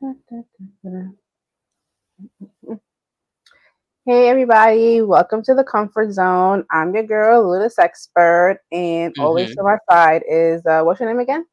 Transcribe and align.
Hey 0.00 0.14
everybody, 4.28 5.02
welcome 5.02 5.42
to 5.42 5.54
the 5.54 5.64
comfort 5.64 6.12
zone. 6.12 6.64
I'm 6.70 6.94
your 6.94 7.02
girl, 7.02 7.42
Luda 7.44 7.68
Expert, 7.78 8.60
and 8.70 9.12
always 9.18 9.48
Mhm. 9.48 9.54
to 9.56 9.62
my 9.64 9.78
side 9.90 10.22
is 10.28 10.64
uh, 10.66 10.82
what's 10.82 11.00
your 11.00 11.08
name 11.08 11.18
again? 11.18 11.44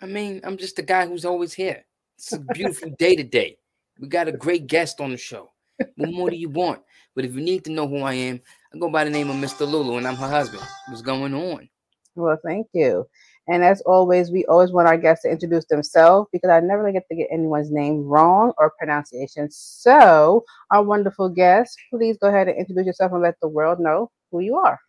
I 0.00 0.06
mean, 0.06 0.40
I'm 0.44 0.56
just 0.56 0.76
the 0.76 0.82
guy 0.82 1.06
who's 1.06 1.24
always 1.24 1.52
here. 1.54 1.84
It's 2.18 2.32
a 2.32 2.38
beautiful 2.38 2.90
day 2.90 3.16
today. 3.16 3.58
We 3.98 4.06
got 4.06 4.28
a 4.28 4.32
great 4.32 4.68
guest 4.68 5.00
on 5.00 5.10
the 5.10 5.16
show. 5.16 5.50
What 5.96 6.12
more 6.12 6.30
do 6.30 6.36
you 6.36 6.50
want? 6.50 6.82
But 7.16 7.24
if 7.24 7.34
you 7.34 7.40
need 7.40 7.64
to 7.64 7.72
know 7.72 7.88
who 7.88 7.98
I 7.98 8.14
am, 8.14 8.40
I 8.72 8.78
go 8.78 8.88
by 8.90 9.02
the 9.02 9.10
name 9.10 9.28
of 9.28 9.36
Mr. 9.36 9.68
Lulu, 9.68 9.96
and 9.96 10.06
I'm 10.06 10.16
her 10.16 10.28
husband. 10.28 10.62
What's 10.88 11.02
going 11.02 11.34
on? 11.34 11.68
Well, 12.14 12.38
thank 12.44 12.68
you. 12.72 13.08
And 13.52 13.62
as 13.62 13.82
always, 13.82 14.30
we 14.30 14.46
always 14.46 14.72
want 14.72 14.88
our 14.88 14.96
guests 14.96 15.24
to 15.24 15.30
introduce 15.30 15.66
themselves 15.66 16.26
because 16.32 16.48
I 16.48 16.60
never 16.60 16.90
get 16.90 17.06
to 17.10 17.14
get 17.14 17.28
anyone's 17.30 17.70
name 17.70 18.02
wrong 18.02 18.54
or 18.56 18.72
pronunciation. 18.78 19.50
So, 19.50 20.42
our 20.70 20.82
wonderful 20.82 21.28
guest, 21.28 21.78
please 21.90 22.16
go 22.16 22.28
ahead 22.28 22.48
and 22.48 22.56
introduce 22.56 22.86
yourself 22.86 23.12
and 23.12 23.20
let 23.20 23.34
the 23.42 23.48
world 23.48 23.78
know 23.78 24.10
who 24.30 24.40
you 24.40 24.56
are. 24.56 24.80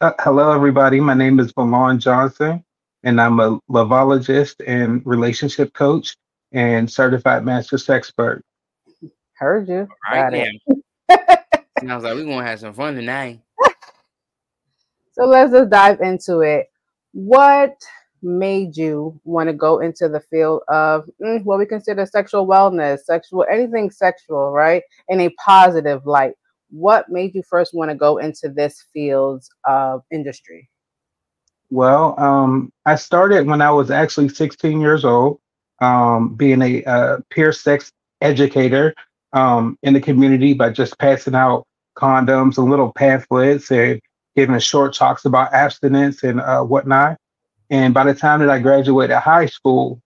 Uh, 0.00 0.12
hello, 0.20 0.50
everybody. 0.50 0.98
My 0.98 1.12
name 1.12 1.40
is 1.40 1.52
Milan 1.58 2.00
Johnson, 2.00 2.64
and 3.02 3.20
I'm 3.20 3.38
a 3.38 3.60
loveologist 3.68 4.62
and 4.66 5.02
relationship 5.04 5.74
coach 5.74 6.16
and 6.52 6.90
certified 6.90 7.44
master 7.44 7.76
expert. 7.92 8.42
Heard 9.34 9.68
you. 9.68 9.80
All 10.10 10.22
right, 10.22 10.32
Got 10.32 10.34
it. 10.34 10.62
now. 11.10 11.18
Sounds 11.86 12.04
like 12.04 12.14
we're 12.14 12.24
gonna 12.24 12.46
have 12.46 12.60
some 12.60 12.72
fun 12.72 12.94
tonight. 12.94 13.40
So 15.12 15.26
let's 15.26 15.52
just 15.52 15.70
dive 15.70 16.00
into 16.00 16.40
it. 16.40 16.68
What 17.12 17.76
made 18.22 18.76
you 18.76 19.20
want 19.24 19.48
to 19.48 19.52
go 19.52 19.80
into 19.80 20.08
the 20.08 20.20
field 20.20 20.62
of 20.68 21.08
mm, 21.22 21.44
what 21.44 21.58
we 21.58 21.66
consider 21.66 22.06
sexual 22.06 22.46
wellness, 22.46 23.00
sexual 23.00 23.44
anything 23.50 23.90
sexual, 23.90 24.50
right? 24.52 24.82
In 25.08 25.20
a 25.20 25.30
positive 25.44 26.06
light. 26.06 26.34
What 26.70 27.10
made 27.10 27.34
you 27.34 27.42
first 27.42 27.74
want 27.74 27.90
to 27.90 27.96
go 27.96 28.18
into 28.18 28.48
this 28.48 28.86
field 28.92 29.44
of 29.66 30.02
industry? 30.10 30.70
Well, 31.70 32.18
um, 32.18 32.72
I 32.86 32.94
started 32.96 33.46
when 33.46 33.60
I 33.60 33.70
was 33.70 33.90
actually 33.90 34.28
16 34.28 34.80
years 34.80 35.04
old, 35.04 35.40
um, 35.80 36.34
being 36.34 36.62
a 36.62 37.18
peer 37.30 37.52
sex 37.52 37.90
educator 38.20 38.94
um, 39.32 39.78
in 39.82 39.92
the 39.94 40.00
community 40.00 40.54
by 40.54 40.70
just 40.70 40.98
passing 40.98 41.34
out 41.34 41.66
condoms 41.96 42.56
and 42.56 42.70
little 42.70 42.92
pamphlets 42.92 43.70
and 43.70 44.00
giving 44.36 44.58
short 44.58 44.94
talks 44.94 45.24
about 45.24 45.52
abstinence 45.52 46.22
and 46.22 46.40
uh, 46.40 46.62
whatnot. 46.62 47.18
And 47.70 47.94
by 47.94 48.04
the 48.04 48.14
time 48.14 48.40
that 48.40 48.50
I 48.50 48.58
graduated 48.58 49.16
high 49.16 49.46
school, 49.46 50.00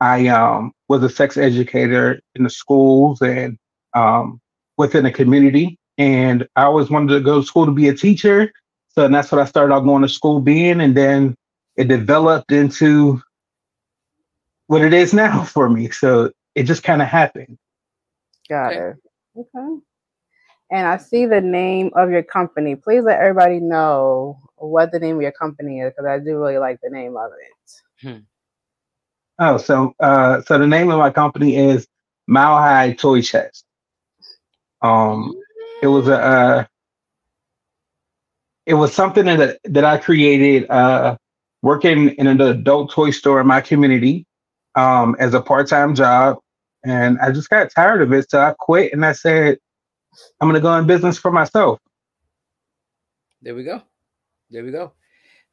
I 0.00 0.28
um, 0.28 0.72
was 0.88 1.02
a 1.02 1.10
sex 1.10 1.36
educator 1.36 2.20
in 2.34 2.44
the 2.44 2.50
schools 2.50 3.20
and 3.22 3.58
um, 3.94 4.40
within 4.78 5.04
the 5.04 5.12
community. 5.12 5.78
And 5.98 6.46
I 6.56 6.64
always 6.64 6.90
wanted 6.90 7.14
to 7.14 7.20
go 7.20 7.40
to 7.40 7.46
school 7.46 7.66
to 7.66 7.72
be 7.72 7.88
a 7.88 7.94
teacher. 7.94 8.52
So 8.90 9.06
that's 9.08 9.30
what 9.30 9.40
I 9.40 9.44
started 9.44 9.74
out 9.74 9.80
going 9.84 10.02
to 10.02 10.08
school 10.08 10.40
being. 10.40 10.80
And 10.80 10.96
then 10.96 11.36
it 11.76 11.88
developed 11.88 12.52
into 12.52 13.20
what 14.66 14.82
it 14.82 14.94
is 14.94 15.12
now 15.12 15.44
for 15.44 15.68
me. 15.68 15.90
So 15.90 16.30
it 16.54 16.64
just 16.64 16.82
kind 16.82 17.02
of 17.02 17.08
happened. 17.08 17.58
Got 18.48 18.72
Okay. 18.72 18.78
it. 18.78 18.96
Okay. 19.36 19.80
And 20.70 20.86
I 20.86 20.98
see 20.98 21.26
the 21.26 21.40
name 21.40 21.90
of 21.94 22.10
your 22.10 22.22
company. 22.22 22.76
Please 22.76 23.02
let 23.02 23.20
everybody 23.20 23.58
know 23.58 24.38
what 24.56 24.92
the 24.92 25.00
name 25.00 25.16
of 25.16 25.22
your 25.22 25.32
company 25.32 25.80
is 25.80 25.92
because 25.92 26.06
I 26.06 26.18
do 26.18 26.38
really 26.38 26.58
like 26.58 26.78
the 26.82 26.90
name 26.90 27.16
of 27.16 27.30
it. 27.32 28.22
Oh, 29.40 29.56
so 29.56 29.94
uh, 30.00 30.42
so 30.42 30.58
the 30.58 30.66
name 30.66 30.90
of 30.90 30.98
my 30.98 31.10
company 31.10 31.56
is 31.56 31.88
Mile 32.26 32.58
High 32.58 32.92
Toy 32.92 33.22
Chest. 33.22 33.64
Um, 34.82 35.34
it 35.82 35.88
was 35.88 36.08
a 36.08 36.18
uh, 36.18 36.64
it 38.66 38.74
was 38.74 38.94
something 38.94 39.24
that 39.24 39.58
that 39.64 39.84
I 39.84 39.96
created 39.96 40.70
uh, 40.70 41.16
working 41.62 42.10
in 42.10 42.26
an 42.26 42.40
adult 42.40 42.92
toy 42.92 43.10
store 43.10 43.40
in 43.40 43.46
my 43.46 43.62
community 43.62 44.26
um, 44.74 45.16
as 45.18 45.34
a 45.34 45.40
part 45.40 45.68
time 45.68 45.94
job, 45.94 46.38
and 46.84 47.18
I 47.20 47.32
just 47.32 47.48
got 47.48 47.70
tired 47.70 48.02
of 48.02 48.12
it, 48.12 48.30
so 48.30 48.40
I 48.40 48.54
quit 48.58 48.92
and 48.92 49.04
I 49.06 49.12
said 49.12 49.58
I'm 50.40 50.48
gonna 50.48 50.60
go 50.60 50.74
in 50.76 50.86
business 50.86 51.18
for 51.18 51.30
myself. 51.30 51.78
There 53.42 53.54
we 53.54 53.64
go. 53.64 53.82
There 54.50 54.64
we 54.64 54.70
go. 54.70 54.92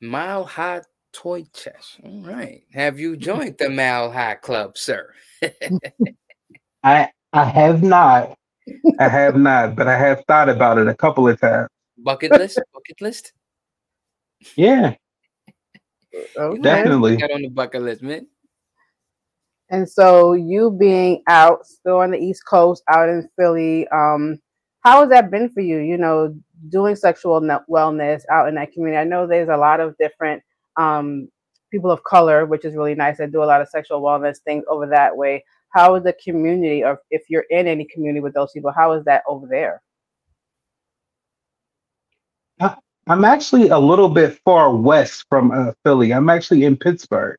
Mile 0.02 0.44
High 0.44 0.82
Toy 1.14 1.44
Chest. 1.54 2.00
All 2.04 2.22
right. 2.22 2.64
Have 2.74 3.00
you 3.00 3.16
joined 3.18 3.58
the 3.58 3.70
Mile 3.70 4.12
High 4.12 4.36
Club, 4.36 4.78
sir? 4.78 5.14
I 6.84 7.10
I 7.34 7.44
have 7.46 7.84
not, 7.84 8.38
I 9.00 9.08
have 9.10 9.36
not, 9.36 9.76
but 9.76 9.88
I 9.88 9.98
have 9.98 10.24
thought 10.28 10.50
about 10.50 10.78
it 10.78 10.88
a 10.88 10.96
couple 10.96 11.28
of 11.28 11.40
times. 11.40 11.70
Bucket 11.98 12.32
list? 12.34 12.62
Bucket 12.74 13.02
list? 13.02 13.34
Yeah, 14.56 14.96
Okay. 16.38 16.62
definitely. 16.62 17.18
Got 17.18 17.32
on 17.32 17.42
the 17.42 17.50
bucket 17.50 17.82
list, 17.82 18.02
man. 18.02 18.28
And 19.70 19.90
so 19.90 20.34
you 20.34 20.72
being 20.72 21.24
out 21.28 21.66
still 21.66 21.98
on 21.98 22.12
the 22.12 22.18
East 22.18 22.44
Coast, 22.48 22.84
out 22.90 23.10
in 23.10 23.28
Philly, 23.38 23.88
um, 23.90 24.40
how 24.88 25.02
has 25.02 25.10
that 25.10 25.30
been 25.30 25.50
for 25.50 25.60
you? 25.60 25.80
You 25.80 25.98
know, 25.98 26.34
doing 26.70 26.96
sexual 26.96 27.42
wellness 27.70 28.22
out 28.32 28.48
in 28.48 28.56
that 28.56 28.72
community. 28.72 28.98
I 28.98 29.04
know 29.04 29.28
there's 29.28 29.50
a 29.50 29.58
lot 29.58 29.82
of 29.82 29.98
different 29.98 30.42
um, 30.78 31.28
people 31.72 31.92
of 31.92 32.04
color, 32.06 32.46
which 32.46 32.64
is 32.64 32.74
really 32.74 32.96
nice. 32.96 33.18
that 33.18 33.34
do 33.34 33.44
a 33.44 33.52
lot 33.52 33.62
of 33.62 33.68
sexual 33.68 34.02
wellness 34.02 34.38
things 34.38 34.64
over 34.70 34.88
that 34.88 35.18
way. 35.18 35.44
How 35.74 35.96
is 35.96 36.04
the 36.06 36.14
community, 36.24 36.86
or 36.86 37.02
if 37.12 37.24
you're 37.30 37.46
in 37.50 37.68
any 37.68 37.86
community 37.94 38.22
with 38.22 38.34
those 38.34 38.52
people, 38.54 38.72
how 38.72 38.94
is 38.94 39.04
that 39.04 39.24
over 39.28 39.46
there? 39.46 39.82
I'm 43.10 43.24
actually 43.24 43.70
a 43.70 43.80
little 43.80 44.10
bit 44.10 44.38
far 44.44 44.74
west 44.76 45.26
from 45.30 45.52
uh, 45.52 45.72
Philly. 45.84 46.14
I'm 46.14 46.30
actually 46.30 46.64
in 46.66 46.76
Pittsburgh, 46.76 47.38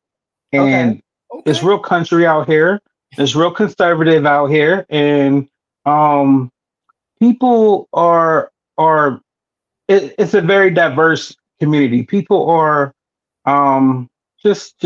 and 0.51 1.01
Okay. 1.31 1.43
it's 1.45 1.61
real 1.61 1.77
country 1.79 2.25
out 2.25 2.47
here. 2.47 2.79
It's 3.17 3.35
real 3.35 3.51
conservative 3.51 4.25
out 4.25 4.47
here, 4.47 4.85
and 4.89 5.47
um, 5.85 6.51
people 7.19 7.87
are 7.93 8.51
are. 8.77 9.21
It, 9.87 10.15
it's 10.19 10.33
a 10.33 10.41
very 10.41 10.71
diverse 10.71 11.35
community. 11.59 12.03
People 12.03 12.49
are 12.49 12.93
um, 13.45 14.09
just. 14.41 14.83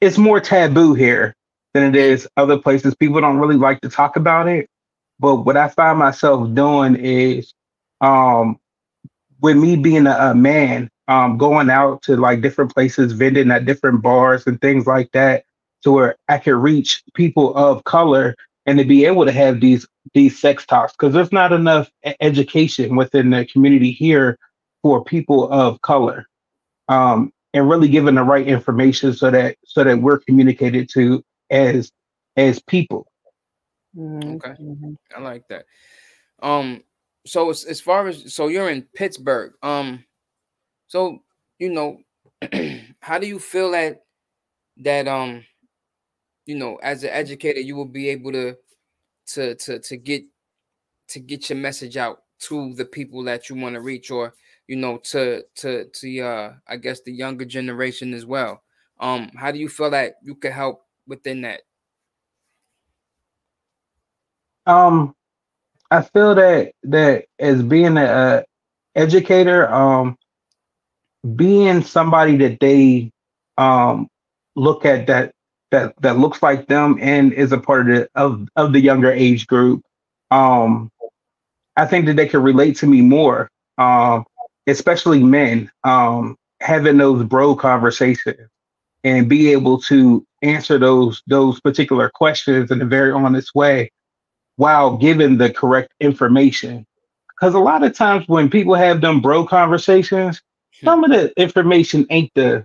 It's 0.00 0.16
more 0.16 0.40
taboo 0.40 0.94
here 0.94 1.34
than 1.74 1.84
it 1.84 1.96
is 1.96 2.28
other 2.36 2.58
places. 2.58 2.94
People 2.94 3.20
don't 3.20 3.38
really 3.38 3.56
like 3.56 3.80
to 3.82 3.88
talk 3.88 4.16
about 4.16 4.48
it. 4.48 4.68
But 5.18 5.36
what 5.44 5.56
I 5.56 5.68
find 5.68 5.98
myself 5.98 6.52
doing 6.54 6.96
is 6.96 7.52
um, 8.00 8.58
with 9.40 9.56
me 9.56 9.76
being 9.76 10.06
a, 10.06 10.16
a 10.16 10.34
man, 10.34 10.90
um, 11.08 11.36
going 11.36 11.68
out 11.70 12.02
to 12.02 12.16
like 12.16 12.40
different 12.40 12.72
places, 12.72 13.12
vending 13.12 13.50
at 13.50 13.66
different 13.66 14.02
bars 14.02 14.46
and 14.46 14.60
things 14.60 14.86
like 14.86 15.10
that, 15.12 15.44
to 15.82 15.92
where 15.92 16.16
I 16.28 16.38
can 16.38 16.54
reach 16.54 17.02
people 17.14 17.54
of 17.54 17.84
color 17.84 18.34
and 18.66 18.78
to 18.78 18.84
be 18.84 19.04
able 19.04 19.24
to 19.24 19.32
have 19.32 19.60
these 19.60 19.86
these 20.14 20.40
sex 20.40 20.66
talks 20.66 20.92
because 20.92 21.12
there's 21.14 21.32
not 21.32 21.52
enough 21.52 21.90
education 22.20 22.96
within 22.96 23.30
the 23.30 23.46
community 23.46 23.92
here 23.92 24.38
for 24.82 25.04
people 25.04 25.50
of 25.52 25.80
color, 25.82 26.26
um, 26.88 27.32
and 27.54 27.68
really 27.68 27.88
giving 27.88 28.14
the 28.14 28.22
right 28.22 28.46
information 28.46 29.12
so 29.12 29.30
that 29.30 29.56
so 29.64 29.84
that 29.84 30.00
we're 30.00 30.18
communicated 30.18 30.88
to 30.94 31.22
as 31.50 31.90
as 32.36 32.60
people. 32.62 33.06
Mhm, 33.96 34.36
Okay. 34.36 34.54
mhm. 34.62 34.96
I 35.16 35.20
like 35.20 35.46
that. 35.48 35.66
Um, 36.42 36.82
so 37.26 37.50
as, 37.50 37.64
as 37.64 37.80
far 37.80 38.06
as 38.08 38.34
so 38.34 38.48
you're 38.48 38.70
in 38.70 38.82
Pittsburgh. 38.94 39.52
Um, 39.62 40.04
so 40.88 41.22
you 41.58 41.70
know, 41.70 41.98
how 43.02 43.18
do 43.18 43.26
you 43.26 43.38
feel 43.38 43.72
that 43.72 44.02
that 44.78 45.06
um, 45.08 45.44
you 46.46 46.56
know, 46.56 46.76
as 46.82 47.04
an 47.04 47.10
educator, 47.10 47.60
you 47.60 47.76
will 47.76 47.84
be 47.84 48.08
able 48.08 48.32
to 48.32 48.56
to 49.28 49.54
to 49.54 49.78
to 49.78 49.96
get 49.96 50.24
to 51.08 51.20
get 51.20 51.50
your 51.50 51.58
message 51.58 51.96
out 51.96 52.22
to 52.40 52.74
the 52.74 52.84
people 52.84 53.22
that 53.24 53.48
you 53.48 53.56
want 53.56 53.74
to 53.74 53.80
reach, 53.80 54.10
or 54.10 54.34
you 54.66 54.76
know, 54.76 54.98
to 54.98 55.42
to 55.56 55.86
to 55.86 56.20
uh, 56.20 56.52
I 56.66 56.76
guess 56.76 57.00
the 57.02 57.12
younger 57.12 57.44
generation 57.44 58.14
as 58.14 58.26
well. 58.26 58.62
Um, 58.98 59.30
how 59.36 59.50
do 59.50 59.58
you 59.58 59.68
feel 59.68 59.90
that 59.90 60.16
you 60.22 60.34
could 60.34 60.52
help 60.52 60.82
within 61.06 61.42
that? 61.42 61.62
Um, 64.66 65.14
I 65.90 66.02
feel 66.02 66.34
that 66.34 66.72
that 66.84 67.24
as 67.38 67.62
being 67.62 67.96
a, 67.96 68.04
a 68.04 68.44
educator, 68.94 69.68
um, 69.72 70.16
being 71.36 71.82
somebody 71.82 72.36
that 72.36 72.60
they 72.60 73.10
um 73.58 74.08
look 74.56 74.84
at 74.84 75.06
that 75.06 75.34
that 75.70 75.94
that 76.02 76.18
looks 76.18 76.42
like 76.42 76.66
them 76.66 76.98
and 77.00 77.32
is 77.32 77.52
a 77.52 77.58
part 77.58 77.88
of 77.90 77.96
the 77.96 78.08
of 78.14 78.48
of 78.56 78.72
the 78.72 78.80
younger 78.80 79.12
age 79.12 79.46
group, 79.46 79.82
um, 80.30 80.90
I 81.76 81.86
think 81.86 82.06
that 82.06 82.16
they 82.16 82.26
can 82.26 82.42
relate 82.42 82.76
to 82.78 82.86
me 82.86 83.00
more. 83.00 83.48
Um, 83.78 84.24
especially 84.66 85.22
men, 85.22 85.70
um, 85.84 86.36
having 86.60 86.98
those 86.98 87.24
bro 87.24 87.54
conversations 87.54 88.48
and 89.04 89.28
be 89.28 89.50
able 89.52 89.80
to 89.80 90.24
answer 90.42 90.78
those 90.78 91.22
those 91.26 91.60
particular 91.60 92.10
questions 92.10 92.70
in 92.70 92.82
a 92.82 92.86
very 92.86 93.12
honest 93.12 93.54
way 93.54 93.90
while 94.56 94.96
giving 94.96 95.38
the 95.38 95.52
correct 95.52 95.92
information. 96.00 96.86
Because 97.28 97.54
a 97.54 97.58
lot 97.58 97.82
of 97.82 97.94
times 97.94 98.28
when 98.28 98.50
people 98.50 98.74
have 98.74 99.00
them 99.00 99.20
bro 99.20 99.46
conversations, 99.46 100.42
hmm. 100.80 100.86
some 100.86 101.04
of 101.04 101.10
the 101.10 101.32
information 101.40 102.06
ain't 102.10 102.30
the 102.34 102.64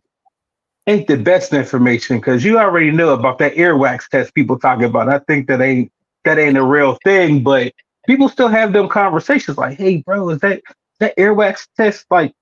ain't 0.88 1.08
the 1.08 1.18
best 1.18 1.54
information 1.54 2.18
because 2.18 2.44
you 2.44 2.60
already 2.60 2.92
know 2.92 3.14
about 3.14 3.40
that 3.40 3.56
earwax 3.56 4.08
test 4.08 4.34
people 4.34 4.60
talking 4.60 4.86
about. 4.86 5.10
I 5.10 5.20
think 5.20 5.48
that 5.48 5.62
ain't 5.62 5.92
that 6.24 6.40
ain't 6.40 6.58
a 6.58 6.64
real 6.64 6.98
thing, 7.04 7.44
but 7.44 7.74
people 8.08 8.30
still 8.30 8.48
have 8.48 8.74
them 8.74 8.88
conversations 8.90 9.58
like, 9.58 9.78
"Hey, 9.78 9.98
bro, 9.98 10.30
is 10.30 10.40
that 10.42 10.62
that 11.00 11.18
earwax 11.18 11.68
test 11.78 12.06
like 12.10 12.34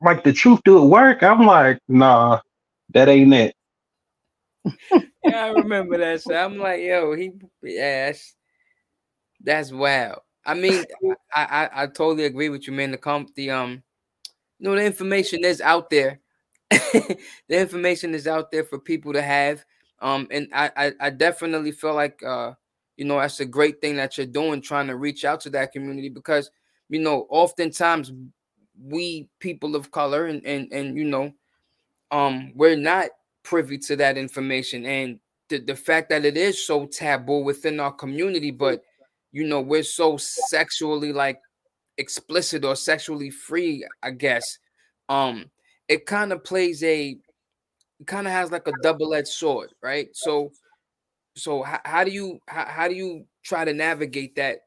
like 0.00 0.24
the 0.24 0.32
truth 0.32 0.60
do 0.64 0.82
it 0.82 0.86
work?" 0.88 1.22
I'm 1.22 1.46
like, 1.46 1.78
"Nah, 1.88 2.40
that 2.94 3.08
ain't 3.08 3.34
it." 3.34 3.54
yeah, 5.24 5.44
I 5.44 5.48
remember 5.50 5.98
that. 5.98 6.22
So 6.22 6.34
I'm 6.34 6.58
like, 6.58 6.80
"Yo, 6.80 7.14
he, 7.14 7.32
yeah, 7.62 8.06
that's, 8.06 8.34
that's 9.40 9.72
wow." 9.72 10.22
I 10.44 10.54
mean, 10.54 10.84
I, 11.34 11.44
I 11.44 11.82
I 11.82 11.86
totally 11.86 12.24
agree 12.24 12.48
with 12.48 12.66
you, 12.66 12.72
man. 12.72 12.90
The 12.90 12.98
comp, 12.98 13.34
the 13.34 13.50
um, 13.50 13.82
you 14.58 14.68
know, 14.68 14.74
the 14.74 14.84
information 14.84 15.44
is 15.44 15.60
out 15.60 15.90
there. 15.90 16.20
the 16.70 17.18
information 17.48 18.14
is 18.14 18.26
out 18.26 18.50
there 18.50 18.64
for 18.64 18.78
people 18.78 19.12
to 19.12 19.22
have. 19.22 19.64
Um, 20.00 20.28
and 20.30 20.48
I, 20.52 20.70
I, 20.76 20.92
I 21.00 21.10
definitely 21.10 21.72
feel 21.72 21.94
like 21.94 22.22
uh 22.22 22.52
you 22.98 23.04
know, 23.04 23.20
that's 23.20 23.38
a 23.38 23.46
great 23.46 23.80
thing 23.80 23.94
that 23.96 24.18
you're 24.18 24.26
doing, 24.26 24.60
trying 24.60 24.88
to 24.88 24.96
reach 24.96 25.24
out 25.24 25.40
to 25.42 25.50
that 25.50 25.70
community 25.70 26.08
because, 26.08 26.50
you 26.88 26.98
know, 26.98 27.28
oftentimes 27.30 28.12
we 28.76 29.28
people 29.38 29.76
of 29.76 29.90
color 29.92 30.26
and 30.26 30.44
and 30.44 30.70
and 30.72 30.96
you 30.96 31.04
know, 31.04 31.32
um, 32.10 32.52
we're 32.54 32.76
not 32.76 33.10
privy 33.44 33.78
to 33.78 33.96
that 33.96 34.18
information 34.18 34.84
and 34.84 35.20
the, 35.48 35.58
the 35.60 35.76
fact 35.76 36.10
that 36.10 36.24
it 36.24 36.36
is 36.36 36.62
so 36.62 36.86
taboo 36.86 37.38
within 37.38 37.80
our 37.80 37.92
community, 37.92 38.50
but 38.50 38.82
you 39.32 39.46
know, 39.46 39.60
we're 39.60 39.82
so 39.82 40.16
sexually 40.16 41.12
like 41.12 41.40
explicit 41.98 42.64
or 42.64 42.74
sexually 42.76 43.30
free, 43.30 43.86
I 44.02 44.10
guess. 44.10 44.58
Um, 45.08 45.50
it 45.88 46.06
kind 46.06 46.32
of 46.32 46.44
plays 46.44 46.82
a 46.84 47.18
kind 48.06 48.26
of 48.26 48.32
has 48.32 48.52
like 48.52 48.68
a 48.68 48.72
double-edged 48.82 49.28
sword, 49.28 49.72
right? 49.82 50.08
So 50.12 50.52
so 51.34 51.62
how, 51.62 51.80
how 51.84 52.04
do 52.04 52.10
you 52.10 52.40
how, 52.46 52.66
how 52.66 52.88
do 52.88 52.94
you 52.94 53.24
try 53.42 53.64
to 53.64 53.72
navigate 53.72 54.34
that 54.36 54.58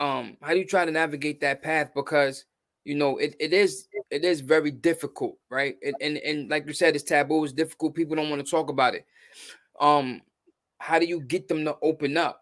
um 0.00 0.36
how 0.42 0.52
do 0.52 0.58
you 0.58 0.66
try 0.66 0.84
to 0.84 0.90
navigate 0.90 1.40
that 1.40 1.62
path? 1.62 1.90
Because 1.94 2.44
you 2.84 2.94
know 2.94 3.18
it, 3.18 3.34
it 3.40 3.52
is 3.52 3.88
it 4.10 4.24
is 4.24 4.40
very 4.40 4.70
difficult 4.70 5.36
right? 5.50 5.76
And, 5.82 5.96
and 6.00 6.16
and 6.18 6.50
like 6.50 6.66
you 6.66 6.72
said 6.72 6.94
it's 6.94 7.04
taboo 7.04 7.44
it's 7.44 7.52
difficult 7.52 7.94
people 7.94 8.16
don't 8.16 8.30
want 8.30 8.44
to 8.44 8.50
talk 8.50 8.70
about 8.70 8.94
it. 8.94 9.06
Um 9.80 10.22
how 10.78 10.98
do 10.98 11.06
you 11.06 11.20
get 11.20 11.48
them 11.48 11.64
to 11.64 11.76
open 11.82 12.16
up 12.16 12.40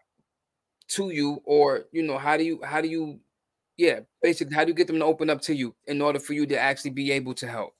to 0.89 1.09
you? 1.09 1.41
Or 1.45 1.85
you 1.91 2.03
know 2.03 2.17
how 2.17 2.37
do 2.37 2.43
you 2.43 2.61
how 2.63 2.81
do 2.81 2.87
you 2.87 3.19
yeah 3.77 3.99
basically 4.21 4.55
how 4.55 4.63
do 4.63 4.69
you 4.69 4.75
get 4.75 4.87
them 4.87 4.99
to 4.99 5.05
open 5.05 5.29
up 5.29 5.41
to 5.41 5.55
you 5.55 5.75
in 5.85 6.01
order 6.01 6.19
for 6.19 6.33
you 6.33 6.45
to 6.45 6.57
actually 6.57 6.91
be 6.91 7.11
able 7.11 7.33
to 7.33 7.47
help 7.47 7.73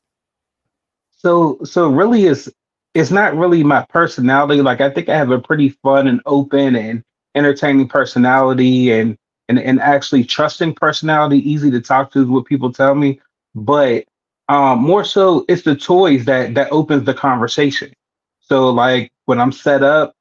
so 1.12 1.58
so 1.64 1.90
really 1.90 2.26
is 2.26 2.52
it's 2.98 3.12
not 3.12 3.36
really 3.36 3.64
my 3.64 3.86
personality. 3.90 4.62
Like 4.62 4.82
I 4.82 4.90
think 4.90 5.08
I 5.08 5.16
have 5.16 5.30
a 5.30 5.40
pretty 5.40 5.70
fun 5.84 6.08
and 6.08 6.20
open 6.26 6.76
and 6.76 7.04
entertaining 7.36 7.88
personality 7.88 8.92
and 8.92 9.16
and, 9.50 9.60
and 9.60 9.80
actually 9.80 10.26
trusting 10.26 10.74
personality, 10.74 11.38
easy 11.50 11.72
to 11.72 11.80
talk 11.80 12.12
to 12.12 12.22
is 12.22 12.28
what 12.28 12.46
people 12.46 12.74
tell 12.74 12.96
me. 12.96 13.22
But 13.56 14.06
um, 14.50 14.80
more 14.80 15.06
so 15.06 15.46
it's 15.48 15.62
the 15.62 15.76
toys 15.76 16.26
that 16.26 16.56
that 16.56 16.72
opens 16.72 17.06
the 17.06 17.14
conversation. 17.14 17.94
So 18.40 18.70
like 18.70 19.12
when 19.26 19.40
I'm 19.40 19.52
set 19.52 19.84
up 19.84 20.16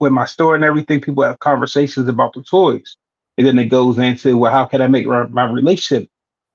with 0.00 0.12
my 0.12 0.26
store 0.26 0.56
and 0.56 0.64
everything, 0.64 1.00
people 1.00 1.22
have 1.22 1.38
conversations 1.38 2.08
about 2.08 2.34
the 2.34 2.42
toys. 2.42 2.96
And 3.38 3.46
then 3.46 3.58
it 3.58 3.66
goes 3.66 3.98
into, 3.98 4.38
well, 4.38 4.52
how 4.52 4.64
can 4.64 4.80
I 4.80 4.86
make 4.86 5.06
my 5.06 5.50
relationship 5.50 6.08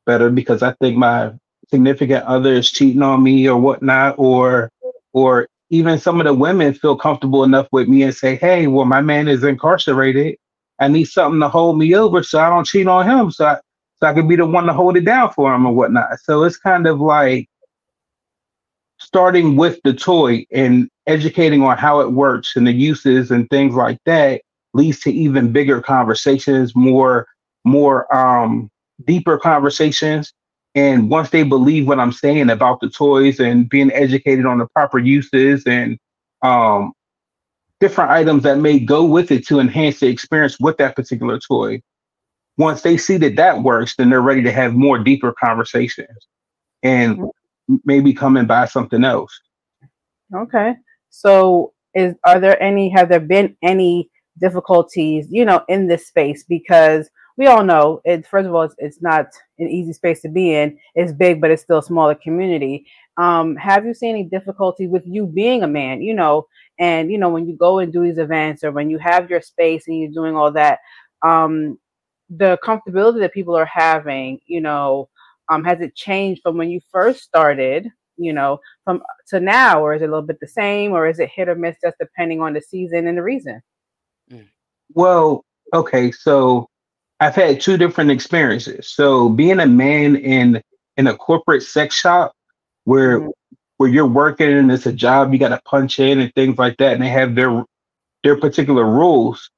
better? 0.05 0.29
Because 0.29 0.63
I 0.63 0.73
think 0.81 0.97
my 0.97 1.33
significant 1.69 2.25
other 2.25 2.53
is 2.53 2.71
cheating 2.71 3.01
on 3.01 3.23
me 3.23 3.47
or 3.47 3.59
whatnot, 3.59 4.15
or 4.17 4.71
or 5.13 5.47
even 5.69 5.99
some 5.99 6.19
of 6.19 6.25
the 6.25 6.33
women 6.33 6.73
feel 6.73 6.95
comfortable 6.95 7.43
enough 7.43 7.67
with 7.71 7.87
me 7.87 8.03
and 8.03 8.13
say, 8.13 8.35
hey, 8.35 8.67
well, 8.67 8.85
my 8.85 9.01
man 9.01 9.27
is 9.27 9.43
incarcerated. 9.43 10.37
I 10.79 10.87
need 10.87 11.05
something 11.05 11.39
to 11.39 11.47
hold 11.47 11.77
me 11.77 11.95
over 11.95 12.23
so 12.23 12.39
I 12.39 12.49
don't 12.49 12.65
cheat 12.65 12.87
on 12.87 13.09
him. 13.09 13.31
So 13.31 13.45
I, 13.45 13.59
so 13.97 14.07
I 14.07 14.13
could 14.13 14.27
be 14.27 14.35
the 14.35 14.45
one 14.45 14.65
to 14.65 14.73
hold 14.73 14.97
it 14.97 15.05
down 15.05 15.31
for 15.31 15.53
him 15.53 15.65
or 15.65 15.73
whatnot. 15.73 16.19
So 16.23 16.43
it's 16.43 16.57
kind 16.57 16.87
of 16.87 16.99
like 16.99 17.47
starting 18.99 19.55
with 19.55 19.79
the 19.83 19.93
toy 19.93 20.45
and 20.51 20.89
educating 21.07 21.61
on 21.63 21.77
how 21.77 22.01
it 22.01 22.11
works 22.11 22.55
and 22.55 22.67
the 22.67 22.73
uses 22.73 23.31
and 23.31 23.49
things 23.49 23.75
like 23.75 23.99
that 24.05 24.41
leads 24.73 24.99
to 25.01 25.11
even 25.11 25.51
bigger 25.51 25.81
conversations, 25.81 26.75
more 26.75 27.27
more 27.63 28.13
um 28.15 28.69
deeper 29.05 29.37
conversations 29.37 30.33
and 30.75 31.09
once 31.09 31.29
they 31.29 31.43
believe 31.43 31.87
what 31.87 31.99
I'm 31.99 32.11
saying 32.13 32.49
about 32.49 32.79
the 32.79 32.89
toys 32.89 33.39
and 33.39 33.67
being 33.69 33.91
educated 33.91 34.45
on 34.45 34.57
the 34.57 34.67
proper 34.67 34.99
uses 34.99 35.65
and 35.65 35.97
um, 36.41 36.93
different 37.79 38.11
items 38.11 38.43
that 38.43 38.59
may 38.59 38.79
go 38.79 39.03
with 39.03 39.31
it 39.31 39.45
to 39.47 39.59
enhance 39.59 39.99
the 39.99 40.07
experience 40.07 40.59
with 40.59 40.77
that 40.77 40.95
particular 40.95 41.39
toy, 41.39 41.81
once 42.57 42.83
they 42.83 42.95
see 42.95 43.17
that 43.17 43.35
that 43.35 43.63
works, 43.63 43.95
then 43.95 44.09
they're 44.09 44.21
ready 44.21 44.43
to 44.43 44.51
have 44.51 44.73
more 44.73 44.97
deeper 44.97 45.33
conversations 45.43 46.27
and 46.83 47.19
maybe 47.83 48.13
come 48.13 48.37
and 48.37 48.47
buy 48.47 48.65
something 48.65 49.03
else. 49.03 49.37
Okay. 50.33 50.75
So 51.09 51.73
is 51.93 52.15
are 52.23 52.39
there 52.39 52.61
any 52.63 52.89
have 52.89 53.09
there 53.09 53.19
been 53.19 53.57
any 53.61 54.09
difficulties, 54.41 55.27
you 55.29 55.45
know, 55.45 55.63
in 55.69 55.87
this 55.87 56.07
space 56.07 56.43
because 56.43 57.09
we 57.37 57.47
all 57.47 57.63
know 57.63 58.01
it. 58.03 58.27
First 58.27 58.47
of 58.47 58.53
all, 58.53 58.63
it's, 58.63 58.75
it's 58.77 59.01
not 59.01 59.27
an 59.59 59.69
easy 59.69 59.93
space 59.93 60.21
to 60.21 60.29
be 60.29 60.53
in. 60.53 60.77
It's 60.95 61.13
big, 61.13 61.39
but 61.39 61.51
it's 61.51 61.63
still 61.63 61.77
a 61.79 61.83
smaller 61.83 62.15
community. 62.15 62.85
Um, 63.17 63.55
have 63.55 63.85
you 63.85 63.93
seen 63.93 64.15
any 64.15 64.23
difficulty 64.25 64.87
with 64.87 65.03
you 65.05 65.25
being 65.25 65.63
a 65.63 65.67
man? 65.67 66.01
You 66.01 66.13
know, 66.13 66.47
and 66.79 67.11
you 67.11 67.17
know 67.17 67.29
when 67.29 67.47
you 67.47 67.55
go 67.55 67.79
and 67.79 67.93
do 67.93 68.03
these 68.03 68.17
events 68.17 68.63
or 68.63 68.71
when 68.71 68.89
you 68.89 68.97
have 68.97 69.29
your 69.29 69.41
space 69.41 69.87
and 69.87 69.99
you're 69.99 70.11
doing 70.11 70.35
all 70.35 70.51
that, 70.51 70.79
um, 71.25 71.77
the 72.29 72.57
comfortability 72.63 73.19
that 73.19 73.33
people 73.33 73.55
are 73.55 73.65
having, 73.65 74.39
you 74.45 74.61
know, 74.61 75.09
um, 75.49 75.63
has 75.63 75.81
it 75.81 75.95
changed 75.95 76.41
from 76.41 76.57
when 76.57 76.69
you 76.69 76.79
first 76.91 77.23
started? 77.23 77.89
You 78.17 78.33
know, 78.33 78.59
from 78.83 79.01
to 79.29 79.39
now, 79.39 79.81
or 79.83 79.95
is 79.95 80.01
it 80.01 80.05
a 80.05 80.07
little 80.09 80.21
bit 80.21 80.39
the 80.39 80.47
same, 80.47 80.91
or 80.91 81.07
is 81.07 81.19
it 81.19 81.29
hit 81.33 81.49
or 81.49 81.55
miss 81.55 81.77
just 81.81 81.97
depending 81.99 82.41
on 82.41 82.53
the 82.53 82.61
season 82.61 83.07
and 83.07 83.17
the 83.17 83.23
reason? 83.23 83.61
Well, 84.93 85.45
okay, 85.73 86.11
so 86.11 86.67
I've 87.19 87.35
had 87.35 87.61
two 87.61 87.77
different 87.77 88.11
experiences. 88.11 88.89
So 88.89 89.29
being 89.29 89.59
a 89.59 89.67
man 89.67 90.15
in 90.15 90.61
in 90.97 91.07
a 91.07 91.15
corporate 91.15 91.63
sex 91.63 91.95
shop 91.95 92.33
where 92.85 93.19
mm-hmm. 93.19 93.29
where 93.77 93.89
you're 93.89 94.07
working 94.07 94.51
and 94.51 94.71
it's 94.71 94.85
a 94.85 94.93
job 94.93 95.31
you 95.31 95.39
got 95.39 95.49
to 95.49 95.61
punch 95.65 95.99
in 95.99 96.19
and 96.19 96.33
things 96.33 96.57
like 96.57 96.77
that, 96.77 96.93
and 96.93 97.01
they 97.03 97.09
have 97.09 97.35
their 97.35 97.63
their 98.23 98.37
particular 98.37 98.85
rules. 98.85 99.49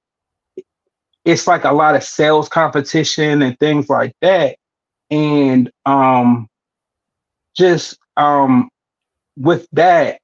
It's 1.25 1.47
like 1.47 1.63
a 1.63 1.71
lot 1.71 1.95
of 1.95 2.03
sales 2.03 2.49
competition 2.49 3.41
and 3.41 3.57
things 3.57 3.89
like 3.89 4.13
that, 4.21 4.57
and 5.09 5.71
um, 5.85 6.47
just 7.55 7.97
um, 8.17 8.69
with 9.37 9.67
that, 9.71 10.19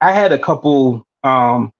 I 0.00 0.12
had 0.12 0.32
a 0.32 0.38
couple 0.38 1.06
um 1.22 1.72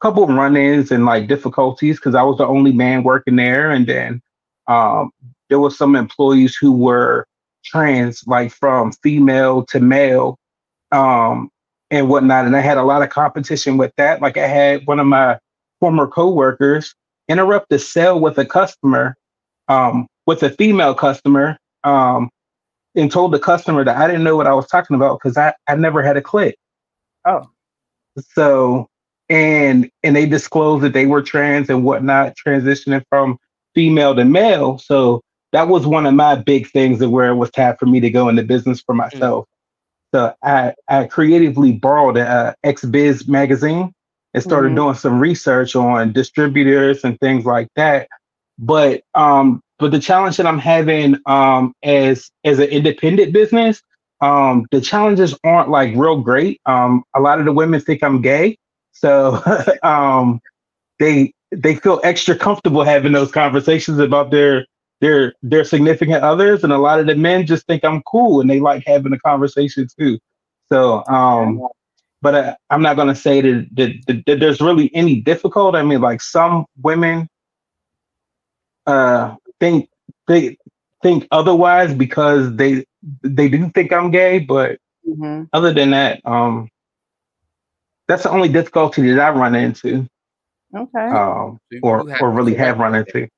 couple 0.00 0.22
of 0.22 0.28
run-ins 0.30 0.90
and 0.90 1.04
like 1.04 1.28
difficulties 1.28 1.96
because 1.96 2.14
I 2.14 2.22
was 2.22 2.38
the 2.38 2.46
only 2.46 2.72
man 2.72 3.02
working 3.02 3.36
there, 3.36 3.70
and 3.70 3.86
then 3.86 4.22
um, 4.66 5.10
there 5.48 5.58
were 5.58 5.70
some 5.70 5.96
employees 5.96 6.56
who 6.56 6.72
were 6.72 7.26
trans, 7.64 8.26
like 8.26 8.52
from 8.52 8.92
female 8.92 9.64
to 9.66 9.80
male, 9.80 10.38
um, 10.92 11.50
and 11.90 12.08
whatnot. 12.08 12.46
And 12.46 12.56
I 12.56 12.60
had 12.60 12.78
a 12.78 12.82
lot 12.82 13.02
of 13.02 13.10
competition 13.10 13.76
with 13.76 13.92
that. 13.96 14.20
Like 14.20 14.36
I 14.36 14.46
had 14.46 14.86
one 14.86 15.00
of 15.00 15.06
my 15.06 15.38
former 15.80 16.06
coworkers 16.06 16.94
interrupt 17.28 17.68
the 17.70 17.78
sale 17.78 18.20
with 18.20 18.38
a 18.38 18.46
customer, 18.46 19.16
um, 19.68 20.06
with 20.26 20.42
a 20.42 20.50
female 20.50 20.94
customer, 20.94 21.58
um, 21.84 22.30
and 22.94 23.10
told 23.10 23.32
the 23.32 23.38
customer 23.38 23.84
that 23.84 23.96
I 23.96 24.06
didn't 24.06 24.24
know 24.24 24.36
what 24.36 24.46
I 24.46 24.54
was 24.54 24.66
talking 24.66 24.96
about 24.96 25.18
because 25.18 25.36
I, 25.36 25.54
I 25.66 25.76
never 25.76 26.02
had 26.02 26.16
a 26.16 26.22
click. 26.22 26.56
Oh. 27.24 27.48
So 28.34 28.87
and 29.28 29.90
and 30.02 30.16
they 30.16 30.26
disclosed 30.26 30.82
that 30.84 30.92
they 30.92 31.06
were 31.06 31.22
trans 31.22 31.70
and 31.70 31.84
whatnot, 31.84 32.34
transitioning 32.36 33.02
from 33.08 33.38
female 33.74 34.14
to 34.14 34.24
male. 34.24 34.78
So 34.78 35.20
that 35.52 35.68
was 35.68 35.86
one 35.86 36.06
of 36.06 36.14
my 36.14 36.34
big 36.34 36.70
things 36.70 36.98
that 36.98 37.10
where 37.10 37.30
it 37.30 37.36
was 37.36 37.50
time 37.50 37.76
for 37.78 37.86
me 37.86 38.00
to 38.00 38.10
go 38.10 38.28
into 38.28 38.42
business 38.42 38.80
for 38.80 38.94
mm. 38.94 38.98
myself. 38.98 39.46
So 40.14 40.34
I, 40.42 40.74
I 40.88 41.04
creatively 41.04 41.72
borrowed 41.72 42.16
a, 42.16 42.26
uh, 42.26 42.52
XBiz 42.64 43.28
magazine 43.28 43.92
and 44.34 44.42
started 44.42 44.68
mm-hmm. 44.68 44.76
doing 44.76 44.94
some 44.94 45.20
research 45.20 45.76
on 45.76 46.12
distributors 46.12 47.04
and 47.04 47.18
things 47.20 47.44
like 47.44 47.68
that. 47.76 48.08
But 48.58 49.02
um, 49.14 49.60
but 49.78 49.90
the 49.90 50.00
challenge 50.00 50.36
that 50.38 50.46
I'm 50.46 50.58
having 50.58 51.18
um, 51.26 51.72
as 51.82 52.30
as 52.44 52.58
an 52.58 52.68
independent 52.68 53.32
business, 53.32 53.82
Um, 54.20 54.66
the 54.72 54.80
challenges 54.80 55.38
aren't 55.44 55.70
like 55.70 55.94
real 55.94 56.20
great. 56.20 56.60
Um, 56.66 57.04
a 57.14 57.20
lot 57.20 57.38
of 57.38 57.44
the 57.44 57.52
women 57.52 57.80
think 57.80 58.02
I'm 58.02 58.20
gay, 58.20 58.56
so 58.98 59.42
um, 59.82 60.40
they 60.98 61.32
they 61.52 61.76
feel 61.76 62.00
extra 62.04 62.36
comfortable 62.36 62.84
having 62.84 63.12
those 63.12 63.30
conversations 63.30 63.98
about 63.98 64.30
their 64.30 64.66
their 65.00 65.34
their 65.42 65.64
significant 65.64 66.22
others, 66.24 66.64
and 66.64 66.72
a 66.72 66.78
lot 66.78 67.00
of 67.00 67.06
the 67.06 67.14
men 67.14 67.46
just 67.46 67.66
think 67.66 67.84
I'm 67.84 68.02
cool 68.02 68.40
and 68.40 68.50
they 68.50 68.60
like 68.60 68.84
having 68.86 69.12
a 69.12 69.18
conversation 69.20 69.86
too. 69.98 70.18
So, 70.70 71.04
um, 71.06 71.66
but 72.20 72.34
I, 72.34 72.56
I'm 72.70 72.82
not 72.82 72.96
gonna 72.96 73.14
say 73.14 73.40
that, 73.40 73.68
that, 73.74 73.92
that, 74.06 74.26
that 74.26 74.40
there's 74.40 74.60
really 74.60 74.94
any 74.94 75.20
difficult. 75.20 75.76
I 75.76 75.82
mean, 75.82 76.00
like 76.00 76.20
some 76.20 76.66
women 76.82 77.28
uh, 78.86 79.36
think 79.60 79.88
they 80.26 80.56
think 81.02 81.28
otherwise 81.30 81.94
because 81.94 82.54
they 82.56 82.84
they 83.22 83.48
do 83.48 83.70
think 83.70 83.92
I'm 83.92 84.10
gay, 84.10 84.40
but 84.40 84.78
hmm 85.04 85.44
other 85.52 85.72
than 85.72 85.90
that, 85.92 86.20
um, 86.26 86.68
that's 88.08 88.22
the 88.24 88.30
only 88.30 88.48
difficulty 88.48 89.10
that 89.12 89.20
I 89.20 89.30
run 89.30 89.54
into, 89.54 90.06
Okay. 90.74 91.06
um, 91.06 91.58
or 91.82 92.08
have 92.08 92.20
or 92.22 92.30
really 92.30 92.54
have 92.54 92.78
run 92.78 92.94
into. 92.94 93.24
I 93.24 93.28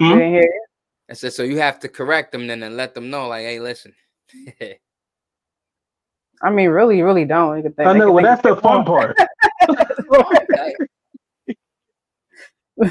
Hmm? 0.00 0.08
didn't 0.18 0.32
hear 0.32 0.42
you. 0.42 0.64
I 1.10 1.14
said, 1.14 1.32
so 1.32 1.42
you 1.42 1.58
have 1.58 1.78
to 1.80 1.88
correct 1.88 2.32
them 2.32 2.46
then 2.46 2.62
and 2.62 2.76
let 2.76 2.94
them 2.94 3.10
know, 3.10 3.28
like, 3.28 3.42
hey, 3.42 3.60
listen. 3.60 3.94
I 6.42 6.50
mean, 6.50 6.70
really, 6.70 7.02
really 7.02 7.24
don't. 7.24 7.56
You 7.58 7.62
could 7.62 7.74
I 7.86 7.92
know, 7.96 8.10
well, 8.10 8.24
that's 8.24 8.42
the 8.42 8.56
fun 8.56 8.84
part. 8.84 9.16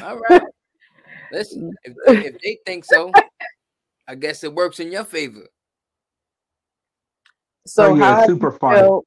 All 0.03 0.19
right. 0.29 0.41
Listen, 1.31 1.73
if 1.83 1.93
they, 2.05 2.25
if 2.27 2.35
they 2.41 2.57
think 2.65 2.85
so, 2.85 3.11
I 4.07 4.15
guess 4.15 4.43
it 4.43 4.53
works 4.53 4.79
in 4.79 4.91
your 4.91 5.03
favor. 5.03 5.47
So 7.65 7.91
oh, 7.91 7.95
yeah, 7.95 8.15
how 8.21 8.25
super 8.27 8.51
fun. 8.51 8.75
feel- 8.75 9.03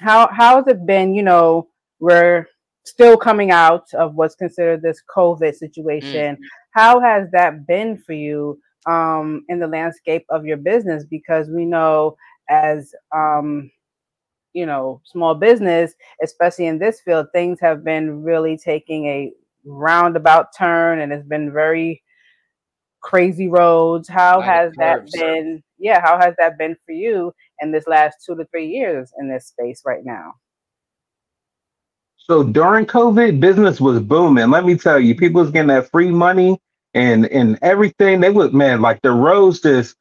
how 0.00 0.28
how 0.32 0.56
has 0.56 0.66
it 0.66 0.86
been? 0.86 1.14
You 1.14 1.22
know, 1.22 1.68
we're 2.00 2.46
still 2.84 3.16
coming 3.16 3.50
out 3.50 3.92
of 3.94 4.14
what's 4.14 4.34
considered 4.34 4.82
this 4.82 5.02
COVID 5.14 5.54
situation. 5.54 6.38
How 6.72 7.00
has 7.00 7.28
that 7.32 7.66
been 7.66 7.98
for 7.98 8.14
you 8.14 8.58
um, 8.86 9.44
in 9.48 9.58
the 9.58 9.66
landscape 9.66 10.24
of 10.30 10.46
your 10.46 10.56
business? 10.56 11.04
Because 11.04 11.48
we 11.48 11.64
know 11.64 12.16
as 12.48 12.94
um, 13.14 13.70
you 14.52 14.66
know, 14.66 15.00
small 15.04 15.34
business, 15.34 15.92
especially 16.22 16.66
in 16.66 16.78
this 16.78 17.00
field, 17.00 17.26
things 17.32 17.58
have 17.60 17.84
been 17.84 18.22
really 18.22 18.58
taking 18.58 19.06
a 19.06 19.32
roundabout 19.64 20.48
turn, 20.56 21.00
and 21.00 21.12
it's 21.12 21.26
been 21.26 21.52
very 21.52 22.02
crazy 23.02 23.48
roads. 23.48 24.08
How 24.08 24.40
has 24.40 24.72
that 24.78 25.08
been? 25.12 25.62
Yeah, 25.78 26.00
how 26.02 26.18
has 26.18 26.34
that 26.38 26.58
been 26.58 26.76
for 26.84 26.92
you 26.92 27.32
in 27.60 27.72
this 27.72 27.86
last 27.86 28.24
two 28.24 28.36
to 28.36 28.44
three 28.46 28.66
years 28.68 29.12
in 29.18 29.28
this 29.28 29.46
space 29.48 29.82
right 29.86 30.04
now? 30.04 30.34
So 32.16 32.42
during 32.44 32.86
COVID, 32.86 33.40
business 33.40 33.80
was 33.80 34.00
booming. 34.00 34.50
Let 34.50 34.64
me 34.64 34.76
tell 34.76 35.00
you, 35.00 35.14
people 35.14 35.42
was 35.42 35.50
getting 35.50 35.68
that 35.68 35.90
free 35.90 36.10
money 36.10 36.58
and 36.94 37.26
and 37.26 37.58
everything. 37.62 38.20
They 38.20 38.30
was 38.30 38.52
man, 38.52 38.80
like 38.82 39.00
the 39.02 39.12
roads 39.12 39.60
just 39.60 39.96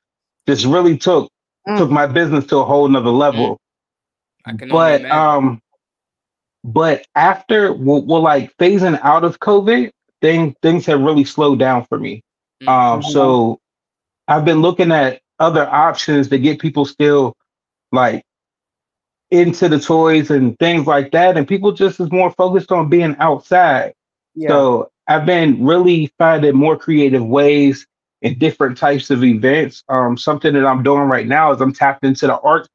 just 0.47 0.65
really 0.65 0.97
took 0.97 1.31
Mm. 1.67 1.77
took 1.77 1.91
my 1.91 2.07
business 2.07 2.45
to 2.47 2.57
a 2.57 2.65
whole 2.65 2.87
nother 2.87 3.09
level. 3.09 3.59
I 4.45 4.53
can 4.53 4.71
only 4.71 5.03
but 5.03 5.11
um 5.11 5.61
but 6.63 7.05
after 7.15 7.73
well, 7.73 8.01
well 8.05 8.21
like 8.21 8.55
phasing 8.57 8.99
out 9.03 9.23
of 9.23 9.39
covid 9.39 9.91
thing 10.21 10.55
things 10.61 10.85
have 10.85 11.01
really 11.01 11.23
slowed 11.25 11.59
down 11.59 11.85
for 11.85 11.99
me 11.99 12.21
Mm. 12.63 12.67
um 12.69 13.01
Mhm. 13.01 13.11
so 13.11 13.59
i've 14.27 14.45
been 14.45 14.61
looking 14.61 14.91
at 14.91 15.21
other 15.39 15.67
options 15.67 16.27
to 16.29 16.37
get 16.37 16.59
people 16.59 16.85
still 16.85 17.35
like 17.91 18.24
into 19.31 19.69
the 19.69 19.79
toys 19.79 20.31
and 20.31 20.58
things 20.60 20.88
like 20.88 21.12
that 21.12 21.38
and 21.38 21.48
people 21.48 21.72
just 21.72 22.00
is 22.00 22.12
more 22.12 22.31
focused 22.31 22.72
on 22.72 22.89
being 22.89 23.15
outside 23.19 23.93
Yeah. 24.36 24.50
so 24.50 24.91
I've 25.08 25.25
been 25.25 25.65
really 25.65 26.12
finding 26.19 26.55
more 26.55 26.77
creative 26.77 27.25
ways 27.25 27.88
and 28.22 28.38
different 28.38 28.77
types 28.77 29.10
of 29.10 29.24
events. 29.24 29.84
Um, 29.89 30.17
something 30.17 30.53
that 30.53 30.65
I'm 30.65 30.84
doing 30.84 31.03
right 31.10 31.25
now 31.27 31.51
is 31.51 31.62
I'm 31.62 31.74
tapped 31.74 32.05
into 32.05 32.27
the 32.27 32.39
art, 32.41 32.67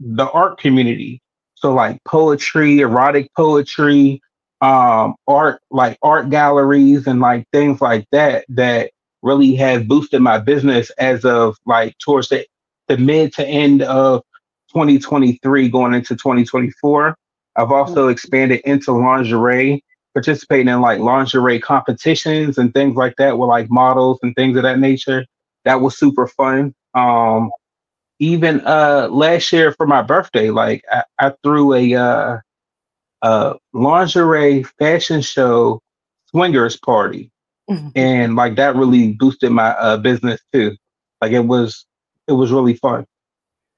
the 0.00 0.30
art 0.30 0.58
community. 0.58 1.20
So 1.54 1.74
like 1.74 2.02
poetry, 2.04 2.80
erotic 2.80 3.30
poetry, 3.36 4.22
um, 4.62 5.16
art 5.26 5.60
like 5.70 5.98
art 6.02 6.30
galleries 6.30 7.06
and 7.06 7.20
like 7.20 7.46
things 7.52 7.80
like 7.82 8.06
that 8.12 8.46
that 8.48 8.90
really 9.22 9.54
have 9.56 9.86
boosted 9.86 10.22
my 10.22 10.38
business 10.38 10.90
as 10.98 11.24
of 11.26 11.56
like 11.66 11.96
towards 11.98 12.28
the, 12.30 12.46
the 12.88 12.96
mid 12.96 13.34
to 13.34 13.46
end 13.46 13.82
of 13.82 14.22
2023 14.72 15.68
going 15.68 15.94
into 15.94 16.16
2024. 16.16 17.16
I've 17.56 17.70
also 17.70 18.08
expanded 18.08 18.60
into 18.64 18.92
lingerie 18.92 19.84
participating 20.14 20.68
in 20.68 20.80
like 20.80 21.00
lingerie 21.00 21.58
competitions 21.60 22.58
and 22.58 22.72
things 22.74 22.96
like 22.96 23.16
that 23.16 23.38
with 23.38 23.48
like 23.48 23.70
models 23.70 24.18
and 24.22 24.34
things 24.34 24.56
of 24.56 24.62
that 24.62 24.78
nature. 24.78 25.24
That 25.64 25.80
was 25.80 25.98
super 25.98 26.26
fun. 26.26 26.74
Um, 26.94 27.50
even 28.18 28.60
uh, 28.66 29.08
last 29.10 29.52
year 29.52 29.72
for 29.72 29.86
my 29.86 30.02
birthday, 30.02 30.50
like 30.50 30.84
I, 30.90 31.04
I 31.18 31.32
threw 31.42 31.74
a 31.74 31.94
uh, 31.94 32.38
uh, 33.22 33.54
lingerie 33.72 34.64
fashion 34.78 35.22
show 35.22 35.80
swingers 36.30 36.76
party, 36.78 37.30
and 37.96 38.36
like 38.36 38.56
that 38.56 38.76
really 38.76 39.12
boosted 39.14 39.50
my 39.52 39.70
uh, 39.70 39.96
business 39.96 40.40
too. 40.52 40.76
Like 41.20 41.32
it 41.32 41.40
was, 41.46 41.86
it 42.28 42.32
was 42.32 42.52
really 42.52 42.74
fun. 42.74 43.06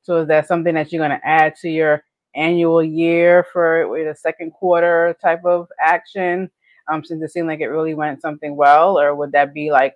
So 0.05 0.19
is 0.19 0.29
that 0.29 0.47
something 0.47 0.75
that 0.75 0.93
you're 0.93 1.07
going 1.07 1.19
to 1.19 1.27
add 1.27 1.57
to 1.63 1.69
your 1.69 2.05
annual 2.37 2.83
year 2.83 3.47
for 3.53 3.97
a 3.97 4.15
second 4.15 4.53
quarter 4.53 5.17
type 5.21 5.45
of 5.45 5.69
action? 5.81 6.51
Um, 6.93 7.03
since 7.03 7.23
it 7.23 7.31
seemed 7.31 7.49
like 7.49 7.61
it 7.61 7.69
really 7.69 7.95
went 7.95 8.21
something 8.21 8.55
well, 8.55 9.01
or 9.01 9.15
would 9.15 9.33
that 9.33 9.55
be 9.55 9.71
like, 9.71 9.95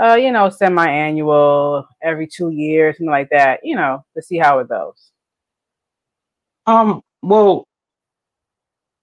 uh, 0.00 0.14
you 0.14 0.30
know, 0.30 0.48
semi-annual, 0.48 1.88
every 2.00 2.28
two 2.28 2.50
years, 2.50 2.96
something 2.96 3.10
like 3.10 3.30
that? 3.30 3.60
You 3.64 3.74
know, 3.74 4.04
to 4.16 4.22
see 4.22 4.38
how 4.38 4.60
it 4.60 4.68
goes. 4.68 5.10
Um, 6.68 7.02
well, 7.22 7.66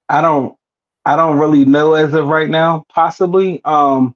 I 0.08 0.22
don't 0.22 0.56
I 1.06 1.18
don't 1.18 1.38
really 1.38 1.66
know 1.66 1.96
as 1.96 2.14
of 2.14 2.28
right 2.28 2.50
now, 2.50 2.86
possibly. 2.88 3.62
Um, 3.66 4.16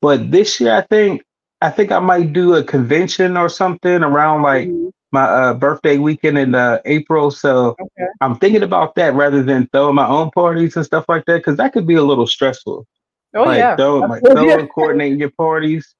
but 0.00 0.30
this 0.30 0.58
year 0.60 0.74
I 0.74 0.82
think 0.82 1.22
I 1.60 1.70
think 1.70 1.90
I 1.92 1.98
might 1.98 2.32
do 2.32 2.54
a 2.54 2.62
convention 2.62 3.36
or 3.36 3.48
something 3.48 4.02
around 4.02 4.42
like 4.42 4.68
Mhm. 4.68 4.90
my 5.12 5.24
uh, 5.24 5.54
birthday 5.54 5.98
weekend 5.98 6.38
in 6.38 6.54
uh, 6.54 6.78
April. 6.84 7.30
So 7.30 7.76
Okay. 7.80 8.06
I'm 8.20 8.36
thinking 8.36 8.62
about 8.62 8.94
that 8.96 9.14
rather 9.14 9.42
than 9.42 9.68
throwing 9.72 9.94
my 9.96 10.06
own 10.06 10.30
parties 10.30 10.76
and 10.76 10.84
stuff 10.84 11.06
like 11.08 11.24
that 11.26 11.38
because 11.38 11.56
that 11.56 11.72
could 11.72 11.86
be 11.86 11.94
a 11.94 12.02
little 12.02 12.26
stressful. 12.26 12.86
Oh 13.34 13.44
like 13.44 13.58
yeah. 13.58 13.76
throwing, 13.76 14.08
like 14.08 14.22
Absolutely. 14.24 14.48
throwing, 14.50 14.68
coordinating 14.68 15.18
your 15.18 15.30
parties, 15.30 15.94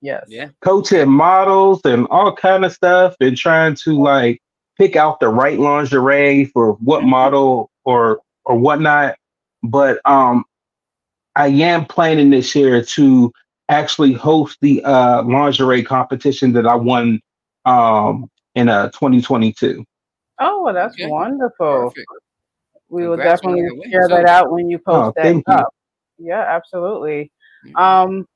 Yes. 0.00 0.26
Yeah. 0.28 0.48
coaching 0.62 1.10
models 1.10 1.80
and 1.84 2.06
all 2.08 2.34
kind 2.34 2.64
of 2.64 2.72
stuff, 2.72 3.14
and 3.20 3.36
trying 3.36 3.74
to 3.84 4.00
like 4.02 4.40
pick 4.78 4.96
out 4.96 5.20
the 5.20 5.28
right 5.28 5.58
lingerie 5.58 6.46
for 6.46 6.72
what 6.74 7.02
Mhm. 7.02 7.08
model 7.08 7.70
or 7.84 8.20
or 8.44 8.56
whatnot. 8.58 9.16
But 9.62 10.00
um, 10.04 10.44
I 11.36 11.48
am 11.48 11.86
planning 11.86 12.30
this 12.30 12.54
year 12.54 12.82
to 12.82 13.32
actually 13.68 14.12
host 14.12 14.58
the 14.60 14.82
uh 14.84 15.22
lingerie 15.22 15.82
competition 15.82 16.52
that 16.52 16.66
I 16.66 16.74
won 16.74 17.20
um 17.64 18.28
in 18.54 18.68
uh 18.68 18.90
2022. 18.90 19.84
Oh, 20.40 20.62
well, 20.64 20.74
that's 20.74 20.94
Okay. 20.94 21.08
wonderful. 21.08 21.88
Perfect. 21.88 22.06
We 22.88 23.06
will 23.06 23.16
Congrats 23.16 23.40
on 23.44 23.54
definitely 23.54 23.90
share 23.90 24.08
that 24.08 24.26
out 24.26 24.50
when 24.52 24.68
you 24.68 24.78
post 24.78 25.06
Oh, 25.06 25.12
that 25.16 25.22
thank 25.22 25.44
you. 25.48 25.54
up. 25.54 25.68
Yeah, 26.18 26.40
absolutely. 26.42 27.32
Um, 27.76 28.26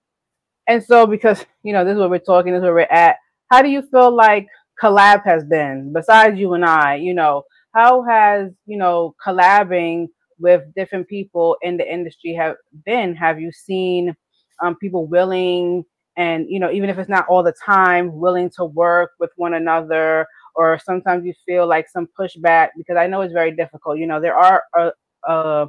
and 0.66 0.82
so 0.82 1.06
because 1.06 1.44
you 1.62 1.72
know 1.72 1.84
this 1.84 1.94
is 1.94 1.98
where 1.98 2.08
we're 2.08 2.18
talking, 2.18 2.52
this 2.52 2.58
is 2.60 2.64
where 2.64 2.74
we're 2.74 2.80
at. 2.90 3.16
How 3.50 3.62
do 3.62 3.68
you 3.68 3.82
feel 3.82 4.14
like 4.14 4.46
collab 4.82 5.24
has 5.24 5.44
been 5.44 5.92
besides 5.92 6.38
you 6.38 6.54
and 6.54 6.64
I? 6.64 6.96
You 6.96 7.14
know, 7.14 7.44
how 7.74 8.02
has 8.04 8.52
you 8.66 8.78
know 8.78 9.14
collabing 9.24 10.08
with 10.38 10.62
different 10.74 11.08
people 11.08 11.56
in 11.62 11.76
the 11.76 11.90
industry 11.92 12.34
have 12.34 12.56
been? 12.84 13.14
Have 13.16 13.40
you 13.40 13.52
seen 13.52 14.14
um, 14.62 14.76
people 14.76 15.06
willing 15.06 15.84
and 16.16 16.46
you 16.48 16.58
know 16.60 16.70
even 16.70 16.90
if 16.90 16.98
it's 16.98 17.08
not 17.08 17.26
all 17.28 17.42
the 17.42 17.54
time 17.64 18.12
willing 18.18 18.50
to 18.50 18.64
work 18.64 19.10
with 19.20 19.30
one 19.36 19.54
another 19.54 20.26
or 20.56 20.78
sometimes 20.84 21.24
you 21.24 21.32
feel 21.46 21.66
like 21.66 21.88
some 21.88 22.08
pushback 22.18 22.70
because 22.76 22.96
i 22.96 23.06
know 23.06 23.20
it's 23.20 23.32
very 23.32 23.54
difficult. 23.54 23.98
You 23.98 24.06
know 24.06 24.20
there 24.20 24.36
are 24.36 24.62
a, 24.76 24.92
a, 25.30 25.68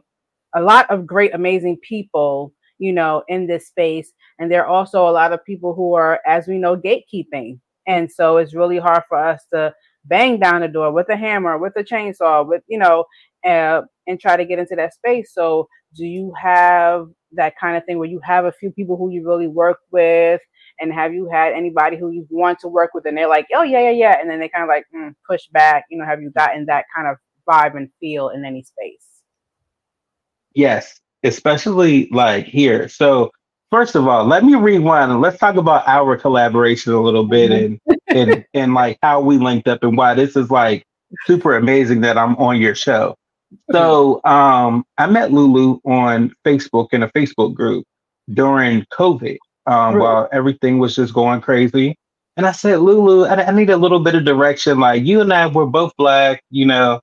a 0.55 0.62
lot 0.62 0.89
of 0.89 1.05
great 1.05 1.34
amazing 1.34 1.77
people 1.77 2.53
you 2.79 2.93
know 2.93 3.24
in 3.27 3.46
this 3.48 3.67
space 3.67 4.13
and 4.39 4.51
there 4.51 4.65
are 4.65 4.67
also 4.67 5.08
a 5.08 5.12
lot 5.12 5.34
of 5.34 5.43
people 5.46 5.74
who 5.74 5.93
are 5.93 6.19
as 6.25 6.48
we 6.48 6.58
know 6.58 6.75
gatekeeping. 6.75 7.60
And 7.88 8.12
so 8.12 8.38
it's 8.38 8.53
really 8.53 8.77
hard 8.77 9.03
for 9.10 9.17
us 9.17 9.41
to 9.53 9.74
bang 10.05 10.39
down 10.39 10.62
the 10.62 10.67
door 10.67 10.91
with 10.91 11.10
a 11.10 11.17
hammer 11.17 11.58
with 11.58 11.74
a 11.75 11.84
chainsaw 11.84 12.48
with 12.48 12.63
you 12.67 12.79
know 12.79 13.05
uh, 13.46 13.81
and 14.08 14.19
try 14.19 14.38
to 14.38 14.46
get 14.46 14.60
into 14.60 14.75
that 14.75 14.93
space. 14.93 15.34
So 15.34 15.67
do 15.96 16.05
you 16.05 16.34
have 16.41 17.08
that 17.34 17.54
kind 17.60 17.78
of 17.78 17.86
thing 17.86 17.98
where 17.98 18.08
you 18.08 18.20
have 18.24 18.46
a 18.46 18.52
few 18.52 18.72
people 18.72 18.98
who 18.98 19.12
you 19.12 19.28
really 19.28 19.48
work 19.48 19.80
with 19.92 20.42
And 20.80 20.94
have 20.94 21.14
you 21.14 21.30
had 21.30 21.54
anybody 21.54 21.98
who 21.98 22.12
you 22.12 22.26
want 22.30 22.60
to 22.60 22.68
work 22.68 22.92
with 22.94 23.06
and 23.06 23.18
they're 23.18 23.28
like, 23.28 23.48
oh 23.54 23.64
yeah, 23.64 23.82
yeah, 23.82 23.92
yeah, 23.92 24.20
and 24.20 24.30
then 24.30 24.40
they 24.40 24.50
kind 24.50 24.64
of 24.64 24.70
like 24.70 24.86
mm, 24.96 25.14
push 25.30 25.42
back? 25.52 25.86
You 25.90 25.98
know, 25.98 26.06
have 26.06 26.22
you 26.22 26.32
gotten 26.32 26.66
that 26.66 26.86
kind 26.96 27.08
of 27.08 27.18
vibe 27.48 27.76
and 27.76 27.90
feel 28.00 28.30
in 28.30 28.46
any 28.46 28.64
space? 28.64 29.06
Yes, 30.54 31.00
especially 31.24 32.10
like 32.12 32.46
here. 32.46 32.88
So 32.88 33.32
first 33.72 33.96
of 33.96 34.08
all, 34.08 34.26
let 34.26 34.44
me 34.44 34.56
rewind 34.56 35.12
and 35.12 35.22
let's 35.22 35.38
talk 35.38 35.56
about 35.56 35.88
our 35.88 36.18
collaboration 36.18 36.94
a 36.94 37.02
little 37.02 37.26
bit 37.26 37.52
mm-hmm. 37.52 37.92
and 38.10 38.30
and 38.32 38.46
and 38.54 38.74
like 38.74 38.98
how 39.02 39.22
we 39.22 39.38
linked 39.38 39.68
up 39.68 39.84
and 39.84 39.98
why 39.98 40.14
this 40.14 40.36
is 40.36 40.50
like 40.50 40.86
super 41.26 41.56
amazing 41.56 42.02
that 42.02 42.18
I'm 42.18 42.36
on 42.38 42.60
your 42.60 42.76
show. 42.76 43.16
So 43.72 44.22
um 44.24 44.86
I 44.98 45.08
met 45.08 45.32
Lulu 45.32 45.79
on 45.86 46.34
Facebook 46.46 46.89
in 46.91 47.03
a 47.03 47.10
Facebook 47.10 47.53
group 47.53 47.86
during 48.34 48.86
COVID 48.94 49.38
um, 49.65 49.96
right. 49.96 50.01
while 50.01 50.29
everything 50.32 50.79
was 50.79 50.96
just 50.96 51.13
going 51.13 51.41
crazy. 51.41 51.96
And 52.38 52.48
I 52.48 52.51
said, 52.51 52.79
Lulu, 52.79 53.25
I, 53.25 53.48
I, 53.48 53.51
need 53.51 53.70
a 53.70 53.77
little 53.77 54.00
bit 54.00 54.15
of 54.15 54.24
direction. 54.24 54.79
Like 54.79 55.03
you 55.03 55.20
and 55.20 55.34
I 55.34 55.48
were 55.48 55.65
both 55.65 55.91
black, 55.98 56.41
you 56.50 56.65
know, 56.65 57.01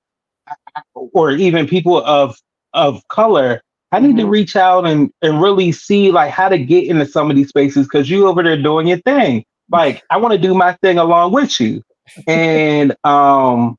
or 0.95 1.31
even 1.33 1.67
people 1.67 2.03
of 2.05 2.37
of 2.73 3.07
color. 3.09 3.61
I 3.93 4.01
need 4.01 4.11
mm-hmm. 4.11 4.19
to 4.19 4.27
reach 4.27 4.57
out 4.57 4.87
and 4.87 5.11
and 5.23 5.41
really 5.41 5.73
see 5.73 6.11
like 6.11 6.31
how 6.31 6.49
to 6.49 6.59
get 6.59 6.87
into 6.87 7.07
some 7.07 7.31
of 7.31 7.37
these 7.37 7.49
spaces 7.49 7.87
because 7.87 8.11
you 8.11 8.27
over 8.27 8.43
there 8.43 8.61
doing 8.61 8.87
your 8.87 8.99
thing. 8.99 9.45
Like 9.71 10.03
I 10.11 10.17
want 10.17 10.33
to 10.33 10.39
do 10.39 10.55
my 10.55 10.73
thing 10.83 10.99
along 10.99 11.33
with 11.33 11.61
you. 11.61 11.83
And 12.29 12.95
um 13.05 13.77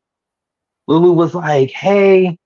Lulu 0.88 1.14
was 1.14 1.34
like, 1.34 1.72
hey, 1.72 2.38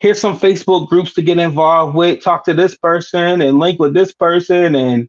here's 0.00 0.20
some 0.20 0.38
Facebook 0.38 0.88
groups 0.88 1.14
to 1.14 1.22
get 1.22 1.38
involved 1.38 1.94
with, 1.94 2.22
talk 2.22 2.44
to 2.44 2.54
this 2.54 2.76
person 2.76 3.40
and 3.40 3.58
link 3.58 3.80
with 3.80 3.94
this 3.94 4.12
person. 4.12 4.74
And 4.74 5.08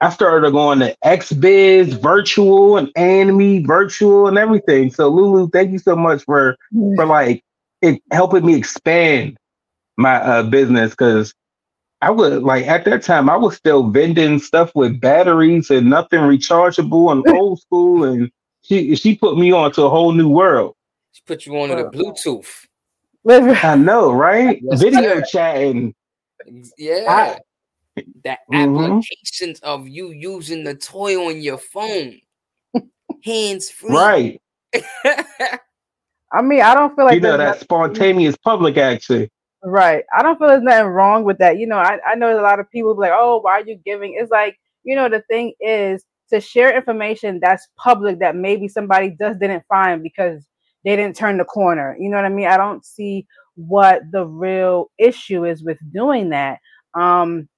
I 0.00 0.10
started 0.10 0.52
going 0.52 0.80
to 0.80 0.96
XBiz 1.04 2.00
virtual 2.00 2.76
and 2.76 2.88
ANME 2.96 3.66
virtual 3.66 4.26
and 4.26 4.38
everything. 4.38 4.90
So 4.90 5.08
Lulu, 5.08 5.48
thank 5.50 5.72
you 5.72 5.78
so 5.78 5.96
much 5.96 6.24
for 6.24 6.56
for 6.96 7.06
like 7.06 7.42
it 7.82 8.02
helping 8.10 8.44
me 8.44 8.54
expand 8.54 9.36
my 9.96 10.16
uh, 10.16 10.42
business 10.42 10.92
because 10.92 11.34
I 12.00 12.10
would 12.10 12.42
like 12.42 12.66
at 12.66 12.86
that 12.86 13.02
time 13.02 13.28
I 13.28 13.36
was 13.36 13.56
still 13.56 13.90
vending 13.90 14.38
stuff 14.38 14.70
with 14.74 15.00
batteries 15.00 15.70
and 15.70 15.90
nothing 15.90 16.20
rechargeable 16.20 17.12
and 17.12 17.26
old 17.36 17.60
school 17.60 18.04
and 18.04 18.30
she 18.62 18.94
she 18.96 19.16
put 19.16 19.36
me 19.36 19.52
on 19.52 19.72
to 19.72 19.82
a 19.82 19.90
whole 19.90 20.12
new 20.12 20.28
world. 20.28 20.74
She 21.12 21.22
put 21.26 21.44
you 21.44 21.58
on 21.58 21.68
to 21.70 21.76
the 21.76 21.90
Bluetooth. 21.90 22.66
I 23.28 23.76
know, 23.76 24.12
right? 24.12 24.60
Video 24.72 25.20
chatting. 25.20 25.94
Yeah. 26.78 27.04
I, 27.08 28.02
that 28.24 28.40
mm-hmm. 28.50 28.84
applications 28.84 29.60
of 29.60 29.88
you 29.88 30.10
using 30.10 30.64
the 30.64 30.74
toy 30.74 31.16
on 31.16 31.40
your 31.40 31.58
phone. 31.58 32.20
Hands 33.24 33.70
free. 33.70 33.90
Right. 33.94 34.42
I 36.32 36.42
mean, 36.42 36.62
I 36.62 36.74
don't 36.74 36.94
feel 36.94 37.04
like 37.04 37.16
you 37.16 37.20
know 37.20 37.36
that 37.36 37.60
spontaneous 37.60 38.36
public 38.36 38.76
action. 38.76 39.28
Right. 39.62 40.04
I 40.16 40.22
don't 40.22 40.38
feel 40.38 40.48
there's 40.48 40.62
nothing 40.62 40.86
wrong 40.86 41.24
with 41.24 41.38
that. 41.38 41.58
You 41.58 41.66
know, 41.66 41.76
I, 41.76 41.98
I 42.06 42.14
know 42.14 42.38
a 42.38 42.40
lot 42.40 42.60
of 42.60 42.70
people 42.70 42.94
be 42.94 43.00
like, 43.00 43.12
oh, 43.12 43.40
why 43.40 43.52
are 43.52 43.66
you 43.66 43.76
giving? 43.84 44.14
It's 44.16 44.30
like, 44.30 44.56
you 44.84 44.96
know, 44.96 45.08
the 45.08 45.22
thing 45.28 45.52
is 45.60 46.04
to 46.30 46.40
share 46.40 46.74
information 46.74 47.40
that's 47.42 47.66
public 47.76 48.20
that 48.20 48.36
maybe 48.36 48.68
somebody 48.68 49.16
just 49.20 49.40
didn't 49.40 49.64
find 49.68 50.02
because 50.02 50.46
they 50.84 50.96
didn't 50.96 51.16
turn 51.16 51.36
the 51.38 51.44
corner. 51.44 51.96
You 51.98 52.08
know 52.10 52.16
what 52.16 52.24
I 52.24 52.30
mean? 52.30 52.46
I 52.46 52.56
don't 52.56 52.84
see 52.84 53.26
what 53.56 54.02
the 54.10 54.26
real 54.26 54.90
issue 54.98 55.44
is 55.44 55.62
with 55.62 55.78
doing 55.92 56.30
that. 56.30 56.58
Um, 56.94 57.48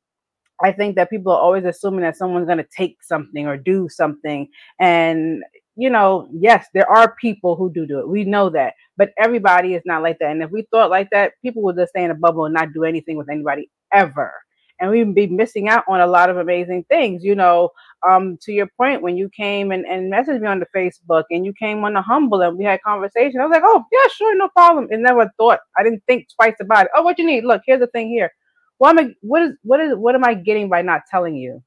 I 0.63 0.73
think 0.73 0.97
that 0.97 1.11
people 1.11 1.33
are 1.33 1.41
always 1.41 1.65
assuming 1.65 2.03
that 2.03 2.17
someone's 2.17 2.47
going 2.47 2.59
to 2.59 2.69
take 2.77 3.03
something 3.03 3.47
or 3.47 3.57
do 3.57 3.89
something. 3.89 4.49
And, 4.79 5.43
you 5.77 5.91
know, 5.91 6.29
yes, 6.33 6.67
there 6.75 6.89
are 6.89 7.17
people 7.21 7.57
who 7.57 7.73
do 7.73 7.87
do 7.87 7.99
it. 7.99 8.09
We 8.09 8.25
know 8.25 8.51
that. 8.51 8.75
But 8.97 9.11
everybody 9.19 9.75
is 9.75 9.83
not 9.85 10.03
like 10.03 10.19
that. 10.21 10.31
And 10.31 10.43
if 10.43 10.51
we 10.51 10.67
thought 10.71 10.91
like 10.91 11.09
that, 11.11 11.33
people 11.43 11.63
would 11.63 11.77
just 11.77 11.91
stay 11.91 12.05
in 12.05 12.11
a 12.11 12.15
bubble 12.15 12.45
and 12.45 12.55
not 12.55 12.73
do 12.73 12.85
anything 12.85 13.17
with 13.17 13.31
anybody 13.31 13.71
ever 13.93 14.33
and 14.81 14.91
we'd 14.91 15.15
be 15.15 15.27
missing 15.27 15.69
out 15.69 15.85
on 15.89 16.01
a 16.01 16.07
lot 16.07 16.31
of 16.31 16.37
amazing 16.37 16.85
things. 16.89 17.25
You 17.25 17.35
know, 17.35 17.71
um, 18.09 18.39
to 18.43 18.53
your 18.53 18.69
point, 18.77 19.03
when 19.03 19.17
you 19.17 19.29
came 19.29 19.73
and, 19.73 19.85
and 19.87 20.13
messaged 20.13 20.41
me 20.41 20.49
on 20.49 20.61
the 20.61 20.67
Facebook 20.75 21.25
and 21.31 21.45
you 21.45 21.53
came 21.53 21.85
on 21.85 21.95
the 21.95 22.03
humble 22.03 22.43
and 22.43 22.59
we 22.59 22.65
had 22.65 22.83
conversation, 22.83 23.41
I 23.41 23.47
was 23.47 23.53
like, 23.53 23.63
oh 23.65 23.85
yeah, 23.93 24.09
sure, 24.13 24.37
no 24.37 24.49
problem. 24.49 24.89
And 24.91 25.03
never 25.03 25.31
thought 25.39 25.61
I 25.77 25.83
didn't 25.83 26.03
think 26.07 26.27
twice 26.35 26.57
about 26.61 26.87
it. 26.87 26.93
Oh, 26.97 27.03
what 27.03 27.19
you 27.19 27.27
need? 27.27 27.45
Look, 27.45 27.63
here's 27.67 27.81
the 27.81 27.87
thing 27.89 28.09
here. 28.09 28.33
What 28.79 28.99
am 28.99 29.15
what 29.21 29.43
is 29.43 29.53
what 29.63 29.81
is 29.81 29.95
what 29.97 30.15
am 30.15 30.25
I 30.25 30.35
getting 30.35 30.69
by 30.69 30.83
not 30.83 31.03
telling 31.11 31.37
you? 31.37 31.63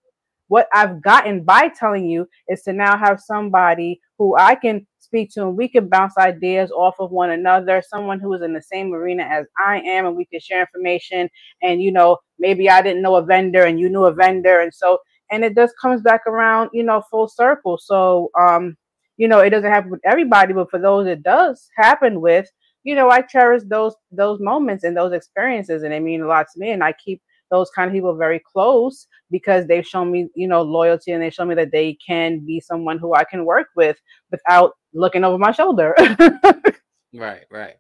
What 0.48 0.68
I've 0.74 1.02
gotten 1.02 1.44
by 1.44 1.70
telling 1.70 2.06
you 2.06 2.28
is 2.50 2.62
to 2.64 2.74
now 2.74 2.98
have 2.98 3.20
somebody 3.20 4.00
who 4.18 4.36
I 4.38 4.56
can 4.56 4.86
speak 5.00 5.32
to 5.32 5.44
and 5.44 5.58
we 5.58 5.68
can 5.68 5.88
bounce 5.88 6.18
ideas 6.18 6.72
off 6.72 6.96
of 7.00 7.12
one 7.12 7.30
another. 7.32 7.82
Someone 7.88 8.20
who 8.20 8.34
is 8.34 8.42
in 8.42 8.54
the 8.54 8.62
same 8.62 8.94
arena 8.94 9.24
as 9.24 9.46
i 9.64 9.80
am 9.82 10.06
and 10.06 10.18
we 10.18 10.26
can 10.26 10.40
share 10.40 10.62
information. 10.62 11.30
And 11.62 11.82
you 11.82 11.92
know 11.92 12.18
maybe 12.40 12.70
i 12.70 12.82
didn't 12.82 13.02
know 13.02 13.16
a 13.16 13.24
vendor 13.24 13.64
and 13.64 13.80
you 13.80 13.90
knew 13.90 14.06
a 14.06 14.14
vendor. 14.14 14.60
And 14.60 14.74
so 14.74 15.00
and 15.32 15.44
it 15.44 15.56
just 15.56 15.74
comes 15.82 16.02
back 16.02 16.22
around 16.28 16.70
you 16.74 16.84
know 16.84 17.04
full 17.10 17.28
circle. 17.28 17.78
So 17.78 18.30
um 18.40 18.76
you 19.18 19.28
know 19.28 19.40
it 19.40 19.52
doesn't 19.52 19.72
happen 19.72 19.92
with 19.92 20.02
everybody 20.06 20.54
but 20.54 20.70
for 20.70 20.80
those 20.80 21.08
it 21.08 21.24
does 21.24 21.70
happen 21.78 22.20
with 22.20 22.50
you 22.84 22.94
know 22.94 23.10
i 23.10 23.22
cherish 23.22 23.64
those 23.68 23.96
those 24.12 24.42
moments 24.42 24.84
and 24.84 24.98
those 24.98 25.14
experiences 25.14 25.84
and 25.84 25.94
they 25.94 26.00
mean 26.00 26.22
a 26.22 26.28
lot 26.28 26.48
to 26.54 26.60
me. 26.60 26.72
And 26.72 26.84
i 26.84 26.94
keep 26.94 27.22
those 27.52 27.70
kind 27.72 27.88
of 27.88 27.94
people 27.94 28.16
very 28.16 28.40
close 28.40 29.08
because 29.32 29.68
they've 29.68 29.86
shown 29.86 30.12
me, 30.12 30.28
you 30.36 30.48
know, 30.48 30.62
loyalty 30.62 31.12
and 31.12 31.22
they 31.22 31.30
show 31.30 31.46
me 31.46 31.56
that 31.56 31.72
they 31.72 31.98
can 32.06 32.40
be 32.46 32.60
someone 32.60 32.98
who 32.98 33.14
I 33.14 33.24
can 33.24 33.46
work 33.46 33.68
with 33.76 33.98
without 34.32 34.74
looking 34.94 35.24
over 35.24 35.38
my 35.38 35.52
shoulder. 35.52 35.96
right, 37.14 37.44
right. 37.52 37.76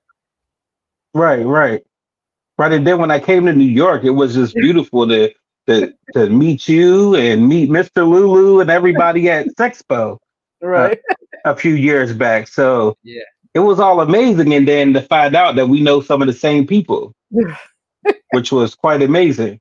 Right, 1.13 1.45
right. 1.45 1.83
Right. 2.57 2.71
And 2.71 2.87
then 2.87 2.99
when 2.99 3.11
I 3.11 3.19
came 3.19 3.45
to 3.45 3.53
New 3.53 3.65
York, 3.65 4.03
it 4.05 4.11
was 4.11 4.33
just 4.33 4.55
beautiful 4.55 5.07
to 5.07 5.33
to, 5.67 5.91
to 6.13 6.29
meet 6.29 6.67
you 6.69 7.15
and 7.15 7.47
meet 7.47 7.71
Mr. 7.71 8.07
Lulu 8.07 8.59
and 8.59 8.69
everybody 8.69 9.31
at 9.31 9.47
Sexpo. 9.59 10.19
Uh, 10.63 10.67
right. 10.67 10.99
Uh, 11.09 11.15
a 11.45 11.55
few 11.55 11.73
years 11.73 12.13
back. 12.13 12.47
So 12.47 12.95
yeah. 13.03 13.23
It 13.55 13.59
was 13.59 13.79
all 13.79 14.01
amazing. 14.01 14.53
And 14.53 14.67
then 14.67 14.93
to 14.93 15.01
find 15.01 15.33
out 15.33 15.55
that 15.55 15.69
we 15.69 15.81
know 15.81 16.01
some 16.01 16.21
of 16.21 16.27
the 16.27 16.33
same 16.33 16.67
people. 16.67 17.15
which 18.31 18.51
was 18.51 18.75
quite 18.75 19.01
amazing. 19.01 19.59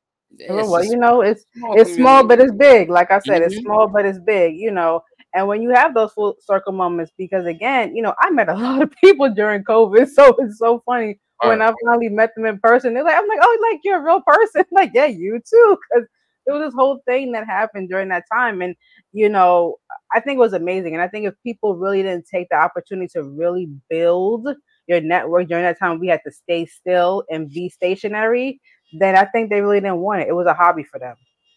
Oh, 0.48 0.70
well, 0.70 0.85
you 0.85 0.96
know, 0.96 1.20
it's 1.20 1.44
small 1.57 1.80
it's 1.80 1.94
small, 1.94 2.26
but 2.26 2.40
it's 2.40 2.52
big. 2.52 2.90
Like 2.90 3.11
I 3.11 3.20
said, 3.20 3.42
mm-hmm. 3.42 3.52
it's 3.52 3.62
small, 3.62 3.87
but 3.87 4.04
it's 4.04 4.18
big. 4.18 4.57
You 4.57 4.72
know, 4.72 5.02
and 5.35 5.48
when 5.48 5.62
you 5.62 5.70
have 5.70 5.94
those 5.94 6.12
full 6.12 6.37
circle 6.40 6.72
moments, 6.72 7.12
because 7.18 7.46
again, 7.46 7.94
you 7.94 8.02
know, 8.02 8.14
I 8.18 8.30
met 8.30 8.48
a 8.48 8.54
lot 8.59 8.83
of 8.83 8.92
people 9.02 9.33
during 9.33 9.64
COVID, 9.64 10.09
so 10.09 10.35
it's 10.38 10.59
so 10.59 10.83
funny 10.87 11.18
All 11.40 11.50
when 11.50 11.59
right. 11.59 11.70
I 11.70 11.74
finally 11.85 12.09
met 12.09 12.30
them 12.37 12.46
in 12.46 12.59
person. 12.61 12.94
They're 12.94 13.04
like, 13.04 13.18
I'm 13.18 13.28
like, 13.28 13.40
oh, 13.42 13.68
like 13.70 13.80
you're 13.85 13.98
a 13.98 14.04
real 14.04 14.22
person. 14.26 14.64
like, 14.72 14.92
yeah, 14.94 15.07
you 15.07 15.40
too, 15.48 15.78
because 15.90 16.09
it 16.46 16.52
was 16.52 16.62
this 16.62 16.74
whole 16.74 17.00
thing 17.07 17.33
that 17.33 17.46
happened 17.46 17.88
during 17.88 18.09
that 18.09 18.24
time, 18.33 18.62
and 18.62 18.74
you 19.12 19.28
know, 19.28 19.76
I 20.12 20.20
think 20.20 20.37
it 20.37 20.40
was 20.40 20.52
amazing. 20.52 20.94
And 20.94 21.02
I 21.02 21.09
think 21.09 21.26
if 21.26 21.35
people 21.42 21.76
really 21.76 22.02
didn't 22.02 22.26
take 22.33 22.48
the 22.50 22.57
opportunity 22.57 23.09
to 23.14 23.24
really 23.24 23.68
build 23.88 24.48
your 24.87 25.01
network 25.01 25.49
during 25.49 25.64
that 25.64 25.79
time 25.79 25.99
we 25.99 26.09
had 26.09 26.20
to 26.27 26.33
stay 26.33 26.66
still 26.66 27.25
and 27.31 27.51
be 27.51 27.68
stationary, 27.68 28.61
then 28.99 29.16
I 29.16 29.25
think 29.25 29.51
they 29.51 29.61
really 29.61 29.81
didn't 29.81 29.99
want 29.99 30.23
it. 30.23 30.29
It 30.29 30.35
was 30.35 30.47
a 30.47 30.55
hobby 30.55 30.85
for 30.85 30.99
them. 30.99 31.16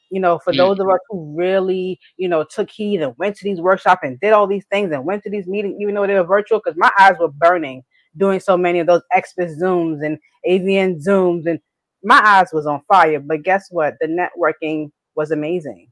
You 0.09 0.21
know, 0.21 0.39
for 0.39 0.51
mm-hmm. 0.51 0.59
those 0.59 0.79
of 0.79 0.87
us 0.87 0.99
who 1.09 1.35
really, 1.37 1.99
you 2.15 2.29
know, 2.29 2.43
took 2.43 2.69
heed 2.69 3.01
and 3.01 3.13
went 3.17 3.35
to 3.37 3.43
these 3.43 3.59
workshops 3.59 4.01
and 4.03 4.19
did 4.19 4.31
all 4.31 4.47
these 4.47 4.65
things 4.71 4.91
and 4.91 5.05
went 5.05 5.23
to 5.23 5.29
these 5.29 5.47
meetings, 5.47 5.77
even 5.81 5.95
though 5.95 6.07
they 6.07 6.13
were 6.13 6.23
virtual, 6.23 6.59
because 6.63 6.77
my 6.77 6.91
eyes 6.97 7.15
were 7.19 7.27
burning 7.27 7.83
doing 8.15 8.39
so 8.39 8.57
many 8.57 8.79
of 8.79 8.87
those 8.87 9.01
XBiz 9.15 9.59
Zooms 9.61 10.05
and 10.05 10.17
AVN 10.47 11.03
Zooms, 11.05 11.45
and 11.45 11.59
my 12.03 12.19
eyes 12.23 12.47
was 12.53 12.65
on 12.65 12.81
fire. 12.87 13.19
But 13.19 13.43
guess 13.43 13.67
what? 13.69 13.95
The 13.99 14.07
networking 14.07 14.91
was 15.15 15.31
amazing. 15.31 15.89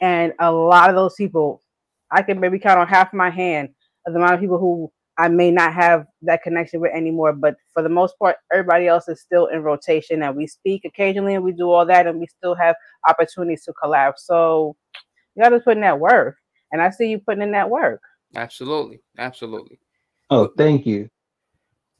And 0.00 0.32
a 0.40 0.50
lot 0.50 0.90
of 0.90 0.96
those 0.96 1.14
people, 1.14 1.62
I 2.10 2.22
can 2.22 2.40
maybe 2.40 2.58
count 2.58 2.80
on 2.80 2.88
half 2.88 3.12
my 3.12 3.30
hand 3.30 3.70
of 4.06 4.12
the 4.12 4.18
amount 4.18 4.34
of 4.34 4.40
people 4.40 4.58
who 4.58 4.90
I 5.20 5.28
may 5.28 5.50
not 5.50 5.74
have 5.74 6.06
that 6.22 6.42
connection 6.42 6.80
with 6.80 6.92
anymore. 6.92 7.34
But 7.34 7.56
for 7.74 7.82
the 7.82 7.90
most 7.90 8.18
part, 8.18 8.36
everybody 8.50 8.86
else 8.86 9.06
is 9.06 9.20
still 9.20 9.46
in 9.46 9.62
rotation, 9.62 10.22
and 10.22 10.34
we 10.34 10.46
speak 10.46 10.86
occasionally, 10.86 11.34
and 11.34 11.44
we 11.44 11.52
do 11.52 11.70
all 11.70 11.84
that, 11.84 12.06
and 12.06 12.18
we 12.18 12.26
still 12.26 12.54
have 12.54 12.74
opportunities 13.06 13.64
to 13.64 13.74
collab. 13.74 14.14
So 14.16 14.76
you 15.36 15.42
got 15.42 15.50
to 15.50 15.60
put 15.60 15.76
in 15.76 15.82
that 15.82 16.00
work, 16.00 16.36
and 16.72 16.80
I 16.80 16.88
see 16.88 17.10
you 17.10 17.18
putting 17.18 17.42
in 17.42 17.52
that 17.52 17.68
work. 17.68 18.00
Absolutely, 18.34 19.00
absolutely. 19.18 19.78
Oh, 20.30 20.50
thank 20.56 20.86
you. 20.86 21.10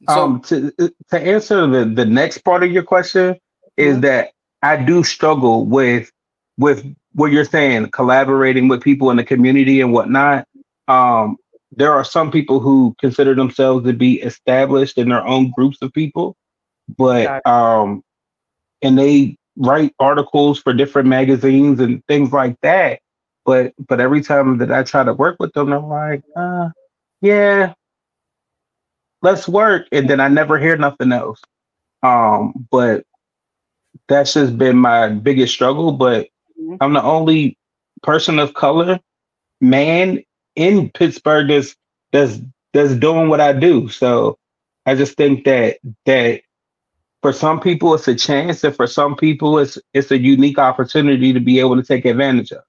So, 0.09 0.19
um, 0.19 0.41
to 0.41 0.71
to 1.11 1.19
answer 1.19 1.67
the 1.67 1.85
the 1.85 2.05
next 2.05 2.39
part 2.39 2.63
of 2.63 2.71
your 2.71 2.83
question 2.83 3.37
is 3.77 3.93
mm-hmm. 3.93 4.01
that 4.01 4.31
I 4.63 4.77
do 4.77 5.03
struggle 5.03 5.67
with 5.67 6.11
with 6.57 6.83
what 7.13 7.31
you're 7.31 7.45
saying, 7.45 7.91
collaborating 7.91 8.67
with 8.67 8.81
people 8.81 9.11
in 9.11 9.17
the 9.17 9.23
community 9.23 9.79
and 9.81 9.93
whatnot. 9.93 10.47
Um, 10.87 11.37
there 11.71 11.93
are 11.93 12.03
some 12.03 12.31
people 12.31 12.59
who 12.59 12.95
consider 12.99 13.33
themselves 13.33 13.85
to 13.85 13.93
be 13.93 14.21
established 14.21 14.97
in 14.97 15.09
their 15.09 15.25
own 15.25 15.51
groups 15.51 15.77
of 15.81 15.93
people, 15.93 16.35
but 16.97 17.45
um, 17.47 18.03
and 18.81 18.97
they 18.97 19.37
write 19.55 19.93
articles 19.99 20.59
for 20.59 20.73
different 20.73 21.07
magazines 21.07 21.79
and 21.79 22.05
things 22.07 22.31
like 22.31 22.57
that. 22.61 22.99
but 23.45 23.73
but 23.87 23.99
every 24.01 24.21
time 24.21 24.57
that 24.57 24.71
I 24.71 24.83
try 24.83 25.03
to 25.03 25.13
work 25.13 25.37
with 25.39 25.53
them, 25.53 25.69
they're 25.69 25.79
like, 25.79 26.23
uh, 26.35 26.69
yeah, 27.21 27.73
let's 29.21 29.47
work, 29.47 29.87
and 29.91 30.09
then 30.09 30.19
I 30.19 30.27
never 30.27 30.59
hear 30.59 30.77
nothing 30.77 31.11
else. 31.11 31.41
Um, 32.03 32.67
but 32.69 33.05
that's 34.07 34.33
just 34.33 34.57
been 34.57 34.77
my 34.77 35.09
biggest 35.09 35.53
struggle. 35.53 35.93
But 35.93 36.27
mm-hmm. 36.59 36.75
I'm 36.81 36.93
the 36.93 37.03
only 37.03 37.57
person 38.03 38.39
of 38.39 38.53
color, 38.53 38.99
man 39.61 40.21
in 40.55 40.89
Pittsburgh 40.91 41.47
that's 41.47 41.75
that's 42.11 42.39
that's 42.73 42.93
doing 42.95 43.29
what 43.29 43.41
I 43.41 43.53
do. 43.53 43.89
So 43.89 44.37
I 44.85 44.95
just 44.95 45.15
think 45.15 45.45
that 45.45 45.77
that 46.05 46.41
for 47.21 47.33
some 47.33 47.59
people 47.59 47.93
it's 47.93 48.07
a 48.07 48.15
chance, 48.15 48.63
and 48.63 48.75
for 48.75 48.87
some 48.87 49.15
people 49.15 49.59
it's 49.59 49.77
it's 49.93 50.11
a 50.11 50.17
unique 50.17 50.57
opportunity 50.57 51.33
to 51.33 51.39
be 51.39 51.59
able 51.59 51.75
to 51.75 51.83
take 51.83 52.05
advantage 52.05 52.51
of. 52.51 52.63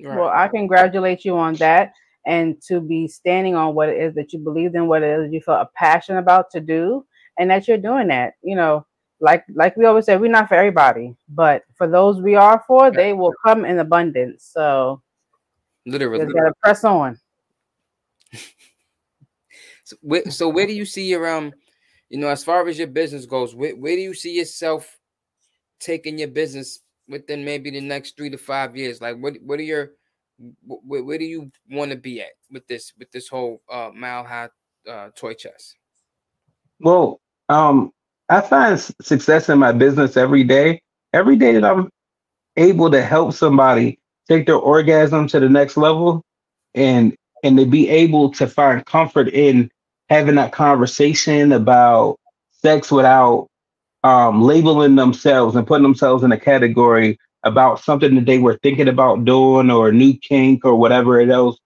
Right. 0.00 0.18
Well, 0.18 0.28
I 0.28 0.48
congratulate 0.48 1.24
you 1.24 1.36
on 1.36 1.54
that 1.54 1.92
and 2.26 2.60
to 2.62 2.80
be 2.80 3.08
standing 3.08 3.54
on 3.54 3.74
what 3.74 3.88
it 3.88 4.00
is 4.00 4.14
that 4.14 4.32
you 4.32 4.38
believe 4.38 4.74
in, 4.74 4.86
what 4.86 5.02
it 5.02 5.20
is 5.20 5.32
you 5.32 5.40
feel 5.40 5.54
a 5.54 5.68
passion 5.74 6.16
about 6.16 6.50
to 6.50 6.60
do, 6.60 7.04
and 7.38 7.50
that 7.50 7.66
you're 7.66 7.78
doing 7.78 8.08
that. 8.08 8.34
You 8.42 8.56
know, 8.56 8.86
like 9.20 9.44
like 9.54 9.76
we 9.76 9.84
always 9.84 10.06
say, 10.06 10.16
we're 10.16 10.30
not 10.30 10.48
for 10.48 10.54
everybody, 10.54 11.14
but 11.28 11.62
for 11.74 11.88
those 11.88 12.20
we 12.20 12.34
are 12.34 12.62
for, 12.66 12.90
they 12.90 13.12
will 13.12 13.34
come 13.44 13.64
in 13.64 13.78
abundance. 13.78 14.48
So 14.52 15.02
literally, 15.86 16.24
just 16.24 16.34
gotta 16.34 16.54
press 16.62 16.84
on. 16.84 17.18
so, 19.84 19.96
where, 20.00 20.30
so 20.30 20.48
where 20.48 20.66
do 20.66 20.72
you 20.72 20.84
see 20.84 21.08
your 21.08 21.28
um, 21.28 21.52
you 22.12 22.18
know, 22.18 22.28
as 22.28 22.44
far 22.44 22.68
as 22.68 22.78
your 22.78 22.88
business 22.88 23.24
goes, 23.24 23.54
where, 23.54 23.74
where 23.74 23.96
do 23.96 24.02
you 24.02 24.12
see 24.12 24.36
yourself 24.36 24.98
taking 25.80 26.18
your 26.18 26.28
business 26.28 26.80
within 27.08 27.42
maybe 27.42 27.70
the 27.70 27.80
next 27.80 28.18
three 28.18 28.28
to 28.28 28.36
five 28.36 28.76
years? 28.76 29.00
Like, 29.00 29.16
what 29.16 29.36
what 29.42 29.58
are 29.58 29.62
your 29.64 29.92
where, 30.60 31.02
where 31.02 31.16
do 31.16 31.24
you 31.24 31.50
want 31.70 31.90
to 31.90 31.96
be 31.96 32.20
at 32.20 32.32
with 32.50 32.66
this 32.68 32.92
with 32.98 33.10
this 33.12 33.28
whole 33.28 33.62
uh, 33.72 33.90
mile 33.94 34.24
high 34.24 34.50
uh, 34.86 35.08
toy 35.16 35.32
chest? 35.32 35.74
Well, 36.80 37.18
um, 37.48 37.92
I 38.28 38.42
find 38.42 38.78
success 38.78 39.48
in 39.48 39.58
my 39.58 39.72
business 39.72 40.18
every 40.18 40.44
day. 40.44 40.82
Every 41.14 41.36
day 41.36 41.54
that 41.54 41.64
I'm 41.64 41.88
able 42.58 42.90
to 42.90 43.02
help 43.02 43.32
somebody 43.32 43.98
take 44.32 44.46
their 44.46 44.56
orgasm 44.56 45.26
to 45.28 45.40
the 45.40 45.48
next 45.48 45.76
level, 45.76 46.22
and 46.74 47.14
and 47.42 47.58
to 47.58 47.66
be 47.66 47.88
able 47.88 48.30
to 48.30 48.46
find 48.46 48.84
comfort 48.86 49.28
in 49.28 49.70
having 50.08 50.36
that 50.36 50.52
conversation 50.52 51.52
about 51.52 52.18
sex 52.52 52.90
without 52.90 53.48
um, 54.04 54.42
labeling 54.42 54.94
themselves 54.96 55.56
and 55.56 55.66
putting 55.66 55.82
themselves 55.82 56.22
in 56.22 56.32
a 56.32 56.38
category 56.38 57.18
about 57.44 57.80
something 57.80 58.14
that 58.14 58.26
they 58.26 58.38
were 58.38 58.58
thinking 58.62 58.88
about 58.88 59.24
doing 59.24 59.70
or 59.70 59.88
a 59.88 59.92
new 59.92 60.16
kink 60.18 60.64
or 60.64 60.76
whatever 60.76 61.20
else 61.20 61.58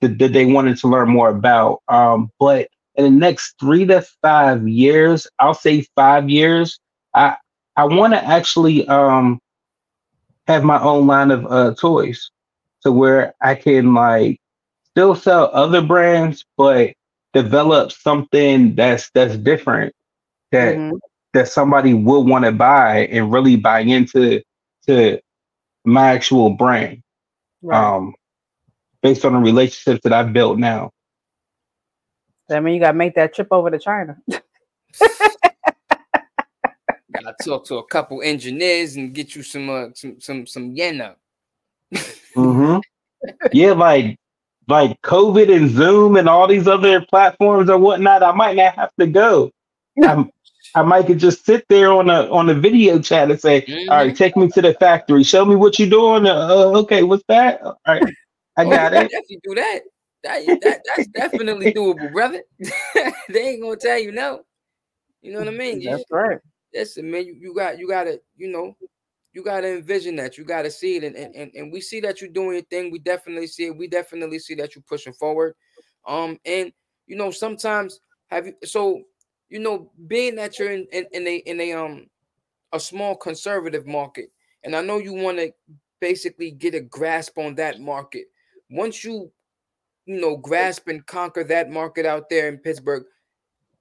that, 0.00 0.18
that 0.18 0.32
they 0.32 0.44
wanted 0.44 0.76
to 0.76 0.88
learn 0.88 1.08
more 1.08 1.30
about. 1.30 1.80
Um, 1.88 2.30
but 2.38 2.68
in 2.96 3.04
the 3.04 3.10
next 3.10 3.54
three 3.58 3.86
to 3.86 4.02
five 4.20 4.68
years, 4.68 5.26
I'll 5.38 5.54
say 5.54 5.86
five 5.96 6.28
years, 6.28 6.78
I 7.14 7.36
I 7.76 7.84
want 7.84 8.12
to 8.12 8.22
actually 8.22 8.86
um, 8.88 9.38
have 10.46 10.64
my 10.64 10.80
own 10.80 11.06
line 11.06 11.30
of 11.30 11.46
uh, 11.46 11.74
toys 11.74 12.30
to 12.82 12.92
where 12.92 13.34
I 13.40 13.54
can 13.54 13.94
like 13.94 14.40
still 14.90 15.14
sell 15.14 15.50
other 15.52 15.82
brands, 15.82 16.44
but 16.56 16.94
develop 17.32 17.92
something 17.92 18.74
that's 18.74 19.10
that's 19.14 19.36
different 19.36 19.94
that 20.50 20.76
mm-hmm. 20.76 20.96
that 21.32 21.48
somebody 21.48 21.94
will 21.94 22.24
want 22.24 22.44
to 22.44 22.52
buy 22.52 23.06
and 23.06 23.32
really 23.32 23.56
buy 23.56 23.80
into 23.80 24.42
to 24.86 25.20
my 25.84 26.10
actual 26.12 26.50
brand. 26.50 27.02
Right. 27.62 27.78
Um, 27.78 28.14
based 29.02 29.24
on 29.24 29.32
the 29.32 29.38
relationships 29.38 30.00
that 30.04 30.12
I've 30.12 30.32
built 30.32 30.58
now. 30.58 30.90
I 32.50 32.60
mean, 32.60 32.74
you 32.74 32.80
got 32.80 32.92
to 32.92 32.98
make 32.98 33.14
that 33.14 33.34
trip 33.34 33.48
over 33.50 33.70
to 33.70 33.78
China. 33.78 34.16
gotta 37.22 37.36
talk 37.44 37.64
to 37.66 37.76
a 37.76 37.86
couple 37.86 38.22
engineers 38.22 38.96
and 38.96 39.14
get 39.14 39.34
you 39.34 39.42
some 39.42 39.70
uh, 39.70 39.86
some 39.94 40.20
some 40.20 40.46
some 40.46 40.72
yen 40.72 41.00
up. 41.00 41.18
mm-hmm. 41.94 42.78
Yeah, 43.52 43.72
like 43.72 44.18
like 44.68 45.00
COVID 45.02 45.54
and 45.54 45.70
Zoom 45.70 46.16
and 46.16 46.28
all 46.28 46.46
these 46.46 46.66
other 46.66 47.04
platforms 47.06 47.68
or 47.68 47.78
whatnot. 47.78 48.22
I 48.22 48.32
might 48.32 48.56
not 48.56 48.74
have 48.74 48.90
to 48.98 49.06
go. 49.06 49.50
I'm, 50.02 50.30
I 50.74 50.82
might 50.82 51.06
could 51.06 51.18
just 51.18 51.44
sit 51.44 51.66
there 51.68 51.92
on 51.92 52.08
a 52.08 52.30
on 52.30 52.48
a 52.48 52.54
video 52.54 52.98
chat 52.98 53.30
and 53.30 53.40
say, 53.40 53.62
mm-hmm. 53.62 53.90
All 53.90 53.98
right, 53.98 54.16
take 54.16 54.36
me 54.36 54.48
to 54.48 54.62
the 54.62 54.74
factory. 54.74 55.22
Show 55.22 55.44
me 55.44 55.54
what 55.54 55.78
you're 55.78 55.90
doing. 55.90 56.26
Uh, 56.26 56.34
uh 56.34 56.78
okay, 56.80 57.02
what's 57.02 57.24
that? 57.28 57.62
All 57.62 57.76
right, 57.86 58.02
I 58.56 58.64
got 58.64 58.94
it. 58.94 59.10
If 59.12 59.24
you 59.28 59.38
do 59.42 59.54
that, 59.54 59.80
that, 60.24 60.46
that 60.62 60.80
that's 60.96 61.08
definitely 61.08 61.72
doable, 61.72 62.10
brother. 62.12 62.42
they 63.28 63.48
ain't 63.48 63.62
gonna 63.62 63.76
tell 63.76 63.98
you 63.98 64.12
no. 64.12 64.42
You 65.20 65.32
know 65.32 65.38
what 65.40 65.48
I 65.48 65.52
mean? 65.52 65.84
That's 65.84 66.04
right. 66.10 66.38
Listen, 66.74 67.10
man, 67.10 67.26
you, 67.26 67.36
you 67.38 67.54
got 67.54 67.78
you 67.78 67.88
gotta, 67.88 68.20
you 68.36 68.48
know, 68.48 68.76
you 69.32 69.42
gotta 69.42 69.76
envision 69.76 70.16
that. 70.16 70.38
You 70.38 70.44
gotta 70.44 70.70
see 70.70 70.96
it. 70.96 71.04
And, 71.04 71.16
and 71.16 71.50
and 71.54 71.72
we 71.72 71.80
see 71.80 72.00
that 72.00 72.20
you're 72.20 72.30
doing 72.30 72.54
your 72.54 72.62
thing. 72.64 72.90
We 72.90 72.98
definitely 72.98 73.46
see 73.46 73.66
it. 73.66 73.76
We 73.76 73.88
definitely 73.88 74.38
see 74.38 74.54
that 74.56 74.74
you're 74.74 74.84
pushing 74.88 75.12
forward. 75.12 75.54
Um, 76.06 76.38
and 76.44 76.72
you 77.06 77.16
know, 77.16 77.30
sometimes 77.30 78.00
have 78.28 78.46
you 78.46 78.54
so 78.64 79.02
you 79.52 79.58
know, 79.58 79.90
being 80.06 80.34
that 80.36 80.58
you're 80.58 80.72
in, 80.72 80.86
in, 80.92 81.06
in 81.12 81.26
a 81.26 81.36
in 81.36 81.60
a 81.60 81.72
um 81.74 82.06
a 82.72 82.80
small 82.80 83.14
conservative 83.14 83.86
market, 83.86 84.30
and 84.64 84.74
I 84.74 84.80
know 84.80 84.96
you 84.96 85.12
want 85.12 85.36
to 85.36 85.52
basically 86.00 86.50
get 86.50 86.74
a 86.74 86.80
grasp 86.80 87.36
on 87.36 87.54
that 87.56 87.78
market. 87.78 88.28
Once 88.70 89.04
you 89.04 89.30
you 90.06 90.18
know 90.20 90.38
grasp 90.38 90.88
and 90.88 91.04
conquer 91.06 91.44
that 91.44 91.70
market 91.70 92.06
out 92.06 92.30
there 92.30 92.48
in 92.48 92.56
Pittsburgh, 92.56 93.04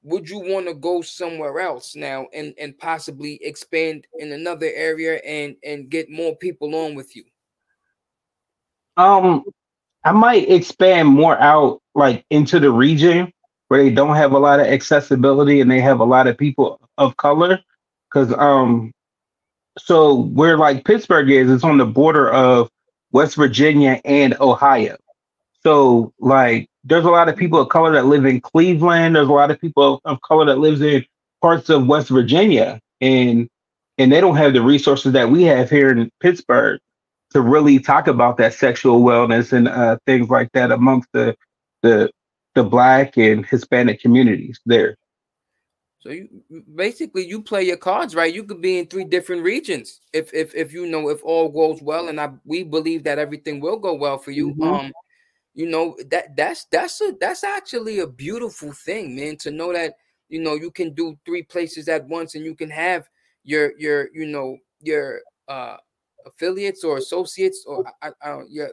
would 0.03 0.29
you 0.29 0.39
want 0.39 0.67
to 0.67 0.73
go 0.73 1.01
somewhere 1.01 1.59
else 1.59 1.95
now 1.95 2.27
and 2.33 2.53
and 2.57 2.77
possibly 2.77 3.39
expand 3.43 4.07
in 4.19 4.31
another 4.31 4.69
area 4.73 5.17
and 5.25 5.55
and 5.63 5.89
get 5.89 6.09
more 6.09 6.35
people 6.35 6.73
on 6.75 6.95
with 6.95 7.15
you? 7.15 7.23
Um, 8.97 9.43
I 10.03 10.11
might 10.11 10.49
expand 10.49 11.09
more 11.09 11.39
out 11.39 11.81
like 11.95 12.25
into 12.29 12.59
the 12.59 12.71
region 12.71 13.31
where 13.67 13.83
they 13.83 13.89
don't 13.91 14.15
have 14.15 14.33
a 14.33 14.39
lot 14.39 14.59
of 14.59 14.67
accessibility 14.67 15.61
and 15.61 15.69
they 15.69 15.81
have 15.81 15.99
a 15.99 16.05
lot 16.05 16.27
of 16.27 16.37
people 16.37 16.79
of 16.97 17.15
color. 17.17 17.59
Cause 18.11 18.33
um 18.33 18.91
so 19.77 20.23
where 20.23 20.57
like 20.57 20.83
Pittsburgh 20.83 21.29
is, 21.29 21.49
it's 21.49 21.63
on 21.63 21.77
the 21.77 21.85
border 21.85 22.29
of 22.29 22.69
West 23.11 23.35
Virginia 23.35 24.01
and 24.03 24.35
Ohio. 24.41 24.97
So 25.63 26.13
like 26.19 26.69
there's 26.83 27.05
a 27.05 27.09
lot 27.09 27.29
of 27.29 27.35
people 27.35 27.59
of 27.59 27.69
color 27.69 27.91
that 27.93 28.05
live 28.05 28.25
in 28.25 28.41
Cleveland. 28.41 29.15
There's 29.15 29.27
a 29.27 29.33
lot 29.33 29.51
of 29.51 29.61
people 29.61 30.01
of 30.05 30.21
color 30.21 30.45
that 30.45 30.59
lives 30.59 30.81
in 30.81 31.05
parts 31.41 31.69
of 31.69 31.87
West 31.87 32.09
Virginia 32.09 32.79
and 33.01 33.49
and 33.97 34.11
they 34.11 34.21
don't 34.21 34.37
have 34.37 34.53
the 34.53 34.61
resources 34.61 35.13
that 35.13 35.29
we 35.29 35.43
have 35.43 35.69
here 35.69 35.91
in 35.91 36.09
Pittsburgh 36.19 36.79
to 37.31 37.41
really 37.41 37.79
talk 37.79 38.07
about 38.07 38.37
that 38.37 38.53
sexual 38.53 39.01
wellness 39.01 39.53
and 39.53 39.67
uh, 39.67 39.97
things 40.05 40.29
like 40.29 40.51
that 40.53 40.71
amongst 40.71 41.09
the 41.13 41.35
the 41.81 42.09
the 42.55 42.63
black 42.63 43.17
and 43.17 43.45
Hispanic 43.45 44.01
communities 44.01 44.59
there. 44.65 44.97
So 45.99 46.09
you 46.09 46.29
basically 46.73 47.27
you 47.27 47.43
play 47.43 47.63
your 47.63 47.77
cards 47.77 48.15
right. 48.15 48.33
You 48.33 48.43
could 48.43 48.61
be 48.61 48.79
in 48.79 48.87
three 48.87 49.03
different 49.03 49.43
regions 49.43 50.01
if 50.13 50.33
if 50.33 50.55
if 50.55 50.73
you 50.73 50.87
know 50.87 51.09
if 51.09 51.23
all 51.23 51.49
goes 51.49 51.81
well, 51.81 52.07
and 52.07 52.19
I 52.19 52.31
we 52.43 52.63
believe 52.63 53.03
that 53.03 53.19
everything 53.19 53.59
will 53.59 53.77
go 53.77 53.93
well 53.93 54.17
for 54.17 54.31
you. 54.31 54.49
Mm-hmm. 54.55 54.63
Um, 54.63 54.91
you 55.53 55.69
know 55.69 55.97
that 56.09 56.35
that's 56.35 56.65
that's 56.65 57.01
a 57.01 57.13
that's 57.19 57.43
actually 57.43 57.99
a 57.99 58.07
beautiful 58.07 58.71
thing, 58.71 59.15
man. 59.15 59.37
To 59.37 59.51
know 59.51 59.73
that 59.73 59.95
you 60.29 60.41
know 60.41 60.55
you 60.55 60.71
can 60.71 60.93
do 60.93 61.17
three 61.25 61.43
places 61.43 61.87
at 61.87 62.07
once, 62.07 62.35
and 62.35 62.45
you 62.45 62.55
can 62.55 62.69
have 62.69 63.07
your 63.43 63.77
your 63.77 64.09
you 64.13 64.25
know 64.25 64.57
your 64.81 65.21
uh 65.47 65.77
affiliates 66.25 66.83
or 66.83 66.97
associates 66.97 67.65
or 67.67 67.83
I, 68.01 68.09
I, 68.09 68.29
I 68.29 68.41
your 68.49 68.69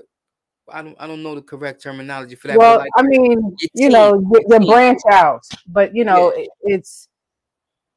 I 0.71 0.83
don't 0.83 0.97
I 1.01 1.07
don't 1.07 1.23
know 1.23 1.35
the 1.35 1.43
correct 1.43 1.83
terminology 1.83 2.35
for 2.35 2.49
that. 2.49 2.59
Well, 2.59 2.79
like, 2.79 2.91
I 2.97 3.03
mean, 3.03 3.57
you 3.75 3.89
know, 3.89 4.21
the 4.49 4.61
branch 4.61 5.01
out, 5.11 5.43
but 5.67 5.95
you 5.95 6.05
know, 6.05 6.33
yeah. 6.35 6.43
it, 6.43 6.51
it's 6.63 7.09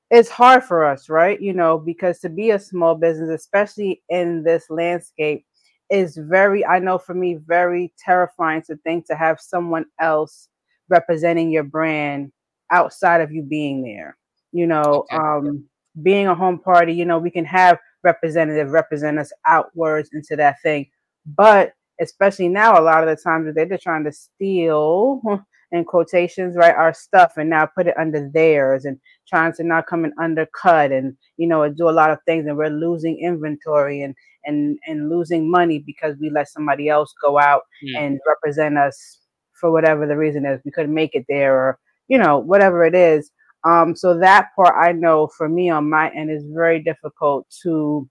it's 0.09 0.29
hard 0.29 0.63
for 0.63 0.85
us, 0.85 1.09
right? 1.09 1.39
You 1.41 1.53
know, 1.53 1.77
because 1.77 2.19
to 2.19 2.29
be 2.29 2.51
a 2.51 2.59
small 2.59 2.95
business, 2.95 3.29
especially 3.29 4.01
in 4.09 4.43
this 4.43 4.69
landscape, 4.69 5.45
is 5.91 6.17
very 6.17 6.65
I 6.65 6.79
know 6.79 6.97
for 6.97 7.13
me 7.13 7.35
very 7.35 7.93
terrifying 7.99 8.63
to 8.63 8.77
think 8.77 9.05
to 9.07 9.15
have 9.15 9.39
someone 9.39 9.85
else 9.99 10.47
representing 10.89 11.51
your 11.51 11.63
brand 11.63 12.31
outside 12.71 13.21
of 13.21 13.31
you 13.31 13.43
being 13.43 13.83
there. 13.83 14.17
You 14.53 14.67
know, 14.67 15.05
okay. 15.11 15.15
um, 15.15 15.65
being 16.01 16.27
a 16.27 16.35
home 16.35 16.59
party, 16.59 16.93
you 16.93 17.05
know, 17.05 17.19
we 17.19 17.29
can 17.29 17.45
have 17.45 17.77
representative 18.03 18.69
represent 18.71 19.19
us 19.19 19.31
outwards 19.45 20.09
into 20.13 20.35
that 20.37 20.61
thing, 20.63 20.87
but 21.25 21.73
especially 21.99 22.49
now, 22.49 22.79
a 22.79 22.81
lot 22.81 23.07
of 23.07 23.15
the 23.15 23.21
times 23.21 23.53
they're 23.53 23.65
just 23.65 23.83
trying 23.83 24.03
to 24.03 24.11
steal 24.11 25.21
in 25.71 25.85
quotations, 25.85 26.55
right, 26.57 26.75
our 26.75 26.93
stuff 26.93 27.33
and 27.37 27.49
now 27.49 27.65
put 27.65 27.87
it 27.87 27.97
under 27.97 28.29
theirs 28.33 28.85
and 28.85 28.99
trying 29.27 29.53
to 29.53 29.63
not 29.63 29.87
come 29.87 30.03
and 30.03 30.13
undercut 30.19 30.91
and 30.91 31.15
you 31.37 31.47
know 31.47 31.67
do 31.71 31.89
a 31.89 31.91
lot 31.91 32.11
of 32.11 32.19
things 32.25 32.45
and 32.45 32.57
we're 32.57 32.69
losing 32.69 33.19
inventory 33.19 34.01
and 34.01 34.15
and 34.45 34.77
and 34.87 35.09
losing 35.09 35.49
money 35.49 35.79
because 35.79 36.15
we 36.19 36.29
let 36.29 36.49
somebody 36.49 36.89
else 36.89 37.13
go 37.21 37.39
out 37.39 37.63
mm. 37.83 37.97
and 37.97 38.19
represent 38.27 38.77
us 38.77 39.19
for 39.53 39.71
whatever 39.71 40.07
the 40.07 40.17
reason 40.17 40.45
is. 40.45 40.59
We 40.65 40.71
couldn't 40.71 40.93
make 40.93 41.15
it 41.15 41.25
there 41.29 41.55
or 41.55 41.79
you 42.07 42.17
know 42.17 42.37
whatever 42.39 42.83
it 42.83 42.95
is. 42.95 43.31
Um, 43.63 43.95
so 43.95 44.17
that 44.17 44.47
part 44.55 44.75
I 44.75 44.91
know 44.91 45.29
for 45.37 45.47
me 45.47 45.69
on 45.69 45.89
my 45.89 46.09
end 46.15 46.31
is 46.31 46.43
very 46.53 46.81
difficult 46.81 47.45
to 47.63 48.09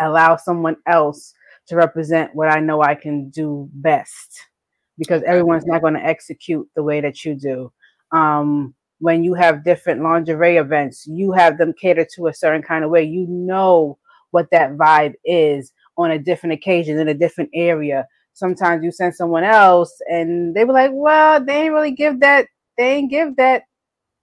allow 0.00 0.36
someone 0.36 0.76
else 0.88 1.34
to 1.68 1.76
represent 1.76 2.34
what 2.34 2.48
I 2.48 2.60
know 2.60 2.82
I 2.82 2.94
can 2.94 3.30
do 3.30 3.68
best 3.72 4.48
because 4.98 5.22
everyone's 5.24 5.66
not 5.66 5.82
going 5.82 5.94
to 5.94 6.04
execute 6.04 6.68
the 6.76 6.82
way 6.82 7.00
that 7.00 7.24
you 7.24 7.34
do. 7.34 7.72
Um, 8.12 8.74
when 9.00 9.24
you 9.24 9.34
have 9.34 9.64
different 9.64 10.02
lingerie 10.02 10.56
events, 10.56 11.06
you 11.06 11.32
have 11.32 11.58
them 11.58 11.72
cater 11.72 12.06
to 12.14 12.28
a 12.28 12.34
certain 12.34 12.62
kind 12.62 12.84
of 12.84 12.90
way. 12.90 13.02
You 13.02 13.26
know 13.28 13.98
what 14.30 14.50
that 14.50 14.76
vibe 14.76 15.14
is 15.24 15.72
on 15.96 16.10
a 16.10 16.18
different 16.18 16.54
occasion 16.54 16.98
in 16.98 17.08
a 17.08 17.14
different 17.14 17.50
area. 17.54 18.06
Sometimes 18.32 18.82
you 18.82 18.90
send 18.90 19.14
someone 19.14 19.44
else 19.44 19.92
and 20.10 20.54
they 20.54 20.64
were 20.64 20.72
like, 20.72 20.90
well, 20.92 21.44
they 21.44 21.62
didn't 21.62 21.72
really 21.72 21.92
give 21.92 22.20
that, 22.20 22.46
they 22.76 22.96
didn't 22.96 23.10
give 23.10 23.36
that 23.36 23.62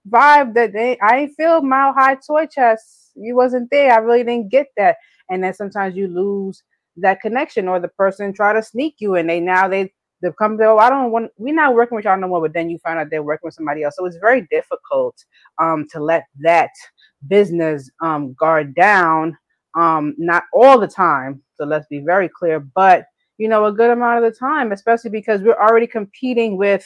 vibe 0.08 0.54
that 0.54 0.72
they, 0.72 0.98
I 0.98 1.20
ain't 1.20 1.34
feel 1.36 1.62
mile 1.62 1.94
high 1.94 2.16
toy 2.16 2.46
chest. 2.46 3.12
You 3.14 3.36
wasn't 3.36 3.70
there. 3.70 3.92
I 3.92 3.98
really 3.98 4.24
didn't 4.24 4.50
get 4.50 4.66
that. 4.76 4.96
And 5.30 5.42
then 5.42 5.54
sometimes 5.54 5.96
you 5.96 6.08
lose 6.08 6.62
that 6.96 7.20
connection 7.20 7.68
or 7.68 7.80
the 7.80 7.88
person 7.88 8.34
try 8.34 8.52
to 8.52 8.62
sneak 8.62 8.96
you 8.98 9.14
and 9.14 9.28
they 9.28 9.40
now 9.40 9.68
they 9.68 9.92
they 10.22 10.30
come 10.38 10.56
there, 10.56 10.70
oh, 10.70 10.78
I 10.78 10.90
don't 10.90 11.10
want 11.10 11.30
we're 11.36 11.54
not 11.54 11.74
working 11.74 11.96
with 11.96 12.04
y'all 12.04 12.18
no 12.18 12.28
more, 12.28 12.40
but 12.40 12.52
then 12.52 12.70
you 12.70 12.78
find 12.78 12.98
out 12.98 13.08
they're 13.10 13.22
working 13.22 13.46
with 13.46 13.54
somebody 13.54 13.82
else. 13.82 13.96
So 13.96 14.06
it's 14.06 14.16
very 14.16 14.46
difficult 14.50 15.16
um 15.58 15.86
to 15.92 16.00
let 16.00 16.24
that 16.40 16.70
business 17.28 17.90
um 18.00 18.34
guard 18.34 18.74
down. 18.74 19.36
Um, 19.74 20.14
not 20.18 20.44
all 20.52 20.78
the 20.78 20.88
time. 20.88 21.42
So 21.56 21.64
let's 21.64 21.86
be 21.86 22.00
very 22.00 22.28
clear, 22.28 22.60
but 22.60 23.06
you 23.38 23.48
know, 23.48 23.64
a 23.64 23.72
good 23.72 23.90
amount 23.90 24.22
of 24.24 24.30
the 24.32 24.38
time, 24.38 24.72
especially 24.72 25.10
because 25.10 25.40
we're 25.40 25.54
already 25.54 25.86
competing 25.86 26.56
with 26.56 26.84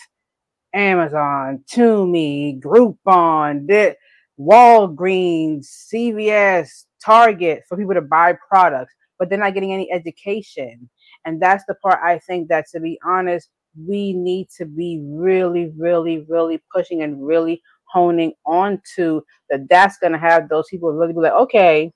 Amazon, 0.75 1.65
Temu, 1.71 2.61
Groupon, 2.61 3.95
Walgreens, 4.39 5.67
CVS, 5.93 6.85
Target 7.05 7.65
for 7.69 7.77
people 7.77 7.95
to 7.95 8.03
buy 8.03 8.37
products 8.49 8.93
but 9.19 9.29
they're 9.29 9.39
not 9.39 9.55
getting 9.55 9.73
any 9.73 9.91
education. 9.93 10.89
And 11.27 11.43
that's 11.43 11.65
the 11.69 11.75
part 11.75 12.01
I 12.03 12.19
think 12.21 12.49
that, 12.49 12.67
to 12.73 12.81
be 12.81 12.99
honest, 13.05 13.51
we 13.87 14.15
need 14.15 14.49
to 14.57 14.65
be 14.65 15.03
really, 15.05 15.73
really, 15.77 16.25
really 16.29 16.63
pushing 16.75 17.03
and 17.03 17.27
really 17.27 17.61
honing 17.93 18.33
on 18.47 18.81
to 18.95 19.23
that. 19.51 19.69
That's 19.69 19.99
going 19.99 20.13
to 20.13 20.19
have 20.19 20.49
those 20.49 20.67
people 20.71 20.93
really 20.93 21.13
be 21.13 21.21
like, 21.21 21.33
okay, 21.33 21.93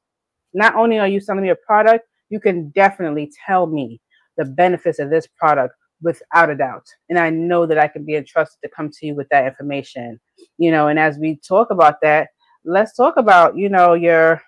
not 0.53 0.75
only 0.75 0.99
are 0.99 1.09
you 1.09 1.21
selling 1.21 1.43
me 1.43 1.51
a 1.51 1.57
product, 1.57 2.07
you 2.29 2.41
can 2.41 2.69
definitely 2.71 3.33
tell 3.47 3.67
me 3.67 4.01
the 4.37 4.45
benefits 4.45 4.99
of 4.99 5.11
this 5.11 5.27
product 5.39 5.75
without 6.03 6.51
a 6.51 6.57
doubt. 6.57 6.87
And 7.09 7.19
I 7.19 7.31
know 7.31 7.67
that 7.67 7.79
I 7.79 7.89
can 7.89 8.05
be 8.05 8.17
entrusted 8.17 8.59
to 8.63 8.71
come 8.75 8.91
to 8.91 9.07
you 9.07 9.15
with 9.15 9.29
that 9.31 9.47
information. 9.47 10.19
You 10.59 10.71
know, 10.71 10.89
and 10.89 10.99
as 10.99 11.19
we 11.19 11.41
talk 11.47 11.71
about 11.71 12.01
that, 12.03 12.29
let's 12.65 12.97
talk 12.97 13.17
about, 13.17 13.57
you 13.57 13.69
know, 13.69 13.95
your 13.95 14.43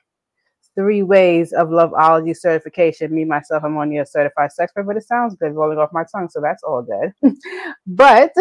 three 0.75 1.03
ways 1.03 1.53
of 1.53 1.69
loveology 1.69 2.35
certification. 2.35 3.15
Me, 3.15 3.25
myself, 3.25 3.63
I'm 3.65 3.77
on 3.77 3.93
your 3.93 4.07
certified 4.07 4.53
sex 4.53 4.73
but 4.75 4.97
it 4.97 5.05
sounds 5.05 5.35
good 5.37 5.55
rolling 5.55 5.79
off 5.79 5.91
my 5.93 6.05
tongue, 6.11 6.29
so 6.29 6.41
that's 6.41 6.63
all 6.63 6.83
good. 6.83 7.13
but 7.87 8.33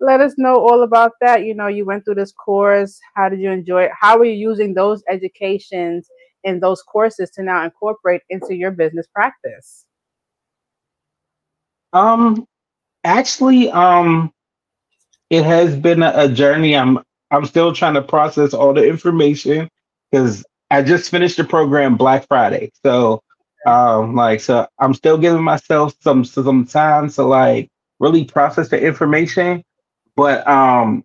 let 0.00 0.20
us 0.20 0.34
know 0.38 0.56
all 0.56 0.82
about 0.82 1.12
that. 1.20 1.44
You 1.44 1.54
know, 1.54 1.68
you 1.68 1.84
went 1.84 2.04
through 2.04 2.16
this 2.16 2.32
course. 2.32 2.98
How 3.14 3.28
did 3.28 3.40
you 3.40 3.50
enjoy 3.50 3.84
it? 3.84 3.90
How 3.98 4.18
are 4.18 4.24
you 4.24 4.32
using 4.32 4.74
those 4.74 5.02
educations 5.08 6.08
and 6.44 6.62
those 6.62 6.82
courses 6.82 7.30
to 7.30 7.42
now 7.42 7.64
incorporate 7.64 8.22
into 8.30 8.54
your 8.54 8.70
business 8.70 9.06
practice? 9.14 9.86
Um, 11.92 12.46
actually, 13.04 13.70
um, 13.70 14.32
it 15.30 15.44
has 15.44 15.76
been 15.76 16.02
a, 16.02 16.12
a 16.14 16.28
journey. 16.28 16.76
I'm 16.76 16.98
I'm 17.30 17.46
still 17.46 17.72
trying 17.72 17.94
to 17.94 18.02
process 18.02 18.54
all 18.54 18.72
the 18.74 18.86
information 18.86 19.68
because 20.10 20.44
I 20.74 20.82
just 20.82 21.08
finished 21.08 21.36
the 21.36 21.44
program 21.44 21.96
Black 21.96 22.26
Friday, 22.26 22.72
so 22.84 23.22
um, 23.64 24.16
like 24.16 24.40
so 24.40 24.66
I'm 24.80 24.92
still 24.92 25.16
giving 25.16 25.44
myself 25.44 25.94
some 26.00 26.24
some 26.24 26.66
time 26.66 27.08
to 27.10 27.22
like 27.22 27.68
really 28.00 28.24
process 28.24 28.70
the 28.70 28.84
information, 28.84 29.62
but 30.16 30.46
um, 30.48 31.04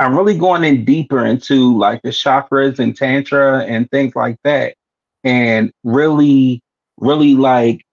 I'm 0.00 0.16
really 0.16 0.36
going 0.36 0.64
in 0.64 0.84
deeper 0.84 1.24
into 1.24 1.78
like 1.78 2.02
the 2.02 2.08
chakras 2.08 2.80
and 2.80 2.96
tantra 2.96 3.60
and 3.64 3.88
things 3.92 4.16
like 4.16 4.38
that, 4.42 4.74
and 5.22 5.72
really, 5.84 6.60
really 6.98 7.36
like 7.36 7.84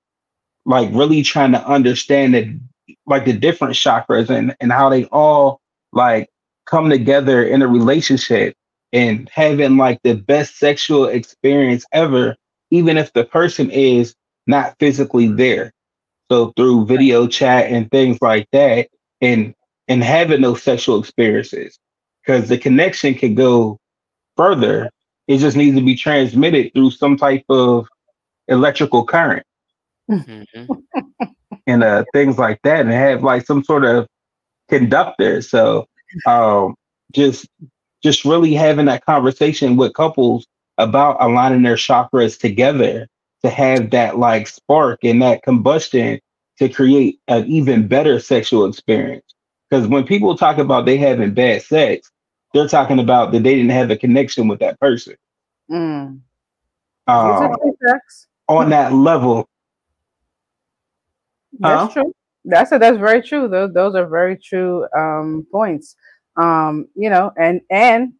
like 0.65 0.89
really 0.93 1.21
trying 1.21 1.51
to 1.51 1.63
understand 1.63 2.59
like 3.05 3.25
the 3.25 3.33
different 3.33 3.75
chakras 3.75 4.31
and 4.31 4.55
and 4.59 4.71
how 4.71 4.89
they 4.89 5.05
all 5.05 5.61
like 5.93 6.27
come 6.65 6.89
together 6.89 7.43
in 7.43 7.61
a 7.61 7.67
relationship 7.67 8.55
and 8.93 9.29
having 9.29 9.77
like 9.77 9.99
the 10.03 10.15
best 10.15 10.57
sexual 10.57 11.05
experience 11.05 11.85
ever, 11.93 12.35
even 12.71 12.97
if 12.97 13.13
the 13.13 13.23
person 13.23 13.69
is 13.71 14.15
not 14.47 14.75
physically 14.79 15.27
there. 15.27 15.71
So 16.31 16.53
through 16.55 16.85
video 16.85 17.27
chat 17.27 17.71
and 17.71 17.89
things 17.91 18.17
like 18.21 18.47
that, 18.51 18.87
and 19.21 19.53
and 19.87 20.03
having 20.03 20.41
those 20.41 20.63
sexual 20.63 20.99
experiences, 20.99 21.77
because 22.25 22.47
the 22.47 22.57
connection 22.57 23.13
can 23.15 23.35
go 23.35 23.77
further. 24.37 24.89
It 25.27 25.37
just 25.37 25.55
needs 25.55 25.77
to 25.77 25.83
be 25.83 25.95
transmitted 25.95 26.73
through 26.73 26.91
some 26.91 27.15
type 27.15 27.45
of 27.47 27.87
electrical 28.47 29.05
current 29.05 29.45
mm-hmm. 30.09 30.73
and 31.67 31.83
uh, 31.83 32.03
things 32.13 32.37
like 32.37 32.59
that, 32.63 32.81
and 32.81 32.91
have 32.91 33.23
like 33.23 33.45
some 33.45 33.63
sort 33.63 33.85
of 33.85 34.07
conductor. 34.69 35.41
So 35.41 35.85
um, 36.25 36.75
just 37.11 37.47
just 38.03 38.25
really 38.25 38.53
having 38.53 38.85
that 38.85 39.05
conversation 39.05 39.75
with 39.75 39.93
couples 39.93 40.47
about 40.77 41.17
aligning 41.19 41.63
their 41.63 41.75
chakras 41.75 42.39
together 42.39 43.07
to 43.43 43.49
have 43.49 43.91
that 43.91 44.17
like 44.17 44.47
spark 44.47 44.99
and 45.03 45.21
that 45.21 45.43
combustion 45.43 46.19
to 46.57 46.69
create 46.69 47.19
an 47.27 47.45
even 47.47 47.87
better 47.87 48.19
sexual 48.19 48.65
experience. 48.65 49.33
Because 49.69 49.87
when 49.87 50.03
people 50.05 50.37
talk 50.37 50.57
about 50.57 50.85
they 50.85 50.97
having 50.97 51.33
bad 51.33 51.63
sex, 51.63 52.11
they're 52.53 52.67
talking 52.67 52.99
about 52.99 53.31
that 53.31 53.43
they 53.43 53.55
didn't 53.55 53.71
have 53.71 53.89
a 53.89 53.97
connection 53.97 54.47
with 54.47 54.59
that 54.59 54.79
person. 54.79 55.15
Mm. 55.71 56.19
Um, 57.07 57.55
on 58.47 58.69
that 58.69 58.93
level. 58.93 59.47
That's 61.59 61.93
huh? 61.93 62.01
true. 62.01 62.13
That's 62.43 62.71
a, 62.71 62.79
that's 62.79 62.97
very 62.97 63.21
true. 63.21 63.47
Those 63.47 63.73
those 63.73 63.95
are 63.95 64.07
very 64.07 64.37
true 64.37 64.87
um, 64.97 65.45
points. 65.51 65.95
Um, 66.41 66.87
you 66.95 67.09
know, 67.09 67.31
and 67.37 67.61
and 67.69 68.13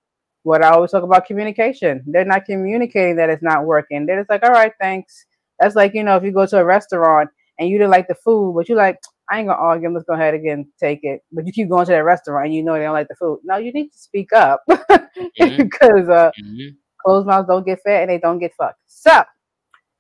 what 0.44 0.64
I 0.64 0.70
always 0.70 0.92
talk 0.92 1.04
about 1.04 1.26
communication. 1.26 2.04
They're 2.08 2.26
not 2.26 2.46
communicating 2.46 3.16
that 3.18 3.30
it's 3.30 3.44
not 3.44 3.66
working. 3.66 4.06
They're 4.06 4.20
just 4.20 4.30
like, 4.30 4.44
all 4.44 4.52
right, 4.52 4.74
thanks. 4.80 5.26
That's 5.60 5.76
like, 5.76 5.94
you 5.94 6.04
know, 6.04 6.18
if 6.18 6.24
you 6.24 6.32
go 6.32 6.46
to 6.46 6.60
a 6.60 6.66
restaurant 6.66 7.30
and 7.60 7.70
you 7.70 7.78
didn't 7.78 7.92
like 7.92 8.08
the 8.08 8.16
food, 8.16 8.56
but 8.56 8.68
you 8.68 8.76
like, 8.76 9.00
I 9.30 9.40
ain't 9.40 9.48
gonna 9.48 9.62
argue, 9.62 9.90
let's 9.90 10.06
go 10.06 10.14
ahead 10.14 10.34
again, 10.34 10.68
take 10.80 11.00
it. 11.04 11.22
But 11.32 11.46
you 11.46 11.54
keep 11.54 11.70
going 11.70 11.86
to 11.86 11.92
that 11.92 12.04
restaurant 12.04 12.48
and 12.48 12.56
you 12.56 12.64
know 12.64 12.74
they 12.74 12.82
don't 12.82 12.94
like 12.94 13.08
the 13.08 13.16
food. 13.16 13.40
No, 13.44 13.58
you 13.58 13.72
need 13.72 13.90
to 13.92 13.98
speak 13.98 14.34
up 14.34 14.64
mm-hmm. 14.70 15.58
because 15.58 16.10
uh 16.10 16.32
mm-hmm. 16.44 16.76
closed 17.06 17.28
mouths 17.28 17.48
don't 17.48 17.66
get 17.66 17.80
fed 17.84 18.02
and 18.02 18.10
they 18.10 18.18
don't 18.18 18.40
get 18.40 18.54
fucked. 18.56 18.80
So 18.88 19.24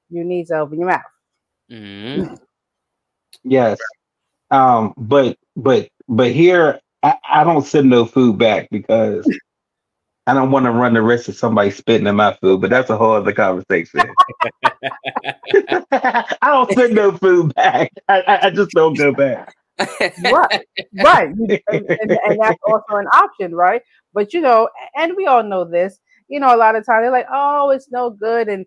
you 0.09 0.23
need 0.25 0.47
to 0.47 0.59
open 0.59 0.79
your 0.79 0.89
mouth. 0.89 1.01
Mm-hmm. 1.71 2.33
yes. 3.43 3.79
Um, 4.49 4.93
but 4.97 5.37
but 5.55 5.87
but 6.09 6.31
here 6.31 6.81
I, 7.03 7.15
I 7.27 7.43
don't 7.43 7.65
send 7.65 7.89
no 7.89 8.05
food 8.05 8.37
back 8.37 8.69
because 8.71 9.27
I 10.27 10.33
don't 10.33 10.51
want 10.51 10.65
to 10.65 10.71
run 10.71 10.93
the 10.93 11.01
risk 11.01 11.29
of 11.29 11.35
somebody 11.35 11.71
spitting 11.71 12.07
in 12.07 12.15
my 12.15 12.33
food, 12.33 12.61
but 12.61 12.69
that's 12.69 12.89
a 12.89 12.97
whole 12.97 13.13
other 13.13 13.33
conversation. 13.33 14.01
I 15.91 16.35
don't 16.43 16.71
send 16.73 16.95
no 16.95 17.11
food 17.11 17.53
back. 17.55 17.91
I, 18.07 18.39
I 18.43 18.49
just 18.51 18.71
don't 18.71 18.97
go 18.97 19.11
back. 19.11 19.53
right, 20.23 20.65
right, 21.03 21.29
and, 21.29 21.51
and, 21.69 22.11
and, 22.11 22.39
that's 22.39 22.59
also 22.67 22.97
an 22.97 23.07
option, 23.13 23.55
right? 23.55 23.81
But 24.13 24.31
you 24.31 24.41
know, 24.41 24.69
and 24.95 25.13
we 25.17 25.25
all 25.25 25.41
know 25.41 25.65
this. 25.65 25.97
You 26.27 26.39
know, 26.39 26.55
a 26.55 26.57
lot 26.57 26.75
of 26.75 26.85
times 26.85 27.03
they're 27.03 27.11
like, 27.11 27.25
"Oh, 27.33 27.71
it's 27.71 27.89
no 27.89 28.11
good," 28.11 28.47
and 28.47 28.63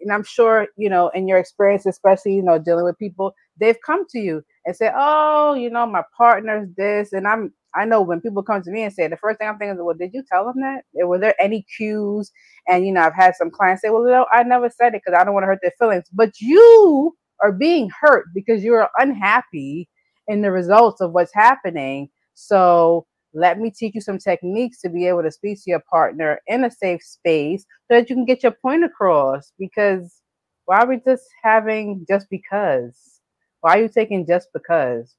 and 0.00 0.12
I'm 0.12 0.22
sure 0.22 0.68
you 0.76 0.88
know, 0.88 1.08
in 1.14 1.26
your 1.26 1.38
experience, 1.38 1.84
especially 1.84 2.34
you 2.34 2.42
know, 2.42 2.58
dealing 2.60 2.84
with 2.84 2.98
people, 2.98 3.34
they've 3.58 3.80
come 3.84 4.06
to 4.10 4.20
you 4.20 4.44
and 4.64 4.76
say, 4.76 4.92
"Oh, 4.94 5.54
you 5.54 5.68
know, 5.68 5.84
my 5.84 6.04
partner's 6.16 6.68
this," 6.76 7.12
and 7.12 7.26
I'm 7.26 7.52
I 7.74 7.84
know 7.84 8.02
when 8.02 8.20
people 8.20 8.42
come 8.42 8.62
to 8.62 8.70
me 8.70 8.82
and 8.82 8.92
say 8.92 9.08
the 9.08 9.16
first 9.16 9.38
thing 9.38 9.48
I'm 9.48 9.58
thinking 9.58 9.76
is, 9.76 9.82
well, 9.82 9.96
did 9.96 10.12
you 10.12 10.22
tell 10.30 10.44
them 10.44 10.60
that? 10.60 10.84
Were 10.94 11.18
there 11.18 11.34
any 11.40 11.64
cues? 11.76 12.30
And 12.68 12.86
you 12.86 12.92
know, 12.92 13.02
I've 13.02 13.14
had 13.14 13.34
some 13.36 13.50
clients 13.50 13.82
say, 13.82 13.90
well, 13.90 14.04
no, 14.04 14.26
I 14.32 14.42
never 14.42 14.70
said 14.70 14.94
it 14.94 15.02
because 15.04 15.18
I 15.18 15.24
don't 15.24 15.34
want 15.34 15.44
to 15.44 15.48
hurt 15.48 15.60
their 15.62 15.72
feelings. 15.78 16.04
But 16.12 16.40
you 16.40 17.16
are 17.42 17.52
being 17.52 17.90
hurt 18.00 18.26
because 18.34 18.62
you 18.62 18.74
are 18.74 18.90
unhappy 18.98 19.88
in 20.28 20.42
the 20.42 20.52
results 20.52 21.00
of 21.00 21.12
what's 21.12 21.34
happening. 21.34 22.08
So 22.34 23.06
let 23.34 23.58
me 23.58 23.70
teach 23.70 23.94
you 23.94 24.00
some 24.00 24.18
techniques 24.18 24.80
to 24.82 24.90
be 24.90 25.06
able 25.06 25.22
to 25.22 25.30
speak 25.30 25.58
to 25.64 25.70
your 25.70 25.82
partner 25.90 26.40
in 26.46 26.64
a 26.64 26.70
safe 26.70 27.02
space 27.02 27.64
so 27.90 27.98
that 27.98 28.10
you 28.10 28.16
can 28.16 28.24
get 28.26 28.42
your 28.42 28.52
point 28.52 28.84
across. 28.84 29.52
Because 29.58 30.20
why 30.66 30.80
are 30.80 30.86
we 30.88 31.00
just 31.04 31.24
having 31.42 32.04
just 32.08 32.28
because? 32.30 33.20
Why 33.60 33.78
are 33.78 33.82
you 33.82 33.88
taking 33.88 34.26
just 34.26 34.48
because? 34.52 35.14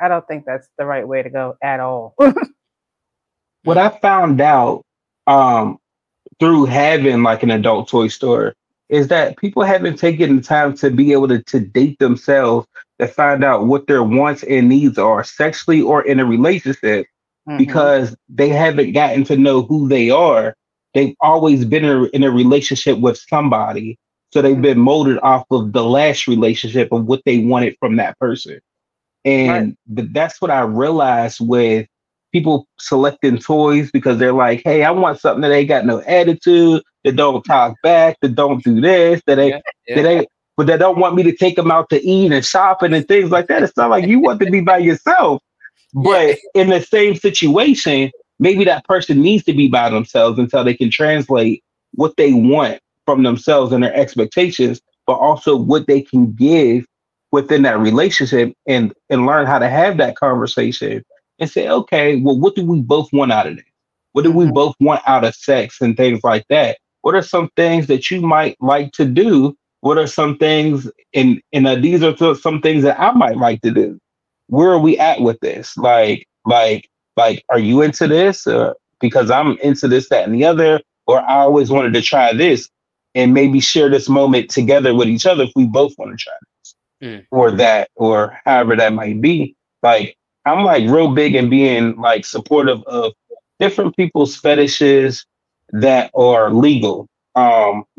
I 0.00 0.08
don't 0.08 0.26
think 0.26 0.44
that's 0.44 0.68
the 0.78 0.86
right 0.86 1.06
way 1.06 1.22
to 1.22 1.30
go 1.30 1.56
at 1.62 1.80
all. 1.80 2.14
what 3.64 3.78
I 3.78 3.88
found 3.88 4.40
out 4.40 4.84
um, 5.26 5.78
through 6.40 6.66
having 6.66 7.22
like 7.22 7.42
an 7.42 7.50
adult 7.50 7.88
toy 7.88 8.08
store 8.08 8.54
is 8.88 9.08
that 9.08 9.36
people 9.36 9.62
haven't 9.62 9.98
taken 9.98 10.36
the 10.36 10.42
time 10.42 10.74
to 10.74 10.90
be 10.90 11.12
able 11.12 11.28
to, 11.28 11.42
to 11.42 11.60
date 11.60 11.98
themselves 11.98 12.66
to 12.98 13.06
find 13.06 13.44
out 13.44 13.66
what 13.66 13.86
their 13.86 14.02
wants 14.02 14.42
and 14.44 14.68
needs 14.68 14.98
are 14.98 15.22
sexually 15.22 15.82
or 15.82 16.02
in 16.02 16.20
a 16.20 16.24
relationship 16.24 17.06
mm-hmm. 17.48 17.58
because 17.58 18.16
they 18.28 18.48
haven't 18.48 18.92
gotten 18.92 19.24
to 19.24 19.36
know 19.36 19.62
who 19.62 19.88
they 19.88 20.10
are. 20.10 20.56
They've 20.94 21.14
always 21.20 21.64
been 21.64 21.84
in 21.84 21.90
a, 21.90 22.04
in 22.06 22.22
a 22.24 22.30
relationship 22.30 22.98
with 22.98 23.18
somebody. 23.18 23.98
So 24.32 24.42
they've 24.42 24.60
been 24.60 24.78
molded 24.78 25.18
off 25.22 25.44
of 25.50 25.72
the 25.72 25.84
last 25.84 26.26
relationship 26.26 26.92
of 26.92 27.04
what 27.06 27.22
they 27.24 27.38
wanted 27.38 27.76
from 27.78 27.96
that 27.96 28.18
person. 28.18 28.60
And 29.28 29.76
right. 29.94 30.12
that's 30.12 30.40
what 30.40 30.50
I 30.50 30.60
realized 30.60 31.38
with 31.40 31.86
people 32.32 32.66
selecting 32.78 33.38
toys 33.38 33.90
because 33.90 34.18
they're 34.18 34.32
like, 34.32 34.62
hey, 34.64 34.84
I 34.84 34.90
want 34.90 35.20
something 35.20 35.42
that 35.42 35.52
ain't 35.52 35.68
got 35.68 35.86
no 35.86 36.00
attitude, 36.02 36.82
that 37.04 37.16
don't 37.16 37.42
talk 37.42 37.76
back, 37.82 38.16
that 38.22 38.34
don't 38.34 38.62
do 38.64 38.80
this, 38.80 39.20
that 39.26 39.38
ain't, 39.38 39.54
yeah, 39.54 39.60
yeah. 39.86 40.02
that 40.02 40.08
ain't, 40.08 40.28
but 40.56 40.66
they 40.66 40.76
don't 40.76 40.98
want 40.98 41.14
me 41.14 41.22
to 41.22 41.34
take 41.34 41.56
them 41.56 41.70
out 41.70 41.88
to 41.90 42.02
eat 42.02 42.32
and 42.32 42.44
shopping 42.44 42.94
and 42.94 43.06
things 43.06 43.30
like 43.30 43.48
that. 43.48 43.62
It's 43.62 43.76
not 43.76 43.90
like 43.90 44.06
you 44.06 44.18
want 44.20 44.40
to 44.40 44.50
be 44.50 44.60
by 44.60 44.78
yourself. 44.78 45.42
But 45.94 46.36
yeah. 46.54 46.62
in 46.62 46.68
the 46.68 46.82
same 46.82 47.14
situation, 47.14 48.10
maybe 48.38 48.62
that 48.64 48.84
person 48.84 49.22
needs 49.22 49.42
to 49.44 49.54
be 49.54 49.68
by 49.68 49.88
themselves 49.88 50.38
until 50.38 50.62
they 50.62 50.74
can 50.74 50.90
translate 50.90 51.64
what 51.92 52.18
they 52.18 52.34
want 52.34 52.82
from 53.06 53.22
themselves 53.22 53.72
and 53.72 53.82
their 53.82 53.94
expectations, 53.94 54.82
but 55.06 55.14
also 55.14 55.56
what 55.56 55.86
they 55.86 56.02
can 56.02 56.32
give 56.34 56.84
within 57.32 57.62
that 57.62 57.78
relationship 57.78 58.54
and 58.66 58.92
and 59.10 59.26
learn 59.26 59.46
how 59.46 59.58
to 59.58 59.68
have 59.68 59.96
that 59.98 60.16
conversation 60.16 61.04
and 61.38 61.50
say, 61.50 61.68
okay, 61.68 62.20
well, 62.20 62.38
what 62.38 62.54
do 62.54 62.64
we 62.64 62.80
both 62.80 63.12
want 63.12 63.32
out 63.32 63.46
of 63.46 63.56
this? 63.56 63.64
What 64.12 64.22
do 64.22 64.32
we 64.32 64.46
mm-hmm. 64.46 64.54
both 64.54 64.74
want 64.80 65.02
out 65.06 65.24
of 65.24 65.34
sex 65.34 65.80
and 65.80 65.96
things 65.96 66.20
like 66.24 66.44
that? 66.48 66.78
What 67.02 67.14
are 67.14 67.22
some 67.22 67.50
things 67.56 67.86
that 67.86 68.10
you 68.10 68.20
might 68.20 68.56
like 68.60 68.92
to 68.92 69.04
do? 69.04 69.56
What 69.80 69.98
are 69.98 70.08
some 70.08 70.36
things, 70.38 70.90
and 71.14 71.40
and 71.52 71.66
uh, 71.66 71.76
these 71.76 72.02
are 72.02 72.34
some 72.34 72.60
things 72.60 72.82
that 72.82 72.98
I 72.98 73.12
might 73.12 73.36
like 73.36 73.60
to 73.62 73.70
do. 73.70 73.98
Where 74.48 74.70
are 74.70 74.78
we 74.80 74.98
at 74.98 75.20
with 75.20 75.38
this? 75.40 75.76
Like, 75.76 76.26
like, 76.46 76.88
like, 77.16 77.44
are 77.48 77.58
you 77.58 77.82
into 77.82 78.08
this? 78.08 78.46
Uh, 78.46 78.72
because 79.00 79.30
I'm 79.30 79.56
into 79.58 79.86
this, 79.86 80.08
that, 80.08 80.24
and 80.24 80.34
the 80.34 80.44
other, 80.44 80.80
or 81.06 81.20
I 81.20 81.36
always 81.36 81.70
wanted 81.70 81.92
to 81.94 82.02
try 82.02 82.32
this, 82.32 82.68
and 83.14 83.32
maybe 83.32 83.60
share 83.60 83.88
this 83.88 84.08
moment 84.08 84.50
together 84.50 84.94
with 84.94 85.08
each 85.08 85.26
other 85.26 85.44
if 85.44 85.52
we 85.54 85.66
both 85.66 85.92
want 85.96 86.10
to 86.10 86.16
try 86.16 86.32
this, 86.40 86.47
mm. 87.02 87.24
or 87.30 87.50
that, 87.52 87.90
or 87.96 88.38
however 88.44 88.76
that 88.76 88.92
might 88.92 89.20
be. 89.20 89.54
Like, 89.82 90.16
I'm 90.44 90.64
like 90.64 90.88
real 90.88 91.14
big 91.14 91.34
in 91.34 91.50
being 91.50 91.96
like 91.96 92.24
supportive 92.24 92.82
of 92.84 93.12
different 93.58 93.96
people's 93.96 94.36
fetishes 94.36 95.24
that 95.70 96.10
are 96.14 96.52
legal. 96.52 97.08
Um, 97.34 97.84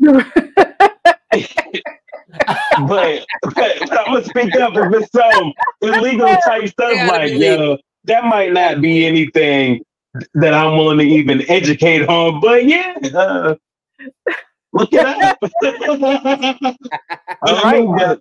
but, 2.86 3.26
but, 3.42 3.54
but 3.54 3.98
I'm 3.98 4.12
gonna 4.12 4.24
speak 4.24 4.54
up 4.56 4.72
if 4.76 5.02
it's 5.02 5.12
some 5.12 5.52
illegal 5.80 6.28
type 6.44 6.68
stuff 6.68 7.08
like 7.08 7.32
yo, 7.32 7.78
that 8.04 8.24
might 8.24 8.52
not 8.52 8.80
be 8.80 9.06
anything 9.06 9.82
that 10.34 10.54
I'm 10.54 10.76
willing 10.76 10.98
to 10.98 11.04
even 11.04 11.48
educate 11.50 12.08
on. 12.08 12.40
But 12.40 12.66
yeah, 12.66 12.94
uh, 13.14 13.54
look 14.72 14.88
it 14.92 15.04
up. 15.04 15.38
All 17.42 17.62
right. 17.62 17.86
But, 17.96 18.20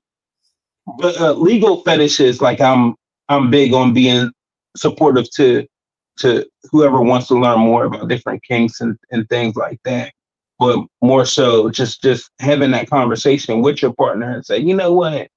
but 0.97 1.19
uh, 1.19 1.34
legal 1.34 1.82
fetishes, 1.84 2.41
like 2.41 2.62
I'm 2.62 2.95
I'm 3.30 3.49
big 3.49 3.73
on 3.73 3.93
being 3.93 4.32
supportive 4.75 5.30
to 5.32 5.65
to 6.19 6.45
whoever 6.71 7.02
wants 7.02 7.28
to 7.28 7.39
learn 7.39 7.60
more 7.60 7.86
about 7.86 8.10
different 8.10 8.43
kinks 8.43 8.82
and, 8.82 8.97
and 9.12 9.28
things 9.30 9.56
like 9.56 9.80
that. 9.86 10.13
But 10.58 10.86
more 11.02 11.25
so 11.25 11.69
just 11.69 12.02
just 12.02 12.30
having 12.39 12.71
that 12.71 12.89
conversation 12.89 13.62
with 13.62 13.82
your 13.82 13.93
partner 13.93 14.32
and 14.32 14.45
say, 14.45 14.58
you 14.58 14.75
know 14.75 14.91
what? 14.91 15.30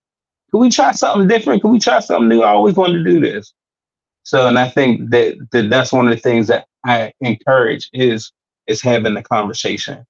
Can 0.51 0.61
we 0.61 0.71
try 0.71 0.93
something 0.93 1.29
different? 1.29 1.63
Can 1.63 1.71
we 1.71 1.79
try 1.79 2.01
something 2.01 2.29
new? 2.29 2.43
I 2.43 2.51
always 2.51 2.75
wanted 2.75 3.05
to 3.05 3.11
do 3.11 3.21
this. 3.21 3.53
So 4.25 4.49
and 4.49 4.59
I 4.59 4.69
think 4.69 5.11
that, 5.11 5.37
that 5.53 5.71
that's 5.71 5.93
one 5.93 6.09
of 6.09 6.15
the 6.15 6.21
things 6.21 6.49
that 6.49 6.67
I 6.85 7.13
encourage 7.21 7.89
is 7.93 8.33
is 8.67 8.81
having 8.83 9.15
the 9.15 9.23
conversation. 9.23 10.05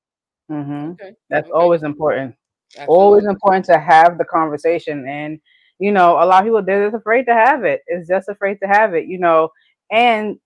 Mm-hmm. 0.50 0.92
Okay. 0.92 1.12
That's 1.30 1.48
okay. 1.48 1.52
always 1.52 1.82
important. 1.82 2.34
Absolutely. 2.76 2.94
Always 2.94 3.24
important 3.26 3.64
to 3.66 3.78
have 3.78 4.18
the 4.18 4.24
conversation 4.24 5.06
and 5.08 5.40
you 5.78 5.90
know, 5.90 6.12
a 6.12 6.24
lot 6.24 6.40
of 6.42 6.44
people 6.44 6.62
they're 6.62 6.86
just 6.86 7.00
afraid 7.00 7.24
to 7.24 7.34
have 7.34 7.64
it. 7.64 7.80
It's 7.88 8.08
just 8.08 8.28
afraid 8.28 8.58
to 8.62 8.68
have 8.68 8.94
it, 8.94 9.06
you 9.06 9.18
know. 9.18 9.48
And 9.90 10.38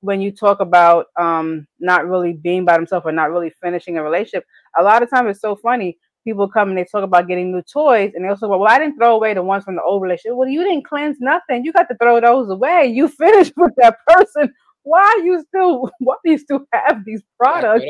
when 0.00 0.20
you 0.20 0.30
talk 0.30 0.60
about 0.60 1.06
um 1.18 1.66
not 1.80 2.06
really 2.06 2.32
being 2.32 2.64
by 2.64 2.76
themselves 2.76 3.04
or 3.06 3.12
not 3.12 3.30
really 3.32 3.50
finishing 3.62 3.98
a 3.98 4.02
relationship, 4.02 4.44
a 4.78 4.82
lot 4.82 5.02
of 5.02 5.10
times 5.10 5.30
it's 5.30 5.40
so 5.40 5.56
funny. 5.56 5.98
People 6.24 6.48
come 6.48 6.68
and 6.68 6.78
they 6.78 6.84
talk 6.84 7.02
about 7.02 7.26
getting 7.28 7.52
new 7.52 7.62
toys, 7.62 8.12
and 8.14 8.24
they 8.24 8.28
also 8.28 8.48
go, 8.48 8.58
"Well, 8.58 8.70
I 8.70 8.78
didn't 8.78 8.96
throw 8.96 9.14
away 9.16 9.34
the 9.34 9.42
ones 9.42 9.64
from 9.64 9.76
the 9.76 9.82
old 9.82 10.02
relationship." 10.02 10.36
Well, 10.36 10.48
you 10.48 10.62
didn't 10.62 10.84
cleanse 10.86 11.16
nothing. 11.20 11.64
You 11.64 11.72
got 11.72 11.88
to 11.88 11.96
throw 12.00 12.20
those 12.20 12.50
away. 12.50 12.86
You 12.86 13.08
finished 13.24 13.54
with 13.56 13.72
that 13.78 13.96
person. 14.06 14.52
Why 14.84 15.00
are 15.00 15.24
you 15.24 15.42
still? 15.48 15.90
Why 16.00 16.16
do 16.24 16.32
you 16.32 16.38
still 16.38 16.60
have 16.72 17.04
these 17.04 17.22
products 17.40 17.86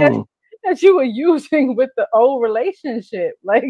that, 0.00 0.12
that 0.64 0.82
you 0.82 0.96
were 0.96 1.04
using 1.04 1.76
with 1.76 1.90
the 1.96 2.06
old 2.14 2.42
relationship? 2.42 3.34
Like 3.44 3.64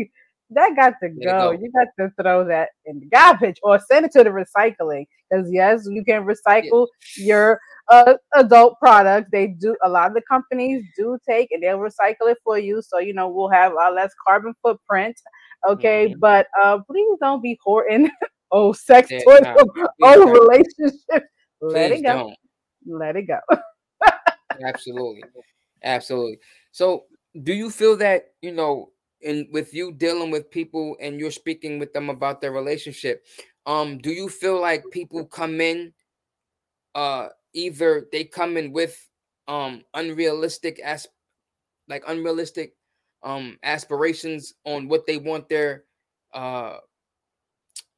that 0.55 0.77
got 0.77 0.95
to 1.03 1.09
go. 1.09 1.25
go. 1.25 1.51
You 1.53 1.71
got 1.73 1.89
to 1.99 2.13
throw 2.21 2.45
that 2.45 2.71
in 2.87 3.01
the 3.01 3.07
garbage 3.07 3.59
or 3.63 3.79
send 3.79 4.07
it 4.07 4.13
to 4.13 4.25
the 4.25 4.31
recycling. 4.31 5.07
Because 5.31 5.49
yes, 5.51 5.87
you 5.91 6.05
can 6.05 6.25
recycle 6.25 6.87
yeah. 7.17 7.25
your 7.25 7.61
uh, 7.91 8.15
adult 8.35 8.79
products. 8.79 9.29
They 9.33 9.49
do 9.49 9.77
a 9.83 9.89
lot 9.89 10.09
of 10.09 10.15
the 10.15 10.23
companies 10.29 10.85
do 10.97 11.19
take 11.29 11.51
and 11.51 11.63
they'll 11.63 11.79
recycle 11.79 12.31
it 12.31 12.39
for 12.45 12.59
you. 12.59 12.83
So 12.83 12.99
you 12.99 13.15
know 13.15 13.29
we'll 13.29 13.51
have 13.51 13.73
a 13.73 13.91
less 13.91 14.13
carbon 14.27 14.55
footprint. 14.63 15.17
Okay, 15.69 16.09
mm-hmm. 16.09 16.19
but 16.19 16.47
uh, 16.61 16.79
please 16.91 17.19
don't 17.21 17.43
be 17.43 17.59
hoarding 17.63 18.11
old 18.51 18.77
sex 18.77 19.11
yeah, 19.11 19.21
toys 19.21 19.41
no, 19.43 19.57
oh 20.03 20.31
relationships. 20.31 21.29
Let 21.61 21.93
it 21.93 22.03
go. 22.03 22.13
Don't. 22.13 22.99
Let 22.99 23.17
it 23.17 23.27
go. 23.27 23.39
Absolutely, 24.65 25.23
absolutely. 25.83 26.39
So, 26.73 27.05
do 27.43 27.53
you 27.55 27.71
feel 27.71 27.97
that 27.99 28.35
you 28.43 28.53
know 28.53 28.91
and 29.25 29.47
with 29.53 29.73
you 29.73 29.93
dealing 29.93 30.31
with 30.31 30.51
people 30.51 30.97
and 31.01 31.19
you're 31.21 31.31
speaking 31.31 31.79
with 31.79 31.93
them 31.93 32.11
about 32.11 32.41
their 32.41 32.53
relationship 32.53 33.25
um 33.65 33.97
do 33.99 34.11
you 34.11 34.29
feel 34.29 34.61
like 34.61 34.83
people 34.91 35.25
come 35.25 35.61
in 35.61 35.93
uh 36.95 37.29
either 37.55 38.07
they 38.13 38.25
come 38.25 38.57
in 38.59 38.73
with 38.73 39.09
um 39.49 39.83
unrealistic 39.95 40.79
as 40.81 41.07
like 41.89 42.03
unrealistic 42.07 42.75
um 43.23 43.57
aspirations 43.63 44.53
on 44.67 44.89
what 44.89 45.07
they 45.07 45.17
want 45.17 45.49
their 45.49 45.85
uh 46.35 46.77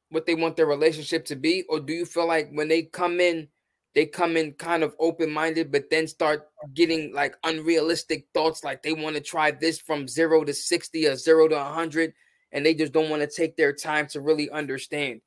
what 0.09 0.25
they 0.25 0.35
want 0.35 0.55
their 0.55 0.65
relationship 0.65 1.25
to 1.25 1.35
be? 1.35 1.63
Or 1.69 1.79
do 1.79 1.93
you 1.93 2.05
feel 2.05 2.27
like 2.27 2.49
when 2.53 2.67
they 2.67 2.83
come 2.83 3.19
in 3.19 3.47
they 3.95 4.05
come 4.05 4.35
in 4.35 4.51
kind 4.51 4.83
of 4.83 4.93
open 4.99 5.31
minded, 5.31 5.71
but 5.71 5.89
then 5.89 6.05
start 6.05 6.49
getting 6.73 7.13
like 7.13 7.35
unrealistic 7.45 8.27
thoughts, 8.33 8.63
like 8.63 8.83
they 8.83 8.91
want 8.91 9.15
to 9.15 9.21
try 9.21 9.51
this 9.51 9.79
from 9.79 10.07
zero 10.07 10.43
to 10.43 10.53
60 10.53 11.07
or 11.07 11.15
zero 11.15 11.47
to 11.47 11.55
100, 11.55 12.13
and 12.51 12.65
they 12.65 12.73
just 12.73 12.91
don't 12.91 13.09
want 13.09 13.21
to 13.21 13.27
take 13.27 13.55
their 13.55 13.71
time 13.71 14.05
to 14.07 14.19
really 14.19 14.49
understand. 14.49 15.21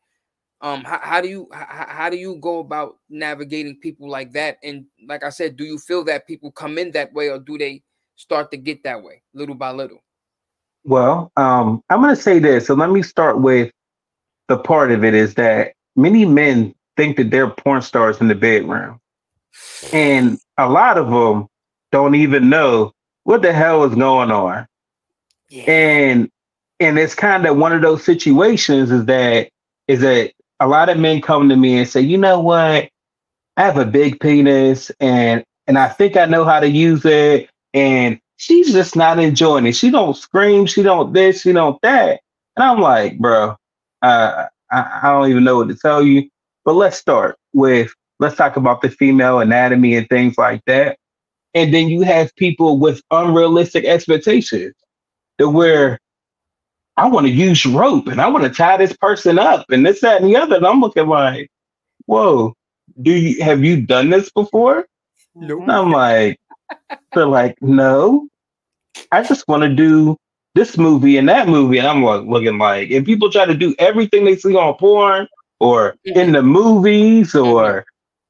Um, 0.61 0.85
how, 0.85 1.00
how 1.02 1.20
do 1.22 1.28
you 1.28 1.48
how, 1.50 1.87
how 1.88 2.11
do 2.11 2.16
you 2.16 2.37
go 2.37 2.59
about 2.59 2.98
navigating 3.09 3.76
people 3.76 4.09
like 4.09 4.33
that? 4.33 4.59
And 4.62 4.85
like 5.09 5.24
I 5.24 5.31
said, 5.31 5.57
do 5.57 5.64
you 5.64 5.78
feel 5.78 6.04
that 6.04 6.26
people 6.26 6.52
come 6.52 6.76
in 6.76 6.90
that 6.90 7.12
way, 7.14 7.31
or 7.31 7.38
do 7.38 7.57
they 7.57 7.83
start 8.16 8.50
to 8.50 8.59
get 8.59 8.85
that 8.85 9.02
way 9.02 9.22
little 9.33 9.54
by 9.54 9.70
little? 9.70 10.02
Well, 10.85 11.32
um, 11.36 11.82
I'm 11.88 12.03
going 12.03 12.14
to 12.14 12.20
say 12.20 12.38
this. 12.38 12.66
So 12.66 12.74
let 12.74 12.90
me 12.90 13.03
start 13.03 13.40
with 13.40 13.70
the 14.49 14.59
part 14.59 14.90
of 14.90 15.05
it 15.05 15.14
is 15.14 15.34
that 15.34 15.72
many 15.97 16.24
men 16.24 16.74
think 16.99 17.16
that 17.16 17.30
they're 17.30 17.49
porn 17.49 17.80
stars 17.80 18.20
in 18.20 18.26
the 18.26 18.34
bedroom. 18.34 19.01
And 19.92 20.38
a 20.59 20.68
lot 20.68 20.99
of 20.99 21.09
them 21.09 21.46
don't 21.92 22.16
even 22.16 22.51
know 22.51 22.92
what 23.22 23.40
the 23.40 23.53
hell 23.53 23.84
is 23.84 23.94
going 23.94 24.32
on. 24.32 24.66
Yeah. 25.49 25.62
And 25.66 26.30
and 26.80 26.99
it's 26.99 27.14
kind 27.14 27.46
of 27.46 27.57
one 27.57 27.72
of 27.72 27.82
those 27.82 28.05
situations 28.05 28.90
is 28.90 29.05
that 29.07 29.51
is 29.86 30.01
that 30.01 30.32
a 30.61 30.66
lot 30.66 30.88
of 30.88 30.99
men 30.99 31.22
come 31.22 31.49
to 31.49 31.57
me 31.57 31.78
and 31.78 31.88
say, 31.88 32.01
you 32.01 32.18
know 32.18 32.40
what? 32.40 32.90
I 33.57 33.62
have 33.62 33.78
a 33.78 33.86
big 33.86 34.18
penis 34.18 34.90
and 34.99 35.44
and 35.68 35.78
I 35.78 35.88
think 35.88 36.16
I 36.16 36.26
know 36.26 36.44
how 36.44 36.59
to 36.59 36.68
use 36.68 37.05
it. 37.05 37.49
And 37.74 38.20
she's 38.38 38.72
just 38.72 38.96
not 38.96 39.20
enjoying 39.20 39.66
it. 39.66 39.76
She 39.76 39.90
don't 39.90 40.16
scream, 40.16 40.66
she 40.66 40.82
don't 40.82 41.12
this, 41.12 41.42
she 41.42 41.53
don't 41.53 41.80
that. 41.82 42.20
And 42.57 42.64
I'm 42.64 42.80
like, 42.80 43.18
bro, 43.18 43.57
uh, 44.03 44.46
I, 44.70 45.01
I 45.03 45.12
don't 45.12 45.30
even 45.30 45.44
know 45.44 45.59
what 45.59 45.68
to 45.68 45.76
tell 45.76 46.03
you. 46.03 46.28
But 46.68 46.74
let's 46.74 46.98
start 46.98 47.38
with 47.54 47.94
let's 48.20 48.36
talk 48.36 48.58
about 48.58 48.82
the 48.82 48.90
female 48.90 49.40
anatomy 49.40 49.96
and 49.96 50.06
things 50.10 50.36
like 50.36 50.62
that. 50.66 50.98
And 51.54 51.72
then 51.72 51.88
you 51.88 52.02
have 52.02 52.36
people 52.36 52.76
with 52.76 53.00
unrealistic 53.10 53.86
expectations 53.86 54.74
to 55.38 55.48
where 55.48 55.98
I 56.98 57.08
want 57.08 57.26
to 57.26 57.32
use 57.32 57.64
rope 57.64 58.08
and 58.08 58.20
I 58.20 58.28
want 58.28 58.44
to 58.44 58.50
tie 58.50 58.76
this 58.76 58.94
person 58.94 59.38
up 59.38 59.64
and 59.70 59.86
this, 59.86 60.02
that, 60.02 60.20
and 60.20 60.28
the 60.28 60.36
other. 60.36 60.56
And 60.56 60.66
I'm 60.66 60.82
looking 60.82 61.06
like, 61.06 61.48
whoa, 62.04 62.52
do 63.00 63.12
you 63.12 63.42
have 63.42 63.64
you 63.64 63.80
done 63.80 64.10
this 64.10 64.28
before? 64.28 64.86
Nope. 65.34 65.62
And 65.62 65.72
I'm 65.72 65.90
like, 65.90 66.38
they're 67.14 67.24
like, 67.24 67.56
no, 67.62 68.28
I 69.10 69.22
just 69.22 69.48
want 69.48 69.62
to 69.62 69.74
do 69.74 70.18
this 70.54 70.76
movie 70.76 71.16
and 71.16 71.30
that 71.30 71.48
movie. 71.48 71.78
And 71.78 71.86
I'm 71.86 72.02
like, 72.02 72.26
looking 72.26 72.58
like, 72.58 72.90
if 72.90 73.06
people 73.06 73.32
try 73.32 73.46
to 73.46 73.54
do 73.54 73.74
everything 73.78 74.26
they 74.26 74.36
see 74.36 74.54
on 74.54 74.74
porn 74.74 75.26
or 75.61 75.96
mm-hmm. 76.06 76.18
in 76.18 76.32
the 76.32 76.42
movies 76.42 77.32
mm-hmm. 77.32 77.46
or, 77.46 77.84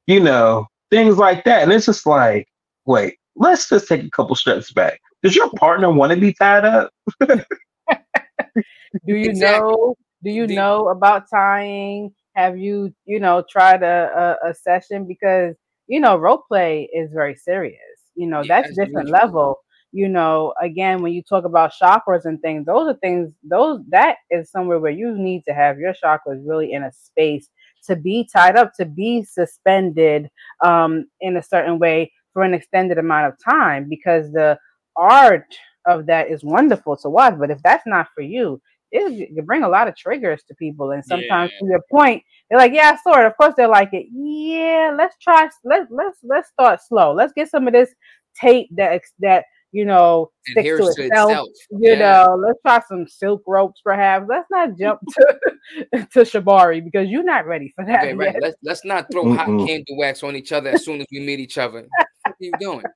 you 0.07 0.19
know, 0.19 0.65
things 0.89 1.17
like 1.17 1.43
that. 1.45 1.63
And 1.63 1.71
it's 1.71 1.85
just 1.85 2.05
like, 2.05 2.47
wait, 2.85 3.17
let's 3.35 3.69
just 3.69 3.87
take 3.87 4.03
a 4.03 4.09
couple 4.09 4.35
steps 4.35 4.71
back. 4.71 4.99
Does 5.23 5.35
your 5.35 5.49
partner 5.51 5.91
want 5.91 6.11
to 6.11 6.19
be 6.19 6.33
tied 6.33 6.65
up? 6.65 6.91
do 7.21 7.43
you 9.05 9.29
Exactly. 9.29 9.69
know? 9.69 9.95
Do 10.23 10.31
you 10.31 10.47
Do- 10.47 10.55
know 10.55 10.89
about 10.89 11.25
tying? 11.33 12.11
Have 12.35 12.57
you, 12.57 12.93
you 13.05 13.19
know, 13.19 13.43
tried 13.49 13.83
a, 13.83 14.37
a, 14.43 14.49
a 14.49 14.53
session? 14.53 15.05
Because 15.07 15.55
you 15.89 15.99
know, 15.99 16.15
role 16.15 16.43
play 16.47 16.87
is 16.93 17.11
very 17.11 17.35
serious. 17.35 17.79
You 18.15 18.27
know, 18.27 18.41
Yeah, 18.41 18.61
that's 18.61 18.75
different 18.77 19.07
usual. 19.07 19.19
level. 19.19 19.59
You 19.91 20.07
know, 20.07 20.53
again, 20.61 21.01
when 21.01 21.13
you 21.13 21.23
talk 21.23 21.45
about 21.45 21.73
chakras 21.81 22.25
and 22.25 22.39
things, 22.41 22.65
those 22.65 22.87
are 22.87 22.97
things. 22.97 23.33
Those 23.43 23.81
that 23.89 24.17
is 24.29 24.51
somewhere 24.51 24.79
where 24.79 24.91
you 24.91 25.17
need 25.17 25.43
to 25.45 25.53
have 25.53 25.79
your 25.79 25.93
chakras 25.93 26.41
really 26.45 26.73
in 26.73 26.83
a 26.83 26.91
space 26.91 27.49
to 27.87 27.95
be 27.95 28.27
tied 28.31 28.55
up, 28.55 28.73
to 28.75 28.85
be 28.85 29.23
suspended 29.23 30.29
um, 30.63 31.05
in 31.21 31.37
a 31.37 31.43
certain 31.43 31.79
way 31.79 32.11
for 32.33 32.43
an 32.43 32.53
extended 32.53 32.97
amount 32.97 33.27
of 33.27 33.39
time, 33.43 33.87
because 33.89 34.31
the 34.31 34.59
art 34.95 35.45
of 35.87 36.05
that 36.05 36.29
is 36.29 36.43
wonderful 36.43 36.95
to 36.97 37.09
watch. 37.09 37.35
But 37.39 37.49
if 37.49 37.61
that's 37.63 37.87
not 37.87 38.07
for 38.13 38.21
you, 38.21 38.61
it 38.91 39.35
can 39.35 39.45
bring 39.45 39.63
a 39.63 39.69
lot 39.69 39.87
of 39.87 39.95
triggers 39.95 40.43
to 40.47 40.55
people. 40.55 40.91
And 40.91 41.03
sometimes 41.05 41.51
to 41.59 41.65
your 41.65 41.81
point, 41.91 42.23
they're 42.49 42.59
like, 42.59 42.73
Yeah, 42.73 42.95
I 42.95 42.97
saw 43.01 43.19
it. 43.19 43.25
Of 43.25 43.37
course 43.37 43.53
they're 43.55 43.67
like 43.67 43.93
it. 43.93 44.07
Yeah, 44.11 44.93
let's 44.97 45.15
try 45.21 45.49
let's 45.63 45.87
let's 45.89 46.17
let's 46.23 46.49
start 46.49 46.79
slow. 46.87 47.13
Let's 47.13 47.33
get 47.33 47.49
some 47.49 47.67
of 47.67 47.73
this 47.73 47.93
tape 48.39 48.69
that 48.75 49.01
that 49.19 49.45
you 49.71 49.85
know 49.85 50.31
sticks 50.43 50.55
to 50.55 50.61
Adheres 50.61 50.95
to 50.95 51.03
itself. 51.03 51.31
itself. 51.31 51.49
You 51.69 51.91
Yeah. 51.91 52.23
know, 52.25 52.35
let's 52.45 52.59
try 52.65 52.81
some 52.87 53.07
silk 53.07 53.43
ropes 53.47 53.81
perhaps. 53.83 54.25
Let's 54.29 54.47
not 54.49 54.77
jump 54.77 55.01
to 55.13 55.37
to 56.13 56.19
Shibari 56.21 56.83
because 56.83 57.07
you're 57.07 57.23
not 57.23 57.45
ready 57.45 57.71
for 57.75 57.85
that 57.85 58.03
Okay, 58.03 58.13
right. 58.13 58.35
Let's 58.41 58.57
let's 58.63 58.85
not 58.85 59.11
throw 59.11 59.33
hot 59.33 59.47
Mm-mm. 59.47 59.67
candle 59.67 59.97
wax 59.97 60.23
on 60.23 60.35
each 60.35 60.51
other 60.51 60.69
as 60.71 60.83
soon 60.83 61.01
as 61.01 61.07
we 61.11 61.19
meet 61.19 61.39
each 61.39 61.57
other. 61.57 61.87
What 62.23 62.33
are 62.33 62.35
you 62.39 62.53
doing? 62.59 62.85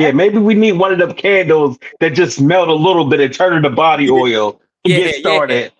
Yeah, 0.00 0.12
maybe 0.12 0.38
we 0.38 0.54
need 0.54 0.72
one 0.72 0.92
of 0.92 0.98
them 0.98 1.14
candles 1.14 1.78
that 2.00 2.10
just 2.10 2.40
melt 2.40 2.68
a 2.68 2.74
little 2.74 3.04
bit 3.06 3.20
and 3.20 3.32
turn 3.34 3.54
into 3.56 3.70
body 3.70 4.08
oil 4.10 4.52
to 4.84 4.90
Yeah, 4.90 4.98
get 4.98 5.14
yeah. 5.16 5.20
started. 5.20 5.72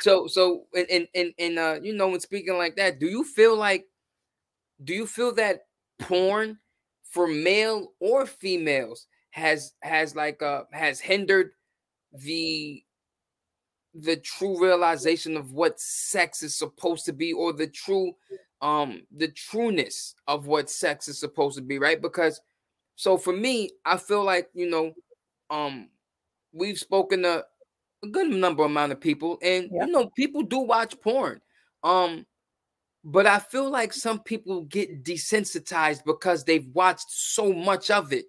So 0.00 0.26
so 0.26 0.66
in 0.74 0.84
in 0.86 1.08
in, 1.14 1.34
in 1.38 1.58
uh 1.58 1.78
you 1.82 1.94
know 1.94 2.08
when 2.08 2.20
speaking 2.20 2.56
like 2.58 2.76
that, 2.76 3.00
do 3.00 3.06
you 3.06 3.24
feel 3.24 3.56
like 3.56 3.86
do 4.82 4.94
you 4.94 5.06
feel 5.06 5.34
that 5.34 5.62
porn 5.98 6.58
for 7.14 7.28
male 7.28 7.92
or 8.00 8.26
females 8.26 9.06
has 9.30 9.72
has 9.82 10.16
like 10.16 10.42
uh 10.42 10.64
has 10.72 10.98
hindered 10.98 11.52
the 12.12 12.82
the 13.94 14.16
true 14.16 14.60
realization 14.60 15.36
of 15.36 15.52
what 15.52 15.78
sex 15.78 16.42
is 16.42 16.56
supposed 16.56 17.04
to 17.04 17.12
be 17.12 17.32
or 17.32 17.52
the 17.52 17.68
true 17.68 18.12
um 18.62 19.06
the 19.16 19.28
trueness 19.28 20.16
of 20.26 20.48
what 20.48 20.68
sex 20.68 21.06
is 21.06 21.16
supposed 21.18 21.56
to 21.56 21.62
be 21.62 21.78
right 21.78 22.02
because 22.02 22.40
so 22.96 23.16
for 23.16 23.32
me 23.32 23.70
i 23.84 23.96
feel 23.96 24.24
like 24.24 24.48
you 24.52 24.68
know 24.68 24.92
um 25.50 25.88
we've 26.52 26.78
spoken 26.78 27.22
to 27.22 27.44
a 28.02 28.06
good 28.08 28.28
number 28.28 28.64
amount 28.64 28.90
of 28.90 29.00
people 29.00 29.38
and 29.40 29.70
Yeah. 29.72 29.86
you 29.86 29.92
know 29.92 30.10
people 30.16 30.42
do 30.42 30.58
watch 30.58 31.00
porn 31.00 31.40
um 31.84 32.26
but 33.04 33.26
i 33.26 33.38
feel 33.38 33.70
like 33.70 33.92
some 33.92 34.18
people 34.20 34.62
get 34.62 35.04
desensitized 35.04 36.04
because 36.04 36.44
they've 36.44 36.66
watched 36.72 37.10
so 37.10 37.52
much 37.52 37.90
of 37.90 38.12
it 38.12 38.24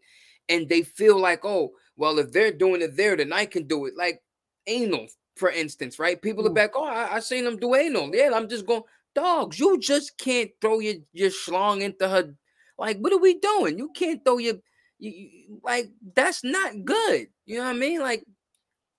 and 0.50 0.68
they 0.70 0.82
feel 0.84 1.18
like 1.20 1.44
oh 1.46 1.72
well 1.96 2.20
if 2.20 2.32
they're 2.32 2.52
doing 2.52 2.82
it 2.82 2.96
there 2.98 3.16
then 3.16 3.32
i 3.34 3.46
can 3.46 3.66
do 3.68 3.86
it 3.86 3.94
like 3.98 4.22
anal 4.68 5.08
for 5.36 5.50
instance 5.50 5.98
right 6.00 6.22
people 6.22 6.46
are 6.46 6.50
Mm. 6.52 6.56
back 6.56 6.72
oh 6.76 6.86
I, 6.86 7.16
I 7.16 7.20
seen 7.20 7.46
them 7.46 7.58
do 7.58 7.74
anal 7.76 8.14
yeah 8.14 8.32
i'm 8.34 8.50
just 8.50 8.66
going 8.66 8.84
dogs 9.14 9.60
you 9.60 9.80
just 9.80 10.18
can't 10.18 10.52
throw 10.60 10.80
your 10.80 10.96
your 11.14 11.30
schlong 11.30 11.82
into 11.82 12.08
her 12.08 12.36
like 12.78 12.98
what 13.00 13.14
are 13.14 13.20
we 13.20 13.40
doing 13.40 13.78
you 13.78 13.90
can't 13.96 14.24
throw 14.26 14.38
your 14.40 14.56
you, 15.00 15.12
you- 15.12 15.62
like 15.64 15.90
that's 16.16 16.44
not 16.44 16.84
good 16.84 17.28
you 17.46 17.58
know 17.58 17.64
what 17.64 17.70
i 17.76 17.80
mean 17.80 18.02
like 18.02 18.24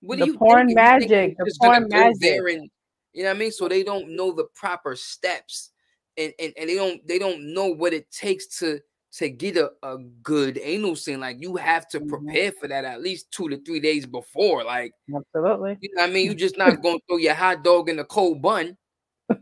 what 0.01 0.17
The 0.19 0.25
do 0.25 0.31
you 0.31 0.37
porn 0.37 0.67
think? 0.67 0.69
You 0.69 0.75
magic, 0.75 1.37
the 1.37 1.55
porn 1.59 1.87
magic. 1.89 2.41
and 2.47 2.69
you 3.17 3.23
know 3.23 3.29
what 3.29 3.37
I 3.37 3.39
mean? 3.39 3.51
So 3.51 3.67
they 3.67 3.81
don't 3.81 4.15
know 4.15 4.31
the 4.31 4.45
proper 4.53 4.95
steps 4.95 5.71
and, 6.17 6.31
and, 6.39 6.53
and 6.55 6.69
they 6.69 6.75
don't 6.75 7.07
they 7.07 7.17
don't 7.17 7.51
know 7.51 7.65
what 7.65 7.91
it 7.91 8.11
takes 8.11 8.59
to 8.59 8.79
to 9.13 9.29
get 9.29 9.57
a, 9.57 9.71
a 9.81 9.97
good 10.21 10.59
anal 10.61 10.95
scene. 10.95 11.19
Like 11.19 11.37
you 11.41 11.55
have 11.55 11.87
to 11.89 11.99
Mhm. 11.99 12.09
prepare 12.09 12.51
for 12.51 12.67
that 12.67 12.85
at 12.85 13.01
least 13.01 13.31
two 13.31 13.49
to 13.49 13.57
three 13.63 13.79
days 13.79 14.05
before. 14.05 14.63
Like, 14.63 14.91
Absolutely. 15.11 15.79
you 15.81 15.89
know 15.95 16.03
what 16.03 16.11
I 16.11 16.13
mean? 16.13 16.27
You're 16.27 16.35
just 16.35 16.57
not 16.59 16.79
gonna 16.83 16.99
throw 17.09 17.17
your 17.17 17.33
hot 17.33 17.63
dog 17.63 17.89
in 17.89 17.97
a 17.97 18.05
cold 18.05 18.39
bun. 18.39 18.77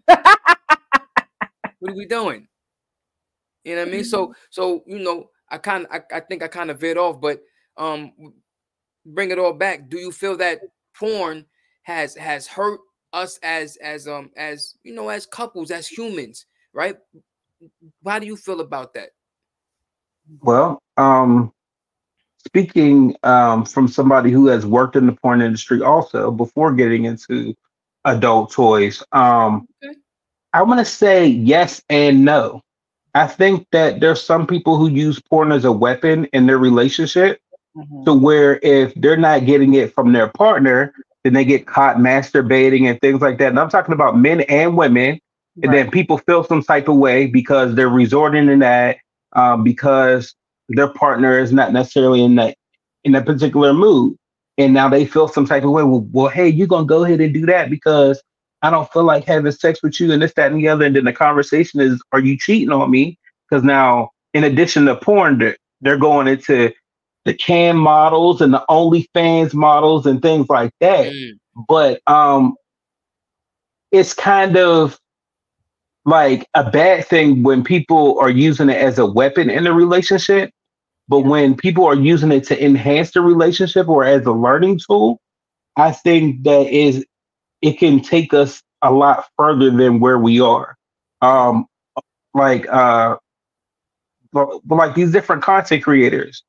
What 0.06 1.92
are 1.92 1.96
we 1.96 2.06
doing? 2.06 2.48
You 3.66 3.76
know 3.76 3.82
what 3.82 3.90
I 3.90 3.92
mean? 3.92 4.06
So 4.06 4.34
so 4.52 4.86
you 4.88 5.00
know, 5.00 5.32
I 5.50 5.58
kind 5.58 5.86
of 5.86 5.92
I, 5.92 6.16
I 6.16 6.20
think 6.22 6.44
I 6.44 6.48
kind 6.48 6.72
of 6.72 6.80
veered 6.80 6.98
off, 6.98 7.20
but 7.20 7.42
um 7.76 8.14
bring 9.06 9.32
it 9.32 9.38
all 9.38 9.52
back. 9.52 9.90
Do 9.90 9.98
you 9.98 10.14
feel 10.14 10.38
that 10.38 10.62
porn 10.98 11.46
has 11.84 12.16
has 12.16 12.48
hurt 12.48 12.80
us 13.16 13.40
as 13.42 13.78
as 13.78 14.08
um 14.08 14.30
as 14.38 14.76
you 14.84 14.94
know 14.94 15.10
as 15.10 15.26
couples 15.26 15.72
as 15.72 15.88
humans, 15.88 16.46
right? 16.74 16.98
How 18.06 18.20
do 18.20 18.28
you 18.28 18.36
feel 18.36 18.60
about 18.60 18.94
that? 18.94 19.10
Well, 20.42 20.82
um, 20.98 21.52
speaking 22.46 23.16
um, 23.24 23.66
from 23.66 23.88
somebody 23.88 24.32
who 24.32 24.48
has 24.48 24.66
worked 24.66 24.96
in 24.96 25.06
the 25.08 25.14
porn 25.14 25.42
industry 25.42 25.82
also 25.82 26.30
before 26.32 26.74
getting 26.74 27.06
into 27.06 27.56
adult 28.06 28.52
toys, 28.52 29.02
um, 29.14 29.68
Okay. 29.84 29.96
I 30.54 30.62
want 30.64 30.80
to 30.80 30.86
say 30.86 31.26
yes 31.28 31.82
and 31.90 32.24
no. 32.26 32.62
I 33.14 33.28
think 33.28 33.68
that 33.72 34.00
there's 34.00 34.22
some 34.22 34.46
people 34.46 34.78
who 34.78 34.90
use 34.90 35.22
porn 35.22 35.52
as 35.52 35.66
a 35.66 35.72
weapon 35.72 36.26
in 36.34 36.46
their 36.48 36.58
relationship 36.58 37.40
Mhm. 37.76 38.06
to 38.06 38.14
where 38.14 38.60
if 38.62 38.94
they're 38.96 39.18
not 39.18 39.46
getting 39.46 39.74
it 39.76 39.94
from 39.94 40.12
their 40.14 40.28
partner, 40.30 40.94
then 41.26 41.34
they 41.34 41.44
get 41.44 41.66
caught 41.66 41.98
masturbating 41.98 42.88
and 42.88 43.02
things 43.02 43.20
like 43.20 43.40
that. 43.40 43.50
And 43.50 43.60
I'm 43.60 43.70
talking 43.70 43.96
about 43.96 44.16
men 44.16 44.42
and 44.42 44.78
women. 44.78 45.20
And 45.64 45.72
Right. 45.72 45.84
then 45.84 45.92
people 45.92 46.20
feel 46.20 46.44
some 46.44 46.62
type 46.62 46.88
of 46.88 46.98
way 46.98 47.26
because 47.26 47.74
they're 47.74 47.90
resorting 47.90 48.46
to 48.48 48.58
that 48.58 48.98
um, 49.36 49.64
because 49.64 50.36
their 50.70 50.88
partner 50.88 51.40
is 51.40 51.52
not 51.52 51.74
necessarily 51.74 52.24
in 52.24 52.36
that 52.36 52.56
in 53.04 53.14
that 53.14 53.26
particular 53.26 53.74
mood. 53.74 54.16
And 54.60 54.74
now 54.74 54.88
they 54.88 55.04
feel 55.06 55.28
some 55.28 55.48
type 55.48 55.64
of 55.64 55.72
way. 55.72 55.84
Well, 55.84 56.08
well, 56.12 56.28
hey, 56.28 56.48
you're 56.48 56.68
gonna 56.68 56.86
go 56.86 57.04
ahead 57.04 57.22
and 57.22 57.34
do 57.34 57.48
that 57.48 57.72
because 57.72 58.22
I 58.62 58.70
don't 58.70 58.92
feel 58.94 59.04
like 59.04 59.26
having 59.26 59.52
sex 59.52 59.80
with 59.82 60.00
you 60.00 60.12
and 60.12 60.22
this, 60.22 60.34
that, 60.36 60.52
and 60.52 60.62
the 60.62 60.68
other. 60.68 60.86
And 60.86 60.96
then 60.96 61.06
the 61.06 61.14
conversation 61.14 61.82
is, 61.82 62.02
are 62.12 62.20
you 62.20 62.38
cheating 62.38 62.72
on 62.72 62.92
me? 62.92 63.18
Because 63.50 63.64
now, 63.64 64.12
in 64.36 64.44
addition 64.44 64.86
to 64.86 64.96
porn, 64.96 65.40
they're, 65.40 65.58
they're 65.82 65.98
going 65.98 66.28
into 66.28 66.72
the 67.26 67.34
cam 67.34 67.78
models 67.78 68.42
and 68.42 68.54
the 68.54 68.64
OnlyFans 68.70 69.54
models 69.54 70.06
and 70.06 70.22
things 70.22 70.48
like 70.50 70.72
that. 70.80 71.08
Mm, 71.08 71.40
but 71.68 72.02
um 72.08 72.56
it's 73.92 74.14
kind 74.14 74.58
of 74.58 75.00
like 76.06 76.48
a 76.54 76.70
bad 76.70 77.06
thing 77.08 77.44
when 77.44 77.64
people 77.64 78.20
are 78.20 78.30
using 78.30 78.70
it 78.70 78.78
as 78.78 79.00
a 79.00 79.06
weapon 79.06 79.50
in 79.50 79.68
a 79.68 79.74
relationship 79.74 80.52
but 81.08 81.20
Yeah. 81.20 81.28
when 81.30 81.56
people 81.56 81.86
are 81.86 81.96
using 81.96 82.32
it 82.32 82.44
to 82.46 82.64
enhance 82.64 83.12
the 83.12 83.22
relationship 83.22 83.88
or 83.88 84.04
as 84.04 84.26
a 84.26 84.32
learning 84.32 84.80
tool 84.86 85.20
i 85.78 85.92
think 85.92 86.44
that 86.44 86.68
is 86.68 87.06
it 87.62 87.80
can 87.80 88.02
take 88.02 88.34
us 88.34 88.62
a 88.82 88.92
lot 88.92 89.26
further 89.38 89.72
than 89.72 90.00
where 90.00 90.20
we 90.20 90.40
are. 90.40 90.76
Um 91.22 91.66
like 92.34 92.68
uh 92.70 93.16
like 94.70 94.96
these 94.96 95.12
different 95.12 95.42
content 95.44 95.84
creators 95.84 96.44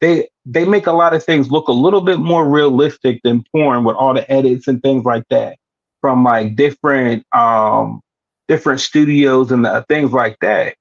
they 0.00 0.28
they 0.46 0.64
make 0.64 0.86
a 0.86 0.92
lot 0.92 1.14
of 1.14 1.22
things 1.24 1.50
look 1.50 1.68
a 1.68 1.72
little 1.72 2.00
bit 2.00 2.18
more 2.18 2.48
realistic 2.48 3.20
than 3.22 3.44
porn 3.52 3.84
with 3.84 3.96
all 3.96 4.14
the 4.14 4.30
edits 4.30 4.68
and 4.68 4.82
things 4.82 5.04
like 5.04 5.24
that 5.30 5.56
from 6.00 6.24
like 6.24 6.56
different 6.56 7.24
um 7.34 8.00
different 8.48 8.80
studios 8.80 9.52
and 9.52 9.66
uh, 9.66 9.82
things 9.88 10.12
like 10.12 10.36
that 10.40 10.74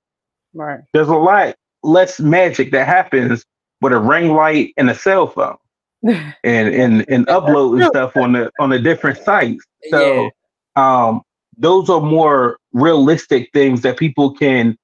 Right. 0.53 0.79
there's 0.93 1.09
a 1.09 1.15
lot 1.15 1.55
less 1.83 2.19
magic 2.19 2.71
that 2.71 2.87
happens 2.87 3.45
with 3.81 3.93
a 3.93 3.99
ring 3.99 4.33
light 4.33 4.73
and 4.77 4.89
a 4.89 4.95
cell 4.95 5.27
phone 5.27 5.57
and 6.03 6.33
and 6.43 7.05
and 7.07 7.29
uploading 7.29 7.85
stuff 7.87 8.17
on 8.17 8.33
the 8.33 8.49
on 8.59 8.69
the 8.69 8.79
different 8.79 9.17
sites 9.19 9.63
so 9.89 10.29
um 10.75 11.21
those 11.57 11.89
are 11.89 12.01
more 12.01 12.57
realistic 12.73 13.49
things 13.53 13.81
that 13.81 13.97
people 13.97 14.31
can 14.31 14.77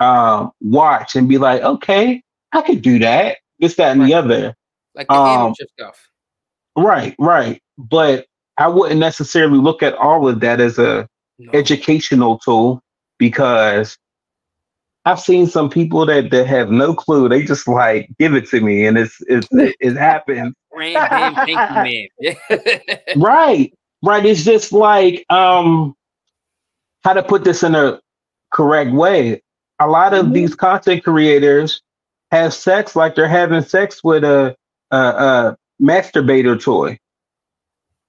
um, 0.00 0.52
watch 0.60 1.16
and 1.16 1.28
be 1.28 1.38
like, 1.38 1.62
okay, 1.62 2.22
I 2.52 2.62
could 2.62 2.82
do 2.82 2.98
that. 3.00 3.38
This, 3.58 3.74
that, 3.76 3.92
and 3.92 4.00
right. 4.00 4.06
the 4.06 4.14
other. 4.14 4.54
Like 4.94 5.08
the 5.08 5.14
um, 5.14 5.54
stuff. 5.54 6.08
Right, 6.76 7.14
right. 7.18 7.60
But 7.76 8.26
I 8.56 8.68
wouldn't 8.68 9.00
necessarily 9.00 9.58
look 9.58 9.82
at 9.82 9.94
all 9.94 10.28
of 10.28 10.40
that 10.40 10.60
as 10.60 10.78
a 10.78 11.08
no. 11.38 11.50
educational 11.52 12.38
tool 12.38 12.82
because 13.18 13.96
I've 15.04 15.20
seen 15.20 15.46
some 15.46 15.70
people 15.70 16.06
that, 16.06 16.30
that 16.30 16.46
have 16.46 16.70
no 16.70 16.94
clue. 16.94 17.28
They 17.28 17.44
just 17.44 17.66
like 17.66 18.08
give 18.18 18.34
it 18.34 18.48
to 18.50 18.60
me, 18.60 18.86
and 18.86 18.98
it's 18.98 19.16
it's 19.26 19.48
it 19.52 19.96
happens. 19.96 20.54
right, 23.16 23.72
right. 24.02 24.26
It's 24.26 24.44
just 24.44 24.72
like 24.72 25.24
um, 25.30 25.94
how 27.04 27.14
to 27.14 27.22
put 27.22 27.44
this 27.44 27.62
in 27.62 27.74
a 27.74 28.00
correct 28.52 28.92
way. 28.92 29.42
A 29.80 29.86
lot 29.86 30.12
of 30.12 30.26
mm-hmm. 30.26 30.34
these 30.34 30.54
content 30.54 31.04
creators 31.04 31.82
have 32.30 32.54
sex 32.54 32.94
like 32.94 33.14
they're 33.14 33.28
having 33.28 33.62
sex 33.62 34.02
with 34.04 34.24
a 34.24 34.56
a, 34.90 34.96
a 34.96 35.56
masturbator 35.80 36.60
toy, 36.60 36.98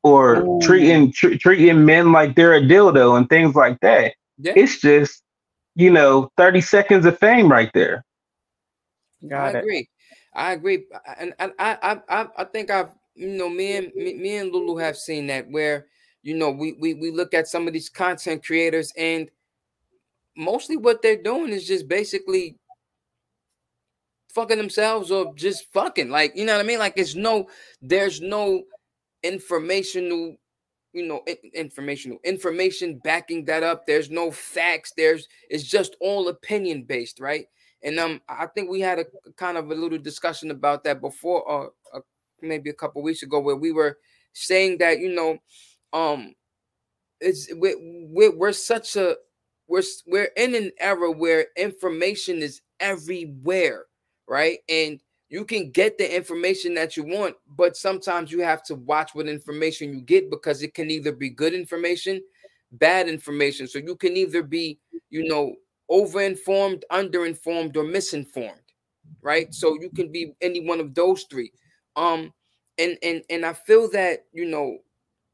or 0.04 0.38
Ooh. 0.38 0.60
treating 0.62 1.12
tr- 1.12 1.36
treating 1.36 1.86
men 1.86 2.12
like 2.12 2.36
they're 2.36 2.56
a 2.56 2.62
dildo 2.62 3.18
and 3.18 3.30
things 3.30 3.56
like 3.56 3.80
that. 3.82 4.14
Yeah. 4.38 4.54
It's 4.56 4.80
just 4.80 5.24
you 5.80 5.90
know, 5.90 6.30
30 6.36 6.60
seconds 6.60 7.06
of 7.06 7.18
fame 7.20 7.50
right 7.50 7.72
there. 7.74 8.04
Got 9.26 9.56
I 9.56 9.60
it. 9.60 9.62
agree. 9.62 9.90
I 10.34 10.52
agree. 10.52 10.86
And, 11.18 11.34
and 11.40 11.54
I, 11.58 12.00
I, 12.10 12.28
I, 12.38 12.44
think 12.44 12.70
I've, 12.70 12.90
you 13.16 13.30
know, 13.30 13.50
me 13.50 13.78
and 13.78 13.96
me, 13.96 14.14
me 14.16 14.36
and 14.36 14.52
Lulu 14.52 14.76
have 14.76 14.98
seen 14.98 15.28
that 15.28 15.50
where, 15.50 15.88
you 16.22 16.36
know, 16.36 16.52
we, 16.52 16.74
we, 16.74 16.96
we 16.96 17.12
look 17.12 17.34
at 17.34 17.48
some 17.48 17.66
of 17.66 17.72
these 17.72 17.88
content 17.88 18.46
creators 18.46 18.92
and 18.98 19.30
mostly 20.36 20.76
what 20.76 21.02
they're 21.02 21.24
doing 21.24 21.50
is 21.54 21.66
just 21.66 21.88
basically 21.88 22.59
fucking 24.34 24.58
themselves 24.58 25.12
or 25.12 25.34
just 25.36 25.72
fucking 25.74 26.10
like, 26.10 26.36
you 26.36 26.46
know 26.46 26.54
what 26.54 26.64
I 26.64 26.68
mean? 26.68 26.80
Like 26.80 26.94
it's 26.98 27.16
no, 27.16 27.48
there's 27.82 28.22
no 28.22 28.64
informational 29.24 30.36
you 30.94 31.06
know 31.06 31.24
informational 31.54 32.18
information 32.24 33.00
backing 33.04 33.46
that 33.46 33.64
up. 33.64 33.86
There's 33.86 34.10
no 34.10 34.32
facts. 34.32 34.94
There's 34.98 35.28
it's 35.50 35.64
just 35.64 35.96
all 36.02 36.30
opinion 36.30 36.84
based 36.84 37.20
right? 37.20 37.46
And 37.84 37.98
um 38.00 38.22
i 38.28 38.46
think 38.46 38.70
we 38.70 38.82
had 38.82 39.00
a 39.00 39.06
kind 39.38 39.58
of 39.58 39.72
a 39.72 39.76
little 39.76 39.98
discussion 39.98 40.52
about 40.52 40.84
that 40.84 41.00
before 41.02 41.42
or 41.44 41.72
uh 41.94 42.02
maybe 42.42 42.70
a 42.70 42.74
couple 42.74 43.02
weeks 43.02 43.24
ago 43.24 43.40
where 43.40 43.56
we 43.56 43.72
were 43.72 43.98
saying 44.34 44.78
that 44.80 45.00
you 45.00 45.14
know 45.14 45.38
um 45.94 46.34
it's 47.22 47.48
we're, 47.54 47.76
we're, 47.80 48.36
we're 48.36 48.52
such 48.52 48.96
a 48.96 49.16
we're 49.68 49.84
we're 50.08 50.32
in 50.36 50.56
an 50.56 50.72
era 50.80 51.12
where 51.12 51.48
information 51.58 52.40
is 52.42 52.62
everywhere 52.80 53.86
right 54.30 54.60
and 54.70 55.02
you 55.30 55.46
can 55.46 55.70
get 55.70 55.98
the 55.98 56.16
information 56.16 56.74
that 56.74 56.98
you 56.98 57.04
want, 57.04 57.36
but 57.56 57.78
sometimes 57.78 58.32
you 58.32 58.42
have 58.42 58.64
to 58.64 58.76
watch 58.76 59.14
what 59.14 59.28
information 59.28 59.94
you 59.94 60.02
get 60.02 60.32
because 60.32 60.64
it 60.64 60.74
can 60.74 60.90
either 60.90 61.12
be 61.12 61.30
good 61.30 61.54
information, 61.54 62.22
bad 62.74 63.08
information. 63.08 63.68
So 63.68 63.78
you 63.78 63.96
can 63.96 64.18
either 64.18 64.42
be, 64.42 64.80
you 65.12 65.28
know, 65.28 65.54
overinformed, 65.90 66.82
underinformed, 66.92 67.78
or 67.78 67.84
misinformed, 67.84 68.60
right? 69.22 69.54
So 69.54 69.78
you 69.80 69.92
can 69.92 70.12
be 70.12 70.34
any 70.42 70.66
one 70.66 70.80
of 70.80 70.96
those 70.96 71.24
three. 71.30 71.52
Um, 71.96 72.34
and 72.80 72.98
and 73.04 73.22
and 73.30 73.46
I 73.46 73.54
feel 73.54 73.90
that 73.92 74.26
you 74.34 74.46
know, 74.46 74.80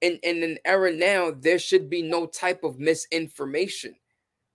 in 0.02 0.20
in 0.24 0.44
an 0.44 0.58
era 0.66 0.92
now, 0.92 1.32
there 1.32 1.60
should 1.60 1.90
be 1.90 2.02
no 2.02 2.26
type 2.26 2.64
of 2.64 2.80
misinformation, 2.80 3.96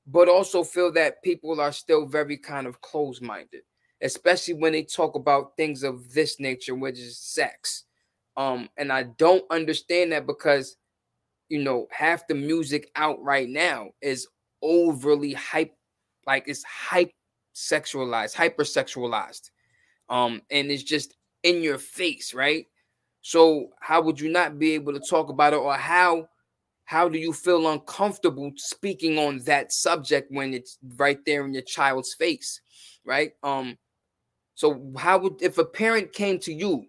but 0.07 0.29
also 0.29 0.65
feel 0.65 0.93
that 0.93 1.23
people 1.23 1.61
are 1.61 1.73
still 1.73 2.07
very 2.07 2.37
kind 2.37 2.67
of 2.67 2.81
close-minded 2.83 3.63
especially 4.03 4.55
when 4.55 4.73
they 4.73 4.83
talk 4.83 5.15
about 5.15 5.57
things 5.57 5.83
of 5.83 6.13
this 6.13 6.41
nature, 6.41 6.75
which 6.75 6.99
is 6.99 7.19
sex. 7.19 7.85
Um, 8.37 8.69
and 8.77 8.93
I 8.93 9.05
don't 9.05 9.45
understand 9.51 10.13
that 10.13 10.27
because 10.27 10.77
you 11.49 11.63
know 11.63 11.87
half 11.91 12.27
the 12.27 12.35
music 12.35 12.91
out 12.97 13.23
right 13.23 13.49
now 13.49 13.91
is 14.01 14.29
overly 14.63 15.33
hype, 15.33 15.75
like 16.27 16.45
it's 16.47 16.65
hype 16.65 17.13
sexualized, 17.55 18.35
hypersexualized. 18.35 19.51
Um, 20.09 20.43
and 20.51 20.71
it's 20.71 20.83
just 20.83 21.17
in 21.43 21.63
your 21.63 21.79
face, 21.79 22.35
right? 22.35 22.67
So 23.23 23.69
how 23.81 24.03
would 24.03 24.21
you 24.21 24.31
not 24.31 24.59
be 24.59 24.73
able 24.73 24.93
to 24.93 25.01
talk 25.01 25.29
about 25.29 25.53
it, 25.53 25.57
or 25.57 25.75
how 25.75 26.29
how 26.85 27.09
do 27.09 27.19
you 27.19 27.33
feel 27.33 27.69
uncomfortable 27.69 28.53
speaking 28.57 29.19
on 29.19 29.39
that 29.41 29.73
subject 29.73 30.31
when 30.33 30.53
it's 30.55 30.79
right 30.97 31.25
there 31.25 31.45
in 31.47 31.55
your 31.55 31.63
child's 31.63 32.15
face, 32.15 32.61
right? 33.05 33.33
Um, 33.45 33.79
so 34.61 34.93
how 34.99 35.17
would 35.17 35.41
if 35.41 35.57
a 35.57 35.65
parent 35.65 36.13
came 36.13 36.39
to 36.41 36.53
you 36.53 36.85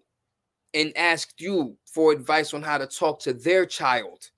and 0.74 0.94
asked 0.94 1.40
you 1.40 1.74
for 1.86 2.12
advice 2.12 2.52
on 2.52 2.60
how 2.60 2.76
to 2.76 2.86
talk 2.86 3.18
to 3.20 3.32
their 3.32 3.64
child? 3.64 4.28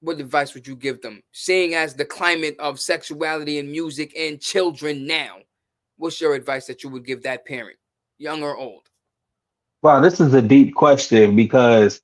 What 0.00 0.18
advice 0.18 0.54
would 0.54 0.66
you 0.66 0.76
give 0.76 1.02
them? 1.02 1.22
Seeing 1.32 1.74
as 1.74 1.92
the 1.92 2.06
climate 2.06 2.56
of 2.58 2.80
sexuality 2.80 3.58
and 3.58 3.70
music 3.70 4.14
and 4.18 4.40
children 4.40 5.06
now, 5.06 5.40
what's 5.98 6.22
your 6.22 6.34
advice 6.34 6.66
that 6.68 6.82
you 6.82 6.88
would 6.88 7.04
give 7.04 7.22
that 7.24 7.44
parent, 7.44 7.76
young 8.16 8.42
or 8.42 8.56
old? 8.56 8.88
Wow, 9.82 10.00
this 10.00 10.20
is 10.20 10.32
a 10.32 10.40
deep 10.40 10.74
question 10.74 11.36
because 11.36 12.00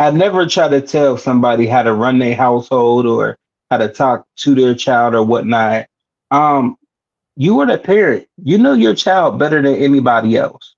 I 0.00 0.10
never 0.10 0.48
try 0.48 0.66
to 0.66 0.80
tell 0.80 1.16
somebody 1.16 1.68
how 1.68 1.84
to 1.84 1.94
run 1.94 2.18
their 2.18 2.34
household 2.34 3.06
or 3.06 3.38
how 3.70 3.76
to 3.76 3.86
talk 3.86 4.26
to 4.38 4.56
their 4.56 4.74
child 4.74 5.14
or 5.14 5.22
whatnot. 5.22 5.86
Um, 6.32 6.76
you 7.36 7.58
are 7.60 7.66
the 7.66 7.78
parent. 7.78 8.26
You 8.42 8.58
know 8.58 8.74
your 8.74 8.94
child 8.94 9.38
better 9.38 9.62
than 9.62 9.74
anybody 9.74 10.36
else. 10.36 10.74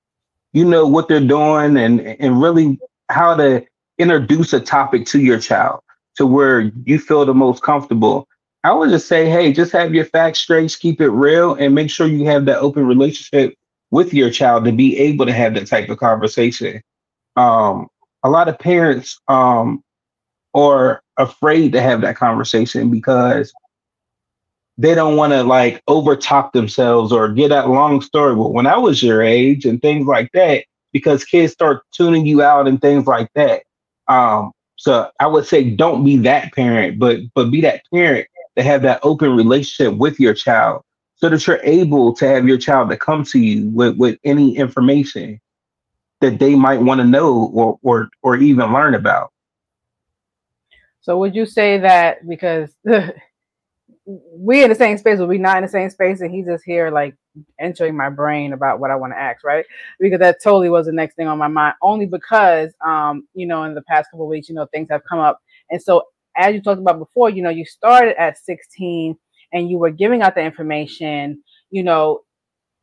You 0.52 0.64
know 0.64 0.86
what 0.86 1.09
they're 1.09 1.20
doing 1.20 1.76
and 1.76 2.00
and 2.00 2.40
really 2.40 2.78
how 3.09 3.34
to 3.36 3.64
introduce 3.98 4.52
a 4.52 4.61
topic 4.61 5.07
to 5.07 5.20
your 5.20 5.38
child 5.38 5.80
to 6.16 6.26
where 6.26 6.61
you 6.84 6.98
feel 6.98 7.24
the 7.24 7.34
most 7.34 7.62
comfortable. 7.62 8.28
I 8.62 8.72
would 8.72 8.90
just 8.90 9.09
say, 9.09 9.28
hey, 9.28 9.52
just 9.52 9.72
have 9.72 9.94
your 9.94 10.07
facts 10.07 10.38
straight, 10.40 10.74
keep 10.80 11.00
it 11.00 11.11
real, 11.11 11.55
and 11.55 11.74
make 11.74 11.90
sure 11.90 12.07
you 12.07 12.24
have 12.26 12.46
that 12.46 12.59
open 12.59 12.86
relationship 12.86 13.55
with 13.90 14.14
your 14.14 14.30
child 14.30 14.64
to 14.64 14.72
be 14.72 14.96
able 14.98 15.26
to 15.26 15.32
have 15.32 15.55
that 15.55 15.66
type 15.66 15.88
of 15.88 15.98
conversation. 15.98 16.80
Um, 17.36 17.88
a 18.22 18.30
lot 18.30 18.48
of 18.48 18.59
parents 18.59 19.20
um, 19.28 19.84
are 20.55 21.02
afraid 21.18 21.72
to 21.72 21.82
have 21.82 22.00
that 22.00 22.16
conversation 22.16 22.90
because 22.90 23.52
they 24.76 24.94
don't 24.94 25.16
want 25.16 25.32
to 25.32 25.42
like 25.42 25.82
over 25.86 26.16
talk 26.16 26.52
themselves 26.52 27.12
or 27.12 27.28
get 27.28 27.48
that 27.48 27.68
long 27.68 28.00
story. 28.00 28.34
But 28.34 28.52
when 28.52 28.66
I 28.66 28.76
was 28.76 29.02
your 29.02 29.22
age 29.22 29.64
and 29.64 29.80
things 29.80 30.06
like 30.06 30.30
that, 30.34 30.64
because 30.92 31.24
kids 31.24 31.52
start 31.52 31.82
tuning 31.92 32.26
you 32.26 32.42
out 32.42 32.66
and 32.66 32.80
things 32.80 33.06
like 33.06 33.28
that. 33.34 33.62
Um, 34.08 34.52
so 34.76 35.10
I 35.20 35.26
would 35.26 35.46
say 35.46 35.70
don't 35.70 36.04
be 36.04 36.16
that 36.18 36.52
parent, 36.52 36.98
but 36.98 37.20
but 37.34 37.50
be 37.50 37.60
that 37.62 37.82
parent 37.92 38.26
to 38.56 38.62
have 38.62 38.82
that 38.82 39.00
open 39.02 39.36
relationship 39.36 39.96
with 39.98 40.18
your 40.20 40.34
child 40.34 40.82
so 41.16 41.28
that 41.28 41.46
you're 41.46 41.60
able 41.62 42.12
to 42.14 42.28
have 42.28 42.46
your 42.46 42.58
child 42.58 42.90
to 42.90 42.96
come 42.96 43.24
to 43.24 43.38
you 43.38 43.68
with, 43.70 43.96
with 43.96 44.18
any 44.24 44.56
information 44.56 45.40
that 46.20 46.38
they 46.38 46.54
might 46.54 46.80
want 46.80 47.00
to 47.00 47.06
know 47.06 47.50
or, 47.54 47.78
or 47.82 48.08
or 48.22 48.36
even 48.36 48.72
learn 48.72 48.94
about. 48.94 49.30
So 51.00 51.18
would 51.18 51.34
you 51.34 51.44
say 51.46 51.78
that 51.78 52.26
because 52.26 52.74
we 54.07 54.62
in 54.62 54.68
the 54.68 54.74
same 54.74 54.98
space, 54.98 55.18
but 55.18 55.28
we 55.28 55.38
not 55.38 55.57
in 55.57 55.62
the 55.62 55.68
same 55.68 55.88
space, 55.90 56.20
and 56.20 56.30
he's 56.30 56.46
just 56.46 56.64
here 56.64 56.90
like 56.90 57.16
entering 57.59 57.96
my 57.96 58.11
brain 58.11 58.52
about 58.52 58.78
what 58.80 58.90
I 58.90 58.96
want 58.96 59.12
to 59.12 59.18
ask, 59.18 59.44
right? 59.44 59.64
Because 59.98 60.20
that 60.20 60.42
totally 60.42 60.68
was 60.68 60.86
the 60.86 60.92
next 60.92 61.14
thing 61.14 61.26
on 61.26 61.38
my 61.38 61.48
mind, 61.48 61.74
only 61.82 62.07
because 62.07 62.72
um, 62.84 63.26
you 63.34 63.46
know, 63.46 63.64
in 63.64 63.74
the 63.74 63.82
past 63.82 64.11
couple 64.11 64.28
weeks, 64.28 64.48
you 64.48 64.55
know, 64.55 64.66
things 64.66 64.88
have 64.90 65.02
come 65.09 65.18
up. 65.18 65.40
And 65.70 65.80
so 65.80 66.05
as 66.36 66.55
you 66.55 66.62
talked 66.62 66.80
about 66.80 66.98
before, 66.98 67.30
you 67.30 67.42
know, 67.42 67.50
you 67.50 67.64
started 67.64 68.20
at 68.20 68.38
16 68.38 69.16
and 69.52 69.70
you 69.70 69.78
were 69.78 69.90
giving 69.90 70.22
out 70.22 70.34
the 70.34 70.42
information, 70.42 71.42
you 71.70 71.82
know, 71.82 72.20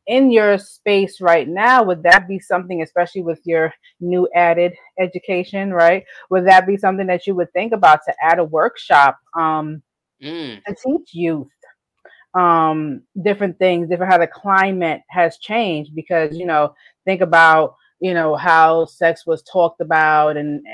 in 0.06 0.32
your 0.32 0.58
space 0.58 1.20
right 1.20 1.48
now, 1.48 1.82
would 1.84 2.02
that 2.02 2.26
be 2.26 2.38
something, 2.38 2.82
especially 2.82 3.22
with 3.22 3.40
your 3.44 3.72
new 4.00 4.28
added 4.34 4.74
education, 4.98 5.72
right? 5.72 6.04
Would 6.30 6.46
that 6.46 6.66
be 6.66 6.76
something 6.76 7.06
that 7.06 7.26
you 7.26 7.34
would 7.36 7.52
think 7.52 7.72
about 7.72 8.00
to 8.06 8.14
add 8.20 8.38
a 8.40 8.44
workshop? 8.44 9.18
Um, 9.38 9.82
mm. 10.22 10.62
to 10.64 10.74
teach 10.74 11.14
youth 11.14 11.48
um, 12.34 13.02
different 13.22 13.58
things, 13.58 13.88
different 13.88 14.12
how 14.12 14.18
the 14.18 14.26
climate 14.26 15.02
has 15.08 15.38
changed. 15.38 15.94
Because 15.94 16.36
you 16.36 16.46
know, 16.46 16.74
think 17.04 17.20
about 17.20 17.76
you 18.00 18.14
know 18.14 18.34
how 18.34 18.84
sex 18.84 19.26
was 19.26 19.42
talked 19.42 19.80
about 19.80 20.36
and 20.36 20.60
uh, 20.66 20.72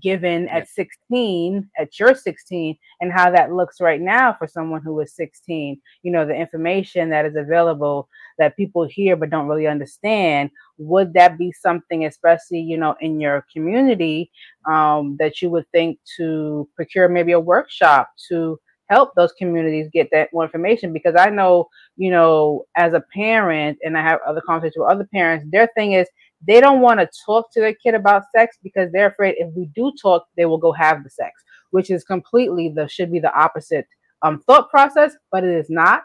given 0.00 0.48
at 0.48 0.68
16 0.68 1.68
at 1.78 1.98
your 1.98 2.14
16 2.14 2.78
and 3.00 3.12
how 3.12 3.30
that 3.30 3.52
looks 3.52 3.80
right 3.80 4.00
now 4.00 4.32
for 4.32 4.46
someone 4.46 4.80
who 4.80 4.98
is 5.00 5.14
16 5.14 5.78
you 6.02 6.12
know 6.12 6.24
the 6.24 6.34
information 6.34 7.10
that 7.10 7.26
is 7.26 7.36
available 7.36 8.08
that 8.38 8.56
people 8.56 8.86
hear 8.86 9.16
but 9.16 9.28
don't 9.28 9.48
really 9.48 9.66
understand 9.66 10.50
would 10.78 11.12
that 11.12 11.36
be 11.36 11.52
something 11.52 12.06
especially 12.06 12.60
you 12.60 12.78
know 12.78 12.96
in 13.00 13.20
your 13.20 13.44
community 13.52 14.30
um, 14.66 15.16
that 15.18 15.42
you 15.42 15.50
would 15.50 15.68
think 15.72 15.98
to 16.16 16.66
procure 16.74 17.08
maybe 17.08 17.32
a 17.32 17.40
workshop 17.40 18.08
to 18.28 18.58
help 18.92 19.14
those 19.14 19.32
communities 19.38 19.88
get 19.92 20.08
that 20.12 20.28
more 20.32 20.44
information 20.44 20.92
because 20.92 21.14
i 21.16 21.28
know 21.28 21.68
you 21.96 22.10
know 22.10 22.64
as 22.76 22.92
a 22.92 23.04
parent 23.14 23.78
and 23.84 23.96
i 23.96 24.02
have 24.02 24.20
other 24.26 24.42
conversations 24.46 24.78
with 24.78 24.92
other 24.94 25.08
parents 25.12 25.44
their 25.50 25.68
thing 25.76 25.92
is 25.92 26.06
they 26.46 26.60
don't 26.60 26.80
want 26.80 27.00
to 27.00 27.08
talk 27.24 27.52
to 27.52 27.60
their 27.60 27.74
kid 27.74 27.94
about 27.94 28.24
sex 28.34 28.58
because 28.62 28.90
they're 28.92 29.08
afraid 29.08 29.36
if 29.38 29.52
we 29.54 29.66
do 29.74 29.92
talk, 30.00 30.26
they 30.36 30.44
will 30.44 30.58
go 30.58 30.72
have 30.72 31.04
the 31.04 31.10
sex, 31.10 31.42
which 31.70 31.90
is 31.90 32.04
completely 32.04 32.68
the 32.68 32.88
should 32.88 33.12
be 33.12 33.20
the 33.20 33.32
opposite 33.32 33.86
um, 34.22 34.40
thought 34.40 34.70
process, 34.70 35.14
but 35.30 35.44
it 35.44 35.54
is 35.54 35.70
not. 35.70 36.02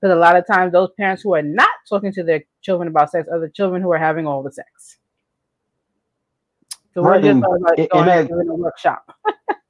Because 0.00 0.14
a 0.14 0.18
lot 0.18 0.36
of 0.36 0.46
times, 0.46 0.72
those 0.72 0.90
parents 0.98 1.22
who 1.22 1.34
are 1.34 1.42
not 1.42 1.68
talking 1.88 2.12
to 2.12 2.22
their 2.22 2.42
children 2.62 2.88
about 2.88 3.10
sex 3.10 3.28
are 3.30 3.40
the 3.40 3.50
children 3.50 3.82
who 3.82 3.92
are 3.92 3.98
having 3.98 4.26
all 4.26 4.42
the 4.42 4.52
sex. 4.52 4.98
So 6.94 7.02
we're 7.02 7.20
just 7.20 7.38
about 7.38 7.90
going 7.90 8.08
and 8.08 8.28
doing 8.28 8.48
a 8.48 8.54
workshop. 8.54 9.14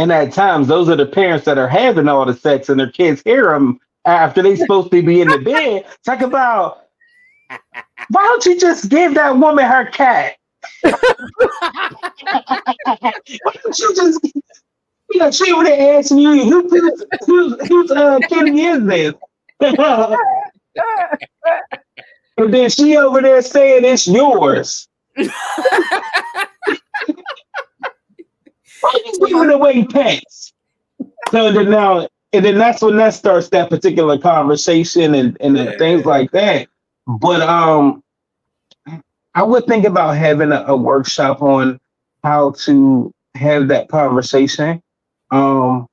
and 0.00 0.10
at 0.10 0.32
times, 0.32 0.66
those 0.66 0.88
are 0.88 0.96
the 0.96 1.04
parents 1.04 1.44
that 1.44 1.58
are 1.58 1.68
having 1.68 2.08
all 2.08 2.24
the 2.24 2.32
sex, 2.32 2.70
and 2.70 2.80
their 2.80 2.90
kids 2.90 3.20
hear 3.22 3.50
them 3.50 3.78
after 4.06 4.42
they're 4.42 4.56
supposed 4.56 4.90
to 4.90 5.02
be 5.02 5.20
in 5.20 5.28
the 5.28 5.36
bed. 5.36 5.84
Talk 6.06 6.22
about 6.22 6.86
why 8.08 8.22
don't 8.22 8.46
you 8.46 8.58
just 8.58 8.88
give 8.88 9.12
that 9.12 9.36
woman 9.36 9.66
her 9.66 9.84
cat? 9.90 10.36
Why 10.82 10.92
don't 13.62 13.78
you 13.78 13.94
just 13.94 14.24
you 14.24 15.20
know, 15.20 15.30
she 15.30 15.52
would 15.52 15.66
have 15.66 15.78
asked 15.78 16.12
you 16.12 16.44
who 16.44 16.66
who's 16.68 17.04
who's, 17.26 17.68
who's 17.68 17.90
uh 17.90 18.20
Kenny 18.28 18.64
is 18.64 18.86
this? 18.86 19.14
and 22.38 22.54
then 22.54 22.70
she 22.70 22.96
over 22.96 23.20
there 23.20 23.42
saying 23.42 23.84
it's 23.84 24.06
yours. 24.06 24.88
Why 28.80 28.90
are 28.90 28.98
you 29.04 29.26
giving 29.26 29.50
away 29.50 29.84
pets? 29.84 30.52
So 31.30 31.52
then 31.52 31.70
now, 31.70 32.08
and 32.32 32.44
then 32.44 32.58
that's 32.58 32.82
when 32.82 32.96
that 32.96 33.14
starts 33.14 33.48
that 33.50 33.70
particular 33.70 34.18
conversation 34.18 35.14
and, 35.14 35.36
and 35.40 35.56
yeah. 35.56 35.76
things 35.78 36.04
like 36.04 36.30
that. 36.32 36.68
But 37.06 37.42
um, 37.42 38.02
I 39.34 39.42
would 39.42 39.66
think 39.66 39.84
about 39.84 40.16
having 40.16 40.52
a, 40.52 40.64
a 40.66 40.76
workshop 40.76 41.42
on 41.42 41.80
how 42.22 42.52
to 42.52 43.12
have 43.34 43.68
that 43.68 43.88
conversation. 43.88 44.82
Um, 45.30 45.86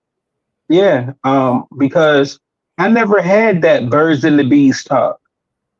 yeah, 0.70 1.14
um, 1.24 1.66
because 1.78 2.40
I 2.78 2.90
never 2.90 3.22
had 3.22 3.62
that 3.62 3.90
birds 3.90 4.24
and 4.24 4.38
the 4.38 4.44
bees 4.44 4.84
talk 4.84 5.20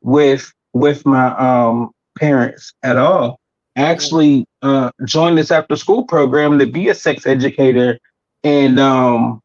with 0.02 0.54
with 0.74 1.06
my 1.06 1.28
um 1.38 1.92
parents 2.18 2.74
at 2.84 2.98
all. 2.98 3.37
Actually 3.78 4.46
uh, 4.62 4.92
joined 5.06 5.38
this 5.38 5.52
after 5.52 5.76
school 5.76 6.04
program 6.04 6.60
to 6.60 6.66
be 6.66 6.90
a 6.90 6.96
sex 6.96 7.26
educator, 7.26 8.00
and 8.44 8.80
um, 8.80 9.42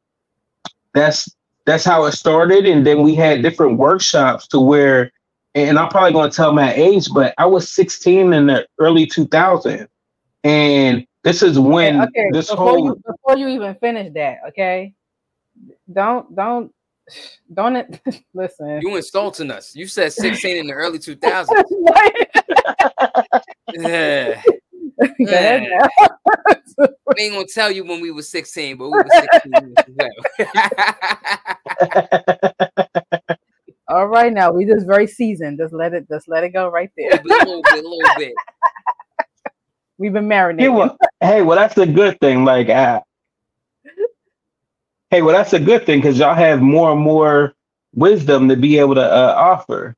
that's 0.95 1.35
that's 1.67 1.85
how 1.85 2.05
it 2.07 2.13
started. 2.13 2.67
And 2.67 2.85
then 2.85 3.03
we 3.03 3.15
had 3.15 3.43
different 3.43 3.79
workshops 3.79 4.49
to 4.49 4.61
where 4.61 5.13
and 5.55 5.79
I'm 5.79 5.89
probably 5.89 6.13
going 6.13 6.31
to 6.31 6.37
tell 6.37 6.53
my 6.53 6.73
age, 6.75 7.09
but 7.13 7.35
I 7.39 7.47
was 7.47 7.69
16 7.71 8.33
in 8.33 8.47
the 8.47 8.67
early 8.79 9.07
2000s, 9.07 9.87
and 10.45 11.07
this 11.25 11.43
is 11.43 11.59
when 11.59 12.01
okay, 12.01 12.09
okay. 12.09 12.29
this 12.33 12.51
before 12.51 12.69
whole 12.69 12.85
you, 12.87 13.03
before 13.07 13.37
you 13.37 13.49
even 13.49 13.75
finish 13.77 14.13
that, 14.15 14.39
okay? 14.49 14.95
Don't 15.93 16.35
don't 16.35 16.73
don't 17.53 17.77
it, 17.77 18.01
listen. 18.35 18.81
You 18.83 18.97
insulting 18.97 19.51
us. 19.51 19.75
You 19.75 19.87
said 19.87 20.13
16 20.13 20.57
in 20.57 20.67
the 20.67 20.73
early 20.73 20.99
2000s. 21.01 21.47
yeah. 23.73 24.43
yeah. 25.19 25.87
we 26.79 27.23
ain't 27.23 27.35
gonna 27.35 27.47
tell 27.47 27.71
you 27.71 27.85
when 27.85 28.01
we 28.01 28.11
were 28.11 28.23
16, 28.23 28.77
but 28.77 28.89
we 28.89 28.99
were 28.99 29.07
16 29.43 29.75
All 33.89 34.07
right, 34.07 34.33
now 34.33 34.51
we 34.53 34.65
just 34.65 34.87
very 34.87 35.07
seasoned. 35.07 35.59
Just 35.59 35.75
let 35.75 35.93
it, 35.93 36.09
just 36.09 36.29
let 36.29 36.45
it 36.45 36.51
go 36.51 36.69
right 36.69 36.91
there. 36.97 37.11
A 37.11 37.23
little 37.23 37.63
bit, 37.63 37.85
a 37.85 37.89
little 37.89 38.01
bit. 38.17 38.33
We've 39.99 40.13
been 40.13 40.29
marinating. 40.29 40.61
Hey, 40.61 40.69
well, 40.69 40.97
hey, 41.21 41.43
well, 41.43 41.59
that's 41.59 41.77
a 41.77 41.87
good 41.87 42.19
thing. 42.21 42.45
Like, 42.45 42.69
uh, 42.69 43.01
hey, 45.13 45.21
well, 45.21 45.37
that's 45.37 45.53
a 45.53 45.61
good 45.61 45.85
thing 45.85 46.01
because 46.01 46.19
y'all 46.19 46.35
have 46.35 46.63
more 46.63 46.91
and 46.91 47.01
more 47.01 47.53
wisdom 47.95 48.49
to 48.49 48.57
be 48.57 48.79
able 48.79 48.95
to 48.95 49.05
uh, 49.05 49.35
offer. 49.37 49.95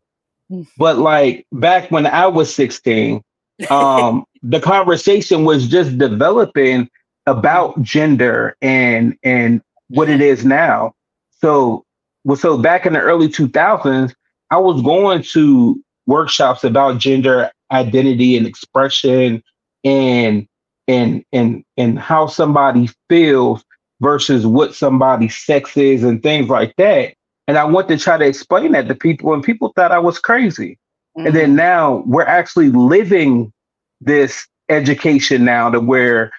But 0.77 0.99
like 0.99 1.47
back 1.53 1.91
when 1.91 2.05
I 2.05 2.27
was 2.27 2.53
16, 2.55 3.23
um, 3.71 4.25
the 4.43 4.61
conversation 4.61 5.45
was 5.45 5.69
just 5.69 5.97
developing 5.97 6.91
about 7.27 7.81
gender 7.81 8.57
and 8.61 9.17
and 9.23 9.63
what 9.89 10.11
it 10.11 10.21
is 10.21 10.45
now. 10.45 10.95
So 11.41 11.85
well, 12.25 12.37
so 12.37 12.59
back 12.59 12.85
in 12.85 12.93
the 12.93 13.01
early 13.01 13.29
2000s, 13.29 14.13
I 14.51 14.59
was 14.59 14.83
going 14.83 15.23
to 15.33 15.81
workshops 16.07 16.65
about 16.65 16.99
gender 16.99 17.51
identity 17.71 18.37
and 18.37 18.47
expression 18.47 19.43
and 19.85 20.47
and 20.89 21.25
and 21.33 21.65
and 21.77 21.99
how 21.99 22.27
somebody 22.27 22.91
feels 23.09 23.65
versus 24.05 24.47
what 24.47 24.75
somebody's 24.75 25.35
sex 25.35 25.77
is 25.77 26.05
and 26.05 26.23
things 26.23 26.49
like 26.49 26.77
that. 26.77 27.15
And 27.49 27.57
I 27.57 27.65
went 27.65 27.89
to 27.89 27.99
try 27.99 28.19
to 28.19 28.25
explain 28.25 28.73
that 28.73 28.87
to 28.87 28.95
people, 28.95 29.33
and 29.33 29.43
people 29.43 29.73
thought 29.75 29.93
I 29.93 29.99
was 29.99 30.19
crazy. 30.19 30.79
Mm-hmm. 31.17 31.27
And 31.27 31.37
then 31.37 31.49
mm-hmm. 31.49 31.57
now 31.57 32.03
we're 32.07 32.23
actually 32.23 32.71
living 32.71 33.53
this 34.01 34.47
education 34.69 35.45
now 35.45 35.71
to 35.71 35.81
where 35.81 36.31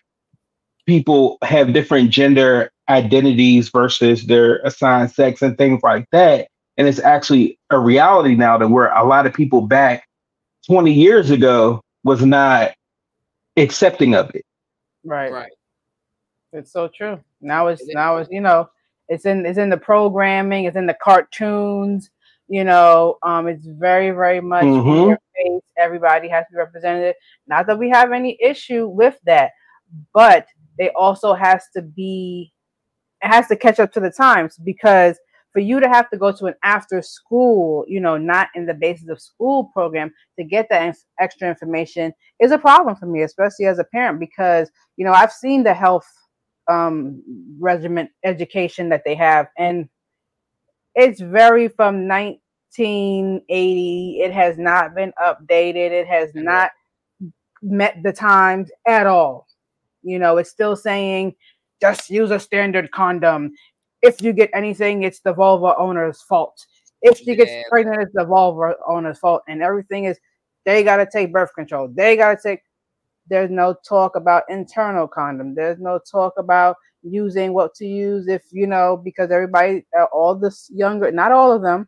people 0.85 1.39
have 1.41 1.73
different 1.73 2.11
gender 2.11 2.69
identities 2.87 3.69
versus 3.69 4.27
their 4.27 4.57
assigned 4.59 5.11
sex 5.11 5.41
and 5.41 5.57
things 5.57 5.81
like 5.81 6.07
that. 6.11 6.47
And 6.77 6.87
it's 6.87 6.99
actually 6.99 7.57
a 7.71 7.79
reality 7.79 8.35
now 8.35 8.57
that 8.59 8.67
where 8.67 8.93
a 8.93 9.05
lot 9.05 9.25
of 9.25 9.33
people 9.33 9.61
back 9.61 10.07
20 10.67 10.93
years 10.93 11.31
ago 11.31 11.81
was 12.03 12.23
not 12.23 12.73
accepting 13.57 14.13
of 14.13 14.29
it. 14.35 14.43
Right. 15.03 15.31
Right. 15.31 15.51
It's 16.53 16.71
so 16.71 16.87
true. 16.87 17.19
Now 17.41 17.67
it's 17.67 17.85
now 17.87 18.17
it's 18.17 18.31
you 18.31 18.41
know, 18.41 18.69
it's 19.09 19.25
in 19.25 19.45
it's 19.45 19.57
in 19.57 19.69
the 19.69 19.77
programming, 19.77 20.65
it's 20.65 20.77
in 20.77 20.85
the 20.85 20.97
cartoons, 21.03 22.09
you 22.47 22.63
know, 22.63 23.17
um, 23.23 23.47
it's 23.47 23.65
very, 23.65 24.11
very 24.11 24.41
much 24.41 24.63
mm-hmm. 24.63 25.13
face. 25.35 25.61
Everybody 25.77 26.29
has 26.29 26.45
to 26.47 26.53
be 26.53 26.57
represented. 26.57 27.15
Not 27.47 27.67
that 27.67 27.79
we 27.79 27.89
have 27.89 28.11
any 28.11 28.37
issue 28.41 28.87
with 28.87 29.19
that, 29.25 29.51
but 30.13 30.47
they 30.77 30.89
also 30.91 31.33
has 31.33 31.63
to 31.75 31.81
be 31.81 32.53
it 33.21 33.27
has 33.27 33.47
to 33.47 33.55
catch 33.55 33.79
up 33.79 33.91
to 33.93 33.99
the 33.99 34.11
times 34.11 34.57
because 34.57 35.17
for 35.51 35.59
you 35.59 35.79
to 35.79 35.87
have 35.87 36.09
to 36.09 36.17
go 36.17 36.33
to 36.33 36.45
an 36.47 36.53
after 36.63 37.01
school, 37.01 37.85
you 37.87 37.99
know, 37.99 38.17
not 38.17 38.49
in 38.55 38.65
the 38.65 38.73
basis 38.73 39.07
of 39.07 39.21
school 39.21 39.71
program 39.73 40.13
to 40.37 40.43
get 40.43 40.67
that 40.69 40.95
extra 41.19 41.47
information 41.47 42.13
is 42.41 42.51
a 42.51 42.57
problem 42.57 42.95
for 42.95 43.05
me, 43.05 43.21
especially 43.21 43.65
as 43.65 43.79
a 43.79 43.85
parent, 43.85 44.19
because, 44.19 44.69
you 44.97 45.05
know, 45.05 45.13
I've 45.13 45.31
seen 45.31 45.63
the 45.63 45.73
health 45.73 46.05
um, 46.67 47.21
regiment 47.59 48.09
education 48.23 48.89
that 48.89 49.03
they 49.05 49.15
have, 49.15 49.47
and 49.57 49.89
it's 50.95 51.19
very 51.19 51.67
from 51.67 52.07
1980. 52.07 54.21
It 54.21 54.31
has 54.31 54.57
not 54.57 54.95
been 54.95 55.11
updated, 55.21 55.91
it 55.91 56.07
has 56.07 56.31
not 56.33 56.71
met 57.61 58.01
the 58.03 58.13
times 58.13 58.71
at 58.87 59.07
all. 59.07 59.47
You 60.03 60.19
know, 60.19 60.37
it's 60.37 60.51
still 60.51 60.75
saying 60.75 61.35
just 61.81 62.09
use 62.09 62.31
a 62.31 62.39
standard 62.39 62.91
condom. 62.91 63.51
If 64.01 64.21
you 64.21 64.33
get 64.33 64.49
anything, 64.53 65.03
it's 65.03 65.19
the 65.19 65.33
vulva 65.33 65.75
owner's 65.77 66.21
fault. 66.21 66.65
If 67.01 67.25
you 67.25 67.33
yeah. 67.33 67.45
get 67.45 67.65
pregnant, 67.69 68.01
it's 68.01 68.13
the 68.13 68.25
vulva 68.25 68.75
owner's 68.87 69.19
fault. 69.19 69.43
And 69.47 69.61
everything 69.61 70.05
is 70.05 70.17
they 70.65 70.83
gotta 70.83 71.07
take 71.11 71.33
birth 71.33 71.53
control. 71.53 71.89
They 71.93 72.15
gotta 72.15 72.39
take 72.41 72.61
there's 73.29 73.51
no 73.51 73.75
talk 73.87 74.15
about 74.15 74.43
internal 74.49 75.07
condom. 75.07 75.55
There's 75.55 75.79
no 75.79 75.99
talk 76.11 76.33
about 76.37 76.75
using 77.01 77.53
what 77.53 77.73
to 77.75 77.85
use 77.85 78.27
if 78.27 78.43
you 78.51 78.65
know 78.67 78.99
because 79.03 79.29
everybody 79.31 79.85
uh, 79.99 80.05
all 80.05 80.33
this 80.33 80.71
younger 80.73 81.11
not 81.11 81.31
all 81.31 81.51
of 81.51 81.61
them 81.61 81.87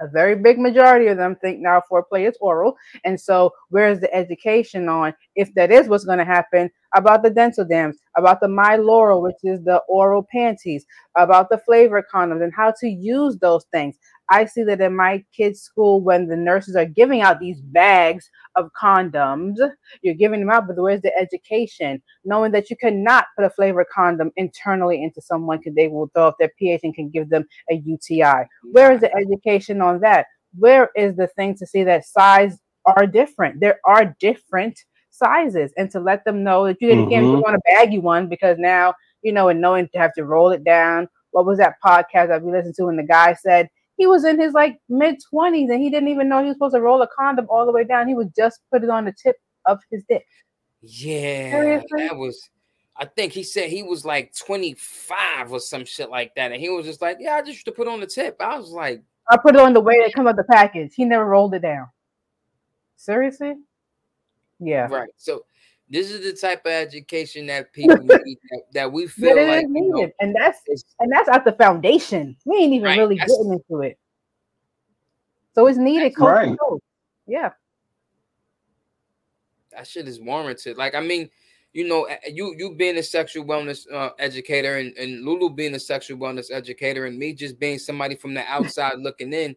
a 0.00 0.06
very 0.06 0.36
big 0.36 0.60
majority 0.60 1.08
of 1.08 1.16
them 1.16 1.34
think 1.42 1.58
now 1.58 1.82
foreplay 1.90 2.28
is 2.28 2.36
oral 2.40 2.76
and 3.04 3.20
so 3.20 3.50
where's 3.70 3.98
the 3.98 4.14
education 4.14 4.88
on 4.88 5.12
if 5.34 5.52
that 5.54 5.72
is 5.72 5.88
what's 5.88 6.04
going 6.04 6.18
to 6.20 6.24
happen 6.24 6.70
about 6.94 7.22
the 7.22 7.30
dental 7.30 7.64
dams, 7.64 7.98
about 8.16 8.40
the 8.40 8.46
MyLoral, 8.46 9.22
which 9.22 9.36
is 9.42 9.62
the 9.64 9.82
oral 9.88 10.26
panties, 10.30 10.84
about 11.16 11.48
the 11.50 11.58
flavor 11.58 12.04
condoms 12.12 12.42
and 12.42 12.52
how 12.54 12.72
to 12.80 12.88
use 12.88 13.36
those 13.38 13.64
things. 13.72 13.96
I 14.30 14.44
see 14.44 14.62
that 14.64 14.80
in 14.80 14.94
my 14.94 15.24
kids' 15.36 15.60
school 15.60 16.00
when 16.00 16.28
the 16.28 16.36
nurses 16.36 16.76
are 16.76 16.84
giving 16.84 17.20
out 17.20 17.40
these 17.40 17.60
bags 17.60 18.28
of 18.56 18.70
condoms, 18.80 19.56
you're 20.02 20.14
giving 20.14 20.40
them 20.40 20.50
out, 20.50 20.66
but 20.66 20.76
where's 20.76 21.02
the 21.02 21.16
education? 21.16 22.02
Knowing 22.24 22.52
that 22.52 22.70
you 22.70 22.76
cannot 22.76 23.26
put 23.36 23.44
a 23.44 23.50
flavor 23.50 23.86
condom 23.92 24.30
internally 24.36 25.02
into 25.02 25.20
someone 25.20 25.58
because 25.58 25.74
they 25.74 25.88
will 25.88 26.10
throw 26.14 26.28
off 26.28 26.34
their 26.38 26.52
pH 26.58 26.80
and 26.82 26.94
can 26.94 27.10
give 27.10 27.28
them 27.30 27.44
a 27.70 27.76
UTI. 27.76 28.46
Where 28.72 28.92
is 28.92 29.00
the 29.00 29.14
education 29.14 29.80
on 29.80 30.00
that? 30.00 30.26
Where 30.58 30.90
is 30.96 31.16
the 31.16 31.28
thing 31.28 31.56
to 31.56 31.66
see 31.66 31.84
that 31.84 32.06
size 32.06 32.58
are 32.84 33.06
different? 33.06 33.60
There 33.60 33.80
are 33.84 34.16
different 34.20 34.78
sizes, 35.10 35.72
and 35.76 35.90
to 35.90 36.00
let 36.00 36.24
them 36.24 36.44
know 36.44 36.66
that 36.66 36.80
you 36.80 36.88
mm-hmm. 36.90 37.10
can't 37.10 37.26
want 37.26 37.56
a 37.56 37.60
baggy 37.72 37.98
one 37.98 38.28
because 38.28 38.56
now 38.58 38.94
you 39.22 39.32
know, 39.32 39.48
and 39.48 39.60
knowing 39.60 39.88
to 39.88 39.98
have 39.98 40.14
to 40.14 40.24
roll 40.24 40.50
it 40.50 40.64
down. 40.64 41.08
What 41.30 41.46
was 41.46 41.58
that 41.58 41.76
podcast 41.84 42.28
that 42.28 42.42
we 42.42 42.52
listened 42.52 42.74
to? 42.76 42.88
And 42.88 42.98
the 42.98 43.04
guy 43.04 43.34
said 43.34 43.68
he 43.98 44.06
was 44.06 44.24
in 44.24 44.40
his 44.40 44.54
like 44.54 44.80
mid 44.88 45.16
20s 45.32 45.70
and 45.70 45.82
he 45.82 45.90
didn't 45.90 46.08
even 46.08 46.28
know 46.28 46.40
he 46.40 46.46
was 46.46 46.54
supposed 46.54 46.76
to 46.76 46.80
roll 46.80 47.02
a 47.02 47.08
condom 47.08 47.46
all 47.50 47.66
the 47.66 47.72
way 47.72 47.84
down. 47.84 48.08
He 48.08 48.14
would 48.14 48.32
just 48.34 48.60
put 48.72 48.84
it 48.84 48.88
on 48.88 49.04
the 49.04 49.12
tip 49.12 49.36
of 49.66 49.80
his 49.90 50.04
dick. 50.08 50.24
Yeah, 50.80 51.50
Seriously? 51.50 52.06
that 52.06 52.16
was. 52.16 52.48
I 52.96 53.04
think 53.04 53.32
he 53.32 53.42
said 53.42 53.68
he 53.68 53.82
was 53.82 54.04
like 54.04 54.34
25 54.34 55.52
or 55.52 55.60
some 55.60 55.84
shit 55.84 56.10
like 56.10 56.34
that, 56.34 56.50
and 56.50 56.60
he 56.60 56.68
was 56.68 56.86
just 56.86 57.02
like, 57.02 57.18
"Yeah, 57.20 57.34
I 57.34 57.40
just 57.40 57.52
used 57.52 57.66
to 57.66 57.72
put 57.72 57.86
on 57.86 58.00
the 58.00 58.06
tip." 58.06 58.36
I 58.40 58.56
was 58.56 58.70
like, 58.70 59.02
"I 59.28 59.36
put 59.36 59.54
it 59.54 59.60
on 59.60 59.72
the 59.72 59.80
way 59.80 59.94
it 59.94 60.14
come 60.14 60.26
out 60.26 60.36
the 60.36 60.44
package." 60.44 60.94
He 60.94 61.04
never 61.04 61.24
rolled 61.24 61.54
it 61.54 61.62
down. 61.62 61.88
Seriously? 62.96 63.54
Yeah. 64.60 64.88
Right. 64.88 65.10
So 65.16 65.44
this 65.90 66.10
is 66.10 66.22
the 66.22 66.38
type 66.38 66.66
of 66.66 66.72
education 66.72 67.46
that 67.46 67.72
people 67.72 67.96
need 68.02 68.38
that, 68.50 68.62
that, 68.74 68.92
we 68.92 69.06
feel 69.06 69.34
that 69.34 69.48
like 69.48 69.68
needed, 69.68 69.90
know, 69.90 70.10
and 70.20 70.34
that's 70.34 70.60
and 71.00 71.10
that's 71.10 71.28
at 71.28 71.44
the 71.44 71.52
foundation. 71.52 72.36
We 72.44 72.56
ain't 72.58 72.72
even 72.74 72.84
right, 72.84 72.98
really 72.98 73.16
getting 73.16 73.52
into 73.52 73.82
it, 73.82 73.98
so 75.54 75.66
it's 75.66 75.78
needed. 75.78 76.14
Right. 76.18 76.56
Yeah, 77.26 77.50
that 79.72 79.86
shit 79.86 80.08
is 80.08 80.20
warranted. 80.20 80.76
Like, 80.76 80.94
I 80.94 81.00
mean, 81.00 81.30
you 81.72 81.86
know, 81.86 82.08
you 82.26 82.54
you 82.58 82.74
being 82.74 82.98
a 82.98 83.02
sexual 83.02 83.44
wellness 83.44 83.90
uh, 83.92 84.10
educator, 84.18 84.78
and, 84.78 84.96
and 84.96 85.24
Lulu 85.24 85.50
being 85.50 85.74
a 85.74 85.80
sexual 85.80 86.18
wellness 86.18 86.50
educator, 86.50 87.06
and 87.06 87.18
me 87.18 87.32
just 87.32 87.58
being 87.58 87.78
somebody 87.78 88.16
from 88.16 88.34
the 88.34 88.44
outside 88.48 88.98
looking 88.98 89.32
in. 89.32 89.56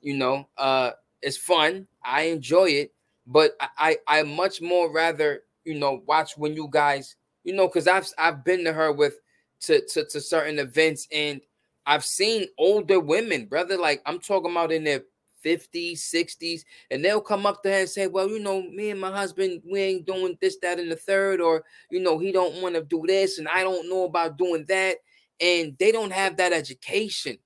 You 0.00 0.16
know, 0.16 0.48
uh, 0.58 0.90
it's 1.22 1.38
fun. 1.38 1.86
I 2.04 2.22
enjoy 2.24 2.66
it, 2.66 2.92
but 3.26 3.52
I 3.78 3.96
I 4.06 4.22
much 4.22 4.60
more 4.60 4.92
rather 4.92 5.42
you 5.64 5.74
know, 5.74 6.02
watch 6.06 6.36
when 6.36 6.54
you 6.54 6.68
guys, 6.70 7.16
you 7.44 7.54
know, 7.54 7.68
because 7.68 7.88
I've 7.88 8.08
I've 8.18 8.44
been 8.44 8.64
to 8.64 8.72
her 8.72 8.92
with 8.92 9.20
to, 9.62 9.84
to 9.86 10.04
to 10.06 10.20
certain 10.20 10.58
events 10.58 11.08
and 11.12 11.40
I've 11.86 12.04
seen 12.04 12.46
older 12.58 13.00
women, 13.00 13.46
brother. 13.46 13.76
Like 13.76 14.02
I'm 14.06 14.18
talking 14.18 14.50
about 14.50 14.72
in 14.72 14.84
their 14.84 15.02
50s, 15.44 15.98
60s, 15.98 16.62
and 16.90 17.04
they'll 17.04 17.20
come 17.20 17.44
up 17.44 17.62
to 17.62 17.68
her 17.68 17.80
and 17.80 17.88
say, 17.88 18.06
Well, 18.06 18.28
you 18.28 18.40
know, 18.40 18.62
me 18.62 18.90
and 18.90 19.00
my 19.00 19.10
husband, 19.10 19.62
we 19.70 19.80
ain't 19.80 20.06
doing 20.06 20.38
this, 20.40 20.56
that, 20.62 20.80
and 20.80 20.90
the 20.90 20.96
third, 20.96 21.40
or 21.40 21.64
you 21.90 22.00
know, 22.00 22.18
he 22.18 22.32
don't 22.32 22.62
want 22.62 22.74
to 22.74 22.82
do 22.82 23.04
this, 23.06 23.38
and 23.38 23.48
I 23.48 23.62
don't 23.62 23.88
know 23.88 24.04
about 24.04 24.38
doing 24.38 24.64
that. 24.68 24.96
And 25.40 25.76
they 25.78 25.90
don't 25.90 26.12
have 26.12 26.36
that 26.36 26.52
education. 26.52 27.38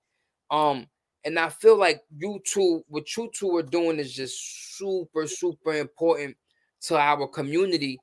Um, 0.50 0.86
and 1.24 1.38
I 1.38 1.48
feel 1.48 1.76
like 1.76 2.02
you 2.16 2.40
two, 2.44 2.84
what 2.88 3.16
you 3.16 3.30
two 3.34 3.56
are 3.56 3.62
doing 3.62 3.98
is 3.98 4.14
just 4.14 4.76
super, 4.76 5.26
super 5.26 5.74
important 5.74 6.36
to 6.82 6.98
our 6.98 7.26
community 7.26 7.98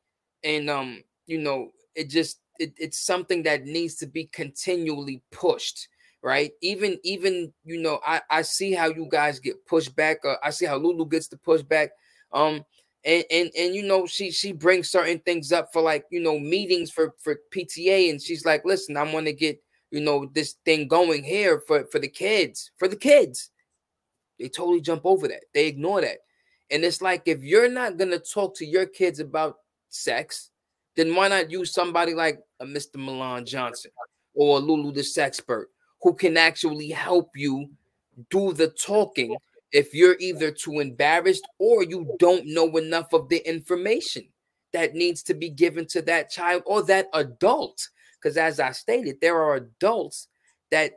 and 0.45 0.69
um 0.69 1.03
you 1.27 1.37
know 1.37 1.71
it 1.95 2.09
just 2.09 2.39
it, 2.59 2.73
it's 2.77 2.99
something 2.99 3.43
that 3.43 3.65
needs 3.65 3.95
to 3.95 4.07
be 4.07 4.25
continually 4.27 5.21
pushed 5.31 5.89
right? 6.23 6.53
Even 6.61 6.97
even 7.03 7.53
you 7.63 7.79
know 7.79 7.99
i 8.05 8.19
i 8.31 8.41
see 8.41 8.73
how 8.73 8.87
you 8.87 9.07
guys 9.11 9.39
get 9.39 9.63
pushed 9.67 9.95
back 9.95 10.17
uh, 10.25 10.37
i 10.43 10.49
see 10.49 10.65
how 10.65 10.75
lulu 10.75 11.05
gets 11.05 11.27
the 11.27 11.37
pushback 11.37 11.89
um 12.33 12.65
and 13.03 13.23
and 13.29 13.51
and 13.55 13.75
you 13.75 13.83
know 13.83 14.07
she 14.07 14.31
she 14.31 14.51
brings 14.51 14.89
certain 14.89 15.19
things 15.19 15.51
up 15.51 15.71
for 15.71 15.83
like 15.83 16.03
you 16.09 16.19
know 16.19 16.39
meetings 16.39 16.89
for 16.89 17.13
for 17.19 17.37
pta 17.53 18.09
and 18.09 18.19
she's 18.19 18.43
like 18.43 18.65
listen 18.65 18.97
i 18.97 19.03
want 19.13 19.27
to 19.27 19.33
get 19.33 19.61
you 19.91 20.01
know 20.01 20.29
this 20.33 20.55
thing 20.65 20.87
going 20.87 21.23
here 21.23 21.59
for 21.59 21.85
for 21.85 21.99
the 21.99 22.07
kids 22.07 22.71
for 22.77 22.87
the 22.87 22.95
kids. 22.97 23.51
They 24.39 24.49
totally 24.49 24.81
jump 24.81 25.05
over 25.05 25.29
that. 25.29 25.43
They 25.53 25.67
ignore 25.67 26.01
that. 26.01 26.17
And 26.69 26.83
it's 26.83 27.01
like 27.01 27.23
if 27.25 27.43
you're 27.43 27.69
not 27.69 27.97
gonna 27.97 28.19
talk 28.19 28.57
to 28.57 28.65
your 28.65 28.85
kids 28.85 29.21
about 29.21 29.59
sex, 29.89 30.51
then 30.95 31.13
why 31.15 31.27
not 31.27 31.51
use 31.51 31.73
somebody 31.73 32.13
like 32.13 32.39
a 32.59 32.65
Mr. 32.65 32.95
Milan 32.95 33.45
Johnson 33.45 33.91
or 34.33 34.59
Lulu 34.59 34.91
the 34.91 35.01
Sexpert 35.01 35.65
who 36.01 36.13
can 36.13 36.37
actually 36.37 36.89
help 36.89 37.31
you 37.35 37.69
do 38.29 38.53
the 38.53 38.69
talking 38.69 39.35
if 39.71 39.93
you're 39.93 40.15
either 40.19 40.51
too 40.51 40.79
embarrassed 40.79 41.45
or 41.59 41.83
you 41.83 42.15
don't 42.19 42.45
know 42.45 42.77
enough 42.77 43.11
of 43.11 43.27
the 43.29 43.37
information 43.47 44.23
that 44.71 44.93
needs 44.93 45.23
to 45.23 45.33
be 45.33 45.49
given 45.49 45.85
to 45.87 46.01
that 46.03 46.29
child 46.29 46.63
or 46.65 46.83
that 46.83 47.07
adult. 47.13 47.89
Because 48.21 48.37
as 48.37 48.59
I 48.59 48.71
stated, 48.71 49.17
there 49.21 49.41
are 49.41 49.55
adults 49.55 50.27
that 50.71 50.93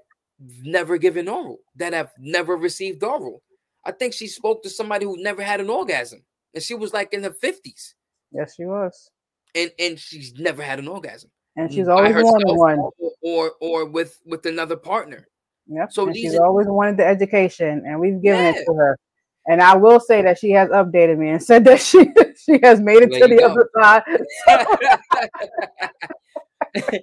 never 0.63 0.99
given 0.99 1.29
oral, 1.29 1.59
that 1.77 1.93
have 1.93 2.11
never 2.19 2.57
received 2.57 3.03
oral. 3.03 3.43
I 3.85 3.93
think 3.93 4.13
she 4.13 4.27
spoke 4.27 4.63
to 4.63 4.71
somebody 4.71 5.05
who 5.07 5.23
never 5.23 5.43
had 5.43 5.61
an 5.61 5.71
orgasm, 5.71 6.23
and 6.55 6.63
she 6.63 6.75
was 6.75 6.93
like 6.93 7.13
in 7.13 7.23
her 7.23 7.31
50s. 7.31 7.95
Yes, 8.33 8.55
she 8.57 8.65
was. 8.65 9.11
And 9.55 9.71
and 9.79 9.99
she's 9.99 10.35
never 10.35 10.63
had 10.63 10.79
an 10.79 10.89
orgasm. 10.89 11.31
And 11.57 11.73
she's 11.73 11.89
always 11.89 12.15
wanted 12.15 12.57
one. 12.57 12.79
Or, 13.21 13.53
or 13.61 13.85
with 13.87 14.19
with 14.25 14.47
another 14.47 14.77
partner. 14.77 15.27
Yep. 15.67 15.93
So 15.93 16.13
she's 16.13 16.35
are, 16.35 16.47
always 16.47 16.67
wanted 16.67 16.97
the 16.97 17.07
education, 17.07 17.83
and 17.87 18.01
we've 18.01 18.23
given 18.23 18.45
yeah. 18.45 18.61
it 18.61 18.65
to 18.67 18.75
her. 18.75 18.99
And 19.47 19.63
I 19.63 19.77
will 19.77 19.99
say 19.99 20.23
that 20.23 20.39
she 20.39 20.51
has 20.53 20.69
updated 20.71 21.19
me 21.19 21.31
and 21.31 21.43
said 21.51 21.65
that 21.65 21.81
she 21.81 22.11
she 22.37 22.61
has 22.63 22.81
made 22.81 23.03
it 23.03 23.11
there 23.11 23.29
to 23.29 23.35
the 23.35 23.41
go. 23.41 23.47
other 23.47 23.69
side. 23.77 24.03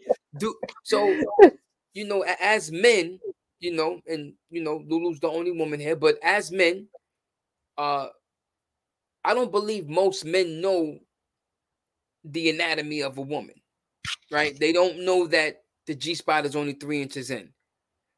Do 0.37 0.55
so, 0.83 1.21
you 1.93 2.05
know, 2.05 2.23
as 2.39 2.71
men, 2.71 3.19
you 3.59 3.73
know, 3.73 3.99
and 4.07 4.33
you 4.49 4.63
know, 4.63 4.83
Lulu's 4.87 5.19
the 5.19 5.27
only 5.27 5.51
woman 5.51 5.79
here, 5.79 5.95
but 5.95 6.17
as 6.23 6.51
men, 6.51 6.87
uh, 7.77 8.07
I 9.23 9.33
don't 9.33 9.51
believe 9.51 9.89
most 9.89 10.23
men 10.23 10.61
know 10.61 10.99
the 12.25 12.49
anatomy 12.49 13.01
of 13.01 13.17
a 13.17 13.21
woman, 13.21 13.55
right? 14.31 14.59
They 14.59 14.73
don't 14.73 15.05
know 15.05 15.27
that 15.27 15.63
the 15.85 15.95
G 15.95 16.15
spot 16.15 16.45
is 16.45 16.55
only 16.55 16.73
three 16.73 17.01
inches 17.01 17.29
in, 17.31 17.49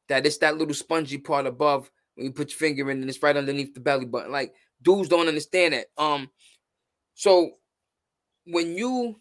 that 0.08 0.26
it's 0.26 0.38
that 0.38 0.56
little 0.56 0.74
spongy 0.74 1.18
part 1.18 1.46
above 1.46 1.90
when 2.14 2.26
you 2.26 2.32
put 2.32 2.50
your 2.50 2.58
finger 2.58 2.90
in 2.90 3.00
and 3.00 3.08
it's 3.08 3.22
right 3.22 3.36
underneath 3.36 3.74
the 3.74 3.80
belly 3.80 4.06
button. 4.06 4.32
Like 4.32 4.54
dudes 4.82 5.08
don't 5.08 5.28
understand 5.28 5.74
that. 5.74 5.86
Um, 5.96 6.30
so 7.14 7.50
when 8.46 8.76
you, 8.76 9.20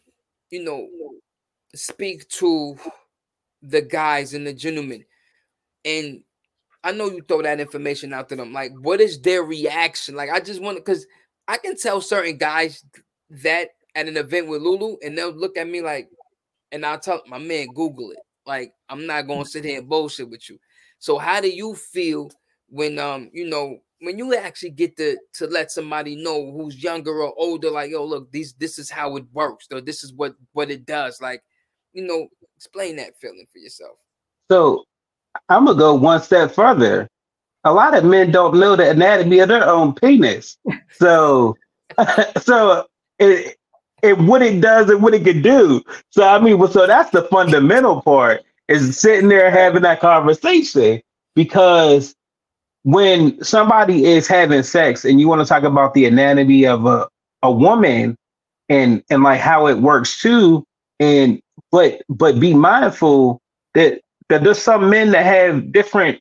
you 0.50 0.64
know, 0.64 0.88
speak 1.76 2.28
to 2.30 2.78
the 3.62 3.82
guys 3.82 4.34
and 4.34 4.48
the 4.48 4.54
gentlemen, 4.54 5.04
and 5.84 6.24
I 6.84 6.92
know 6.94 7.10
you 7.10 7.22
throw 7.22 7.42
that 7.42 7.60
information 7.60 8.14
out 8.14 8.30
to 8.30 8.36
them, 8.36 8.54
like 8.54 8.72
what 8.80 9.02
is 9.02 9.20
their 9.20 9.44
reaction? 9.44 10.16
Like 10.16 10.30
I 10.30 10.40
just 10.40 10.62
want 10.62 10.78
to 10.78 10.82
because 10.82 11.06
I 11.48 11.58
can 11.58 11.76
tell 11.76 12.02
certain 12.02 12.38
guys 12.38 12.84
that 13.30 13.70
at 13.98 14.08
an 14.08 14.16
event 14.16 14.48
with 14.48 14.62
Lulu, 14.62 14.98
and 15.04 15.18
they'll 15.18 15.32
look 15.32 15.58
at 15.58 15.68
me 15.68 15.82
like, 15.82 16.08
and 16.72 16.86
I'll 16.86 17.00
tell 17.00 17.22
my 17.28 17.40
man, 17.40 17.68
Google 17.74 18.12
it. 18.12 18.20
Like, 18.46 18.72
I'm 18.90 19.06
not 19.06 19.28
gonna 19.28 19.46
sit 19.46 19.66
here 19.66 19.80
and 19.80 19.90
bullshit 19.90 20.30
with 20.30 20.50
you. 20.50 20.60
So, 21.00 21.18
how 21.18 21.42
do 21.42 21.50
you 21.50 21.76
feel 21.76 22.32
when 22.70 23.00
um, 23.00 23.30
you 23.34 23.50
know, 23.50 23.80
when 24.02 24.18
you 24.18 24.34
actually 24.36 24.70
get 24.70 24.96
to 24.98 25.18
to 25.34 25.48
let 25.48 25.72
somebody 25.72 26.16
know 26.16 26.52
who's 26.52 26.82
younger 26.82 27.22
or 27.22 27.34
older, 27.38 27.70
like, 27.70 27.92
yo, 27.92 28.06
look, 28.06 28.32
these 28.32 28.54
this 28.54 28.80
is 28.80 28.90
how 28.90 29.18
it 29.18 29.26
works, 29.34 29.68
or 29.72 29.82
this 29.82 30.04
is 30.04 30.14
what 30.14 30.36
what 30.54 30.72
it 30.72 30.86
does. 30.86 31.20
Like, 31.22 31.44
you 31.94 32.06
know, 32.06 32.28
explain 32.56 32.96
that 32.98 33.18
feeling 33.20 33.48
for 33.52 33.60
yourself. 33.60 33.98
So 34.50 34.86
I'm 35.50 35.66
gonna 35.66 35.78
go 35.78 35.96
one 35.96 36.22
step 36.22 36.52
further 36.52 37.10
a 37.68 37.74
lot 37.74 37.98
of 37.98 38.06
men 38.06 38.32
don't 38.32 38.56
know 38.56 38.76
the 38.76 38.90
anatomy 38.90 39.40
of 39.40 39.50
their 39.50 39.68
own 39.68 39.94
penis. 39.94 40.58
So, 40.94 41.56
so 42.42 42.88
it, 43.20 43.57
it 44.04 44.18
what 44.18 44.42
it 44.42 44.62
does 44.62 44.90
and 44.90 45.02
what 45.02 45.14
it 45.14 45.24
can 45.24 45.42
do. 45.42 45.84
So 46.10 46.28
I 46.28 46.40
mean, 46.40 46.66
so 46.68 46.88
that's 46.88 47.12
the 47.12 47.24
fundamental 47.24 48.02
part 48.02 48.44
is 48.68 49.00
sitting 49.00 49.30
there 49.30 49.50
having 49.50 49.84
that 49.84 50.00
conversation 50.00 51.02
because 51.36 52.16
when 52.84 53.42
somebody 53.44 54.06
is 54.06 54.28
having 54.28 54.64
sex 54.64 55.06
and 55.06 55.20
you 55.20 55.28
want 55.28 55.42
to 55.42 55.48
talk 55.48 55.64
about 55.64 55.94
the 55.94 56.06
anatomy 56.06 56.66
of 56.66 56.86
a, 56.86 57.08
a 57.44 57.52
woman 57.52 58.16
and 58.70 59.04
and 59.10 59.24
like 59.24 59.40
how 59.40 59.68
it 59.68 59.78
works 59.78 60.22
too 60.22 60.64
and 61.00 61.40
but 61.72 62.02
but 62.10 62.40
be 62.40 62.54
mindful 62.54 63.40
that 63.74 64.02
that 64.30 64.44
there's 64.44 64.62
some 64.62 64.90
men 64.90 65.12
that 65.12 65.26
have 65.26 65.72
different 65.72 66.20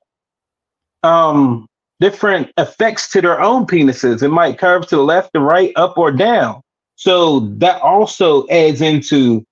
um, 1.02 1.66
different 2.00 2.50
effects 2.58 3.08
to 3.10 3.20
their 3.20 3.40
own 3.40 3.66
penises. 3.66 4.22
It 4.22 4.28
might 4.28 4.58
curve 4.58 4.86
to 4.88 4.96
the 4.96 5.02
left, 5.02 5.32
the 5.32 5.40
right, 5.40 5.72
up, 5.76 5.96
or 5.96 6.12
down. 6.12 6.60
So 6.96 7.40
that 7.58 7.80
also 7.82 8.46
adds 8.48 8.80
into 8.80 9.44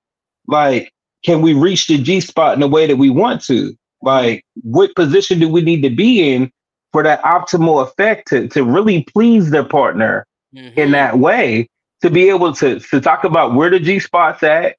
like 0.46 0.92
can 1.24 1.40
we 1.40 1.54
reach 1.54 1.86
the 1.86 1.98
G 1.98 2.20
spot 2.20 2.54
in 2.54 2.60
the 2.60 2.68
way 2.68 2.86
that 2.86 2.96
we 2.96 3.10
want 3.10 3.42
to? 3.44 3.74
Like, 4.02 4.44
what 4.62 4.94
position 4.94 5.40
do 5.40 5.48
we 5.48 5.62
need 5.62 5.82
to 5.82 5.90
be 5.90 6.32
in 6.32 6.52
for 6.92 7.02
that 7.02 7.22
optimal 7.22 7.82
effect 7.82 8.28
to, 8.28 8.46
to 8.48 8.62
really 8.62 9.02
please 9.04 9.50
their 9.50 9.64
partner 9.64 10.26
mm-hmm. 10.54 10.78
in 10.78 10.90
that 10.92 11.18
way? 11.18 11.68
To 12.02 12.10
be 12.10 12.28
able 12.28 12.52
to, 12.56 12.78
to 12.78 13.00
talk 13.00 13.24
about 13.24 13.54
where 13.54 13.70
the 13.70 13.80
G 13.80 13.98
spot's 13.98 14.42
at 14.42 14.76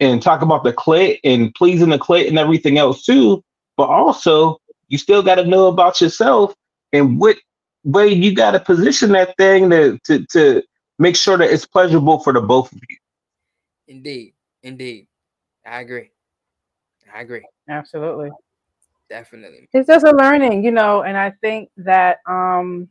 and 0.00 0.20
talk 0.20 0.42
about 0.42 0.64
the 0.64 0.72
clit 0.74 1.18
and 1.24 1.54
pleasing 1.54 1.88
the 1.88 1.98
clit 1.98 2.28
and 2.28 2.38
everything 2.38 2.76
else 2.76 3.04
too. 3.04 3.42
But 3.78 3.88
also, 3.88 4.58
you 4.88 4.98
still 4.98 5.22
got 5.22 5.36
to 5.36 5.46
know 5.46 5.68
about 5.68 6.02
yourself 6.02 6.54
and 6.92 7.18
what 7.18 7.38
way 7.84 8.08
you 8.08 8.34
got 8.34 8.50
to 8.50 8.60
position 8.60 9.12
that 9.12 9.34
thing 9.38 9.70
to, 9.70 9.98
to, 10.04 10.26
to 10.26 10.62
make 10.98 11.16
sure 11.16 11.36
that 11.38 11.50
it's 11.50 11.66
pleasurable 11.66 12.18
for 12.20 12.32
the 12.32 12.40
both 12.40 12.72
of 12.72 12.78
you. 12.88 12.96
Indeed. 13.88 14.34
Indeed. 14.62 15.06
I 15.66 15.80
agree. 15.80 16.10
I 17.14 17.20
agree. 17.20 17.42
Absolutely. 17.68 18.30
Definitely. 19.08 19.68
It's 19.72 19.86
just 19.86 20.04
a 20.04 20.12
learning, 20.12 20.64
you 20.64 20.70
know, 20.70 21.02
and 21.02 21.16
I 21.16 21.32
think 21.40 21.70
that 21.78 22.18
um 22.28 22.88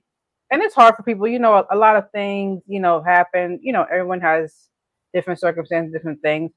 and 0.50 0.62
it's 0.62 0.76
hard 0.76 0.96
for 0.96 1.04
people, 1.04 1.28
you 1.28 1.40
know, 1.40 1.56
a, 1.56 1.66
a 1.72 1.76
lot 1.76 1.98
of 1.98 2.10
things, 2.12 2.62
you 2.68 2.80
know, 2.80 3.02
happen, 3.04 3.60
you 3.62 3.74
know, 3.74 3.86
everyone 3.92 4.22
has 4.22 4.70
different 5.14 5.40
circumstances, 5.40 5.94
different 5.94 6.22
things, 6.22 6.52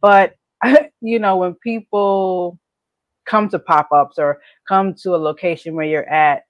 but 0.00 0.34
you 1.00 1.18
know, 1.18 1.36
when 1.36 1.54
people 1.54 2.58
come 3.24 3.48
to 3.48 3.58
pop-ups 3.58 4.18
or 4.18 4.40
come 4.68 4.94
to 4.94 5.14
a 5.14 5.16
location 5.16 5.74
where 5.74 5.86
you're 5.86 6.08
at, 6.08 6.42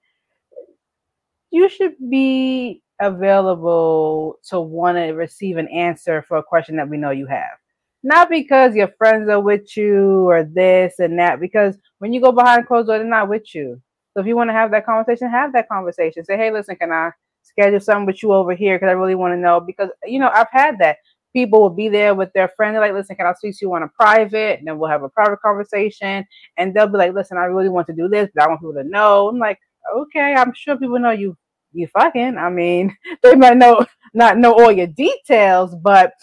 you 1.51 1.69
should 1.69 1.95
be 2.09 2.81
available 2.99 4.39
to 4.49 4.59
want 4.59 4.97
to 4.97 5.11
receive 5.11 5.57
an 5.57 5.67
answer 5.69 6.23
for 6.27 6.37
a 6.37 6.43
question 6.43 6.75
that 6.77 6.89
we 6.89 6.97
know 6.97 7.11
you 7.11 7.27
have 7.27 7.57
not 8.03 8.29
because 8.29 8.75
your 8.75 8.89
friends 8.97 9.29
are 9.29 9.41
with 9.41 9.75
you 9.75 10.29
or 10.29 10.43
this 10.43 10.99
and 10.99 11.19
that, 11.19 11.39
because 11.39 11.77
when 11.99 12.13
you 12.13 12.21
go 12.21 12.31
behind 12.31 12.67
closed 12.67 12.87
doors, 12.87 12.99
they're 12.99 13.07
not 13.07 13.29
with 13.29 13.53
you. 13.55 13.81
So 14.13 14.21
if 14.21 14.27
you 14.27 14.35
want 14.35 14.49
to 14.49 14.53
have 14.53 14.71
that 14.71 14.85
conversation, 14.85 15.29
have 15.29 15.53
that 15.53 15.67
conversation. 15.67 16.23
Say, 16.23 16.37
hey, 16.37 16.51
listen, 16.51 16.75
can 16.75 16.91
I 16.91 17.11
schedule 17.43 17.79
something 17.79 18.05
with 18.05 18.23
you 18.23 18.33
over 18.33 18.55
here? 18.55 18.77
Because 18.77 18.89
I 18.89 18.93
really 18.93 19.15
want 19.15 19.33
to 19.33 19.37
know. 19.37 19.59
Because, 19.59 19.89
you 20.05 20.19
know, 20.19 20.29
I've 20.33 20.47
had 20.51 20.79
that. 20.79 20.97
People 21.33 21.61
will 21.61 21.69
be 21.69 21.89
there 21.89 22.15
with 22.15 22.31
their 22.33 22.47
friend. 22.55 22.73
They're 22.73 22.81
like, 22.81 22.93
listen, 22.93 23.15
can 23.15 23.27
I 23.27 23.33
speak 23.33 23.57
to 23.57 23.65
you 23.65 23.73
on 23.75 23.83
a 23.83 23.87
private? 23.89 24.57
And 24.57 24.67
then 24.67 24.79
we'll 24.79 24.89
have 24.89 25.03
a 25.03 25.09
private 25.09 25.41
conversation. 25.41 26.25
And 26.57 26.73
they'll 26.73 26.87
be 26.87 26.97
like, 26.97 27.13
listen, 27.13 27.37
I 27.37 27.45
really 27.45 27.69
want 27.69 27.87
to 27.87 27.93
do 27.93 28.07
this, 28.07 28.29
but 28.33 28.43
I 28.43 28.47
want 28.47 28.61
people 28.61 28.73
to 28.73 28.83
know. 28.83 29.27
I'm 29.27 29.37
like, 29.37 29.59
okay, 29.95 30.33
I'm 30.33 30.53
sure 30.55 30.77
people 30.77 30.97
know 30.97 31.11
you 31.11 31.37
you 31.77 31.87
fucking. 31.87 32.37
I 32.37 32.49
mean, 32.49 32.95
they 33.23 33.35
might 33.35 33.57
know 33.57 33.85
not 34.13 34.37
know 34.37 34.53
all 34.53 34.71
your 34.71 34.87
details, 34.87 35.75
but 35.75 36.13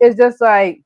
it's 0.00 0.16
just 0.16 0.40
like 0.40 0.82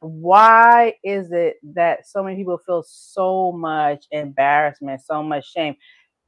why 0.00 0.94
is 1.02 1.32
it 1.32 1.56
that 1.74 2.06
so 2.08 2.22
many 2.22 2.36
people 2.36 2.58
feel 2.64 2.84
so 2.86 3.52
much 3.52 4.06
embarrassment, 4.12 5.00
so 5.04 5.22
much 5.22 5.50
shame? 5.50 5.74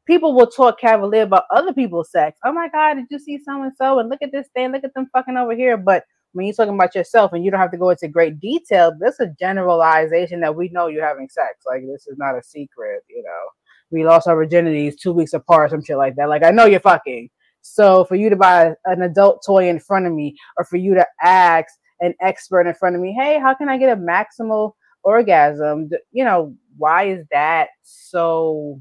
People 0.06 0.34
will 0.34 0.46
talk 0.46 0.80
cavalier 0.80 1.22
about 1.22 1.44
other 1.52 1.72
people's 1.72 2.10
sex. 2.10 2.38
Oh 2.44 2.52
my 2.52 2.68
God, 2.68 2.94
did 2.94 3.06
you 3.10 3.18
see 3.18 3.38
so 3.38 3.62
and 3.62 3.72
so? 3.76 4.00
And 4.00 4.08
look 4.08 4.22
at 4.22 4.32
this 4.32 4.48
thing, 4.54 4.72
look 4.72 4.82
at 4.84 4.92
them 4.94 5.08
fucking 5.12 5.36
over 5.36 5.54
here. 5.54 5.76
But 5.76 6.04
when 6.32 6.46
you're 6.46 6.54
talking 6.54 6.74
about 6.74 6.94
yourself 6.94 7.32
and 7.32 7.44
you 7.44 7.50
don't 7.50 7.60
have 7.60 7.70
to 7.72 7.78
go 7.78 7.90
into 7.90 8.08
great 8.08 8.40
detail, 8.40 8.92
this 8.98 9.14
is 9.14 9.20
a 9.20 9.34
generalization 9.38 10.40
that 10.40 10.54
we 10.54 10.68
know 10.70 10.88
you're 10.88 11.06
having 11.06 11.28
sex. 11.28 11.60
Like 11.66 11.82
this 11.82 12.06
is 12.08 12.18
not 12.18 12.36
a 12.36 12.42
secret, 12.42 13.02
you 13.08 13.22
know. 13.22 13.69
We 13.90 14.04
lost 14.04 14.28
our 14.28 14.36
virginities 14.36 14.96
two 14.96 15.12
weeks 15.12 15.32
apart, 15.32 15.70
some 15.70 15.82
shit 15.82 15.96
like 15.96 16.16
that. 16.16 16.28
Like 16.28 16.44
I 16.44 16.50
know 16.50 16.66
you're 16.66 16.80
fucking. 16.80 17.30
So 17.62 18.04
for 18.04 18.14
you 18.14 18.30
to 18.30 18.36
buy 18.36 18.74
an 18.86 19.02
adult 19.02 19.42
toy 19.44 19.68
in 19.68 19.78
front 19.78 20.06
of 20.06 20.12
me, 20.12 20.36
or 20.56 20.64
for 20.64 20.76
you 20.76 20.94
to 20.94 21.06
ask 21.22 21.74
an 22.00 22.14
expert 22.20 22.66
in 22.66 22.74
front 22.74 22.96
of 22.96 23.02
me, 23.02 23.12
hey, 23.12 23.38
how 23.38 23.54
can 23.54 23.68
I 23.68 23.78
get 23.78 23.96
a 23.96 24.00
maximal 24.00 24.72
orgasm? 25.02 25.90
You 26.12 26.24
know, 26.24 26.54
why 26.76 27.04
is 27.04 27.26
that 27.30 27.68
so 27.82 28.80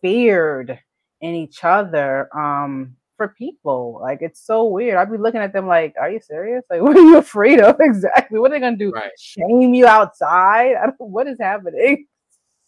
feared 0.00 0.78
in 1.20 1.34
each 1.34 1.64
other 1.64 2.28
um, 2.36 2.96
for 3.16 3.34
people? 3.36 3.98
Like, 4.00 4.18
it's 4.22 4.44
so 4.44 4.66
weird. 4.66 4.96
I'd 4.96 5.10
be 5.10 5.18
looking 5.18 5.40
at 5.40 5.52
them 5.52 5.66
like, 5.66 5.94
are 6.00 6.10
you 6.10 6.20
serious? 6.20 6.64
Like, 6.70 6.82
what 6.82 6.96
are 6.96 7.00
you 7.00 7.18
afraid 7.18 7.60
of 7.60 7.76
exactly? 7.80 8.38
What 8.38 8.52
are 8.52 8.54
they 8.54 8.60
going 8.60 8.78
to 8.78 8.84
do? 8.84 8.92
Right. 8.92 9.10
Shame 9.18 9.74
you 9.74 9.86
outside? 9.86 10.76
I 10.82 10.86
don't, 10.86 10.96
what 10.98 11.26
is 11.26 11.38
happening? 11.40 12.06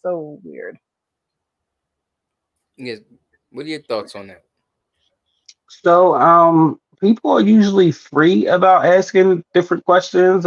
So 0.01 0.39
weird. 0.43 0.77
Yes. 2.77 2.99
What 3.51 3.65
are 3.65 3.69
your 3.69 3.81
thoughts 3.81 4.15
on 4.15 4.27
that? 4.27 4.43
So, 5.69 6.15
um, 6.15 6.79
people 6.99 7.31
are 7.31 7.41
usually 7.41 7.91
free 7.91 8.47
about 8.47 8.85
asking 8.85 9.43
different 9.53 9.83
questions 9.85 10.45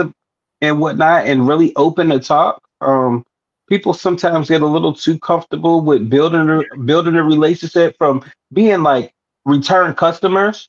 and 0.60 0.80
whatnot 0.80 1.26
and 1.26 1.46
really 1.46 1.74
open 1.76 2.08
to 2.08 2.18
talk. 2.18 2.62
Um, 2.80 3.24
people 3.68 3.92
sometimes 3.92 4.48
get 4.48 4.62
a 4.62 4.66
little 4.66 4.94
too 4.94 5.18
comfortable 5.18 5.80
with 5.80 6.08
building 6.08 6.48
a, 6.48 6.76
building 6.78 7.16
a 7.16 7.22
relationship 7.22 7.96
from 7.98 8.24
being 8.52 8.82
like 8.82 9.12
return 9.44 9.94
customers. 9.94 10.68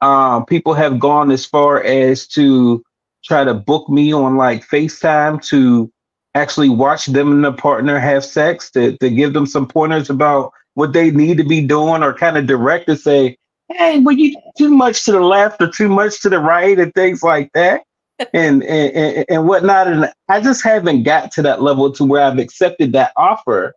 Um, 0.00 0.46
people 0.46 0.74
have 0.74 0.98
gone 0.98 1.30
as 1.30 1.44
far 1.44 1.82
as 1.84 2.26
to 2.28 2.82
try 3.24 3.44
to 3.44 3.54
book 3.54 3.88
me 3.88 4.12
on 4.12 4.36
like 4.36 4.66
FaceTime 4.66 5.44
to 5.48 5.90
actually 6.34 6.70
watch 6.70 7.06
them 7.06 7.32
and 7.32 7.44
their 7.44 7.52
partner 7.52 7.98
have 7.98 8.24
sex 8.24 8.70
to, 8.70 8.96
to 8.98 9.10
give 9.10 9.32
them 9.32 9.46
some 9.46 9.66
pointers 9.66 10.10
about 10.10 10.52
what 10.74 10.92
they 10.92 11.10
need 11.10 11.36
to 11.38 11.44
be 11.44 11.66
doing 11.66 12.02
or 12.02 12.14
kind 12.14 12.36
of 12.36 12.46
direct 12.46 12.86
to 12.86 12.96
say, 12.96 13.36
hey, 13.70 14.00
were 14.00 14.12
you 14.12 14.34
too 14.58 14.70
much 14.70 15.04
to 15.04 15.12
the 15.12 15.20
left 15.20 15.60
or 15.62 15.68
too 15.68 15.88
much 15.88 16.20
to 16.22 16.28
the 16.28 16.38
right 16.38 16.78
and 16.78 16.92
things 16.94 17.22
like 17.22 17.50
that 17.54 17.82
and, 18.34 18.62
and, 18.64 19.24
and 19.28 19.48
whatnot. 19.48 19.88
And 19.88 20.12
I 20.28 20.40
just 20.40 20.62
haven't 20.62 21.04
got 21.04 21.32
to 21.32 21.42
that 21.42 21.62
level 21.62 21.92
to 21.92 22.04
where 22.04 22.22
I've 22.22 22.38
accepted 22.38 22.92
that 22.92 23.12
offer 23.16 23.74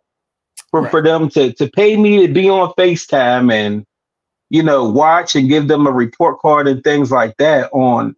for, 0.70 0.82
right. 0.82 0.90
for 0.90 1.02
them 1.02 1.28
to, 1.30 1.52
to 1.54 1.68
pay 1.70 1.96
me 1.96 2.26
to 2.26 2.32
be 2.32 2.48
on 2.48 2.72
FaceTime 2.78 3.52
and, 3.52 3.84
you 4.50 4.62
know, 4.62 4.88
watch 4.88 5.34
and 5.34 5.48
give 5.48 5.68
them 5.68 5.86
a 5.86 5.92
report 5.92 6.40
card 6.40 6.68
and 6.68 6.82
things 6.84 7.10
like 7.10 7.36
that 7.38 7.70
on 7.72 8.14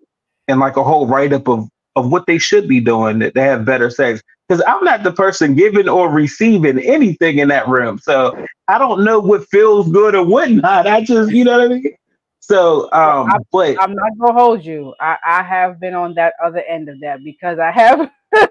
and 0.49 0.61
like 0.61 0.77
a 0.77 0.85
whole 0.85 1.07
write 1.07 1.33
up 1.33 1.49
of, 1.49 1.69
of 1.97 2.11
what 2.11 2.27
they 2.27 2.39
should 2.39 2.69
be 2.69 2.81
doing 2.81 3.19
that 3.21 3.35
they 3.35 3.43
have 3.43 3.65
better 3.65 3.91
sex 3.91 4.23
because 4.49 4.63
I'm 4.67 4.85
not 4.85 5.03
the 5.03 5.13
person 5.13 5.55
giving 5.55 5.89
or 5.89 6.11
receiving 6.11 6.79
anything 6.79 7.39
in 7.39 7.49
that 7.49 7.69
room. 7.69 7.99
So 7.99 8.45
I 8.69 8.79
don't 8.79 9.05
know 9.05 9.19
what 9.19 9.49
feels 9.49 9.91
good 9.91 10.15
or 10.15 10.25
what 10.25 10.51
not. 10.51 10.87
I 10.87 11.03
just, 11.03 11.33
you 11.33 11.45
know 11.45 11.59
what 11.59 11.73
I 11.73 11.75
mean? 11.75 11.97
So, 12.41 12.85
um, 12.93 13.29
I'm, 13.29 13.41
but 13.51 13.77
I'm 13.81 13.95
not 13.95 14.19
gonna 14.19 14.33
hold 14.33 14.65
you. 14.65 14.95
I, 15.01 15.17
I 15.27 15.43
have 15.43 15.81
been 15.81 15.95
on 15.95 16.15
that 16.15 16.35
other 16.45 16.61
end 16.61 16.89
of 16.89 17.01
that 17.01 17.25
because 17.25 17.59
I 17.59 17.73
have 17.73 18.09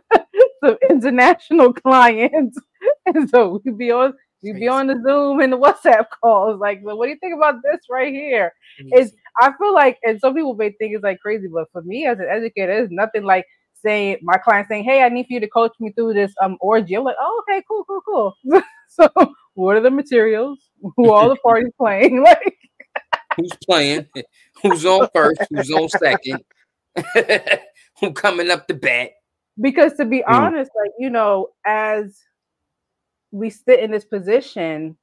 some 0.63 0.75
international 0.89 1.71
clients, 1.85 2.59
and 3.05 3.29
so 3.29 3.61
we 3.63 3.71
be 3.71 3.91
on 3.91 4.13
we 4.43 4.51
be 4.51 4.67
on 4.67 4.87
the 4.87 5.01
Zoom 5.01 5.39
and 5.39 5.53
the 5.53 5.57
WhatsApp 5.57 6.07
calls. 6.21 6.59
Like, 6.59 6.81
well, 6.83 6.97
what 6.97 7.05
do 7.05 7.11
you 7.11 7.19
think 7.19 7.35
about 7.35 7.55
this 7.63 7.79
right 7.89 8.13
here? 8.13 8.51
Is 8.93 9.13
I 9.39 9.53
feel 9.57 9.73
like, 9.73 9.97
and 10.03 10.19
some 10.19 10.35
people 10.35 10.55
may 10.55 10.71
think 10.71 10.93
it's 10.93 11.03
like 11.03 11.19
crazy, 11.21 11.47
but 11.47 11.71
for 11.71 11.81
me 11.81 12.05
as 12.05 12.19
an 12.19 12.27
educator, 12.29 12.73
it's 12.73 12.91
nothing 12.91 13.23
like 13.23 13.45
saying 13.82 14.17
my 14.21 14.38
client 14.38 14.67
saying, 14.67 14.84
"Hey, 14.84 15.03
I 15.03 15.09
need 15.09 15.28
for 15.28 15.34
you 15.34 15.39
to 15.39 15.47
coach 15.47 15.73
me 15.80 15.91
through 15.91 16.13
this 16.13 16.34
um 16.41 16.57
orgy." 16.59 16.95
I'm 16.95 17.03
like, 17.03 17.15
"Oh, 17.19 17.43
okay, 17.43 17.63
cool, 17.67 17.84
cool, 17.86 18.01
cool." 18.01 18.36
so, 18.88 19.09
what 19.53 19.76
are 19.76 19.82
the 19.82 19.91
materials? 19.91 20.69
Who 20.95 21.11
all 21.11 21.30
the 21.30 21.36
parties 21.38 21.71
playing? 21.78 22.23
Like, 22.36 22.57
who's 23.38 23.51
playing? 23.65 24.07
Who's 24.63 24.86
on 24.86 25.09
first? 25.13 25.41
Who's 25.49 25.69
on 25.71 25.89
second? 25.89 26.39
Who 27.99 28.13
coming 28.13 28.49
up 28.49 28.67
the 28.67 28.73
bat? 28.73 29.11
Because 29.59 29.93
to 29.97 30.05
be 30.05 30.19
mm. 30.19 30.23
honest, 30.28 30.71
like 30.76 30.91
you 30.97 31.09
know, 31.09 31.49
as 31.65 32.21
we 33.32 33.49
sit 33.49 33.82
in 33.82 33.91
this 33.91 34.05
position, 34.05 34.97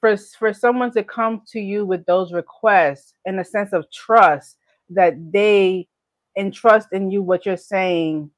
for 0.00 0.16
for 0.16 0.52
someone 0.52 0.92
to 0.92 1.02
come 1.02 1.42
to 1.52 1.60
you 1.60 1.84
with 1.84 2.04
those 2.06 2.32
requests 2.32 3.14
in 3.24 3.38
a 3.38 3.44
sense 3.44 3.72
of 3.72 3.90
trust 3.90 4.56
that 4.90 5.14
they 5.32 5.86
and 6.38 6.54
trust 6.54 6.88
in 6.92 7.10
you 7.10 7.22
what 7.22 7.44
you're 7.44 7.56
saying 7.56 8.30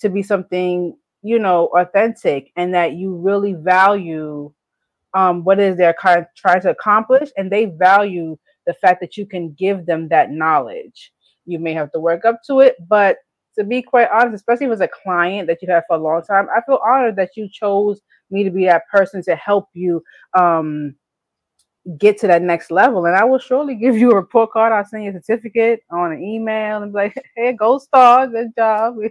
to 0.00 0.08
be 0.08 0.22
something 0.22 0.96
you 1.22 1.38
know 1.38 1.70
authentic 1.78 2.50
and 2.56 2.74
that 2.74 2.94
you 2.94 3.14
really 3.14 3.52
value 3.52 4.52
um, 5.14 5.44
what 5.44 5.60
is 5.60 5.76
they're 5.76 5.94
kind 5.94 6.18
of 6.18 6.26
trying 6.36 6.60
to 6.62 6.70
accomplish 6.70 7.30
and 7.36 7.50
they 7.50 7.66
value 7.66 8.36
the 8.66 8.74
fact 8.74 9.00
that 9.00 9.16
you 9.16 9.26
can 9.26 9.52
give 9.52 9.86
them 9.86 10.08
that 10.08 10.32
knowledge. 10.32 11.12
You 11.46 11.60
may 11.60 11.72
have 11.74 11.92
to 11.92 12.00
work 12.00 12.24
up 12.24 12.40
to 12.48 12.60
it 12.60 12.76
but 12.88 13.18
to 13.56 13.64
be 13.64 13.82
quite 13.82 14.08
honest 14.12 14.34
especially 14.34 14.66
if 14.66 14.72
it's 14.72 14.80
a 14.80 14.88
client 15.02 15.46
that 15.46 15.62
you 15.62 15.68
have 15.68 15.84
for 15.86 15.96
a 15.96 16.00
long 16.00 16.22
time 16.22 16.48
i 16.54 16.60
feel 16.62 16.80
honored 16.84 17.16
that 17.16 17.36
you 17.36 17.48
chose 17.48 18.00
me 18.30 18.42
to 18.42 18.50
be 18.50 18.64
that 18.64 18.82
person 18.90 19.22
to 19.22 19.36
help 19.36 19.68
you 19.74 20.02
um, 20.36 20.94
get 21.98 22.18
to 22.18 22.26
that 22.26 22.42
next 22.42 22.70
level. 22.70 23.06
And 23.06 23.14
I 23.14 23.24
will 23.24 23.38
surely 23.38 23.74
give 23.74 23.96
you 23.96 24.10
a 24.10 24.14
report 24.14 24.52
card. 24.52 24.72
I'll 24.72 24.84
send 24.84 25.04
you 25.04 25.10
a 25.10 25.14
certificate 25.14 25.82
on 25.90 26.12
an 26.12 26.22
email 26.22 26.82
and 26.82 26.92
be 26.92 26.96
like, 26.96 27.24
hey, 27.36 27.52
gold 27.52 27.82
star, 27.82 28.26
good 28.26 28.54
job. 28.56 28.96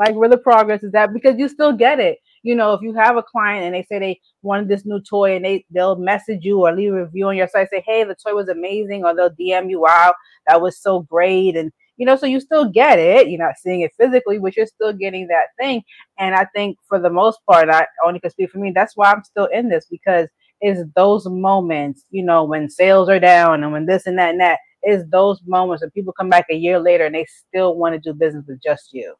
Like 0.00 0.14
where 0.14 0.28
the 0.28 0.38
progress 0.38 0.84
is 0.84 0.94
at 0.94 1.12
because 1.12 1.40
you 1.40 1.48
still 1.48 1.72
get 1.72 1.98
it. 1.98 2.20
You 2.44 2.54
know, 2.54 2.72
if 2.72 2.82
you 2.82 2.94
have 2.94 3.16
a 3.16 3.22
client 3.24 3.64
and 3.64 3.74
they 3.74 3.82
say 3.82 3.98
they 3.98 4.20
wanted 4.42 4.68
this 4.68 4.86
new 4.86 5.00
toy 5.00 5.34
and 5.34 5.44
they 5.44 5.64
they'll 5.72 5.96
message 5.96 6.44
you 6.44 6.60
or 6.60 6.72
leave 6.72 6.92
a 6.92 7.02
review 7.02 7.26
on 7.26 7.36
your 7.36 7.48
site, 7.48 7.68
say, 7.68 7.82
hey, 7.84 8.04
the 8.04 8.14
toy 8.14 8.32
was 8.32 8.48
amazing, 8.48 9.04
or 9.04 9.12
they'll 9.12 9.30
DM 9.30 9.68
you, 9.68 9.80
wow, 9.80 10.14
that 10.46 10.62
was 10.62 10.80
so 10.80 11.00
great. 11.00 11.56
And 11.56 11.72
you 11.96 12.06
know, 12.06 12.14
so 12.14 12.26
you 12.26 12.38
still 12.38 12.70
get 12.70 13.00
it. 13.00 13.28
You're 13.28 13.44
not 13.44 13.58
seeing 13.58 13.80
it 13.80 13.90
physically, 13.98 14.38
but 14.38 14.56
you're 14.56 14.66
still 14.66 14.92
getting 14.92 15.26
that 15.26 15.46
thing. 15.58 15.82
And 16.16 16.32
I 16.32 16.44
think 16.54 16.78
for 16.88 17.00
the 17.00 17.10
most 17.10 17.40
part, 17.50 17.68
I 17.68 17.84
only 18.06 18.20
can 18.20 18.30
speak 18.30 18.50
for 18.50 18.58
me. 18.58 18.70
That's 18.72 18.96
why 18.96 19.10
I'm 19.10 19.24
still 19.24 19.46
in 19.46 19.68
this 19.68 19.86
because 19.90 20.28
it's 20.60 20.80
those 20.96 21.26
moments, 21.26 22.04
you 22.10 22.22
know, 22.22 22.44
when 22.44 22.68
sales 22.68 23.08
are 23.08 23.20
down 23.20 23.62
and 23.62 23.72
when 23.72 23.86
this 23.86 24.06
and 24.06 24.18
that 24.18 24.30
and 24.30 24.40
that 24.40 24.58
is 24.84 25.04
those 25.10 25.40
moments 25.46 25.82
when 25.82 25.90
people 25.90 26.12
come 26.12 26.28
back 26.28 26.46
a 26.50 26.54
year 26.54 26.78
later 26.78 27.06
and 27.06 27.14
they 27.14 27.26
still 27.26 27.76
want 27.76 27.94
to 27.94 28.00
do 28.00 28.16
business 28.16 28.44
with 28.48 28.62
just 28.62 28.92
you. 28.92 29.14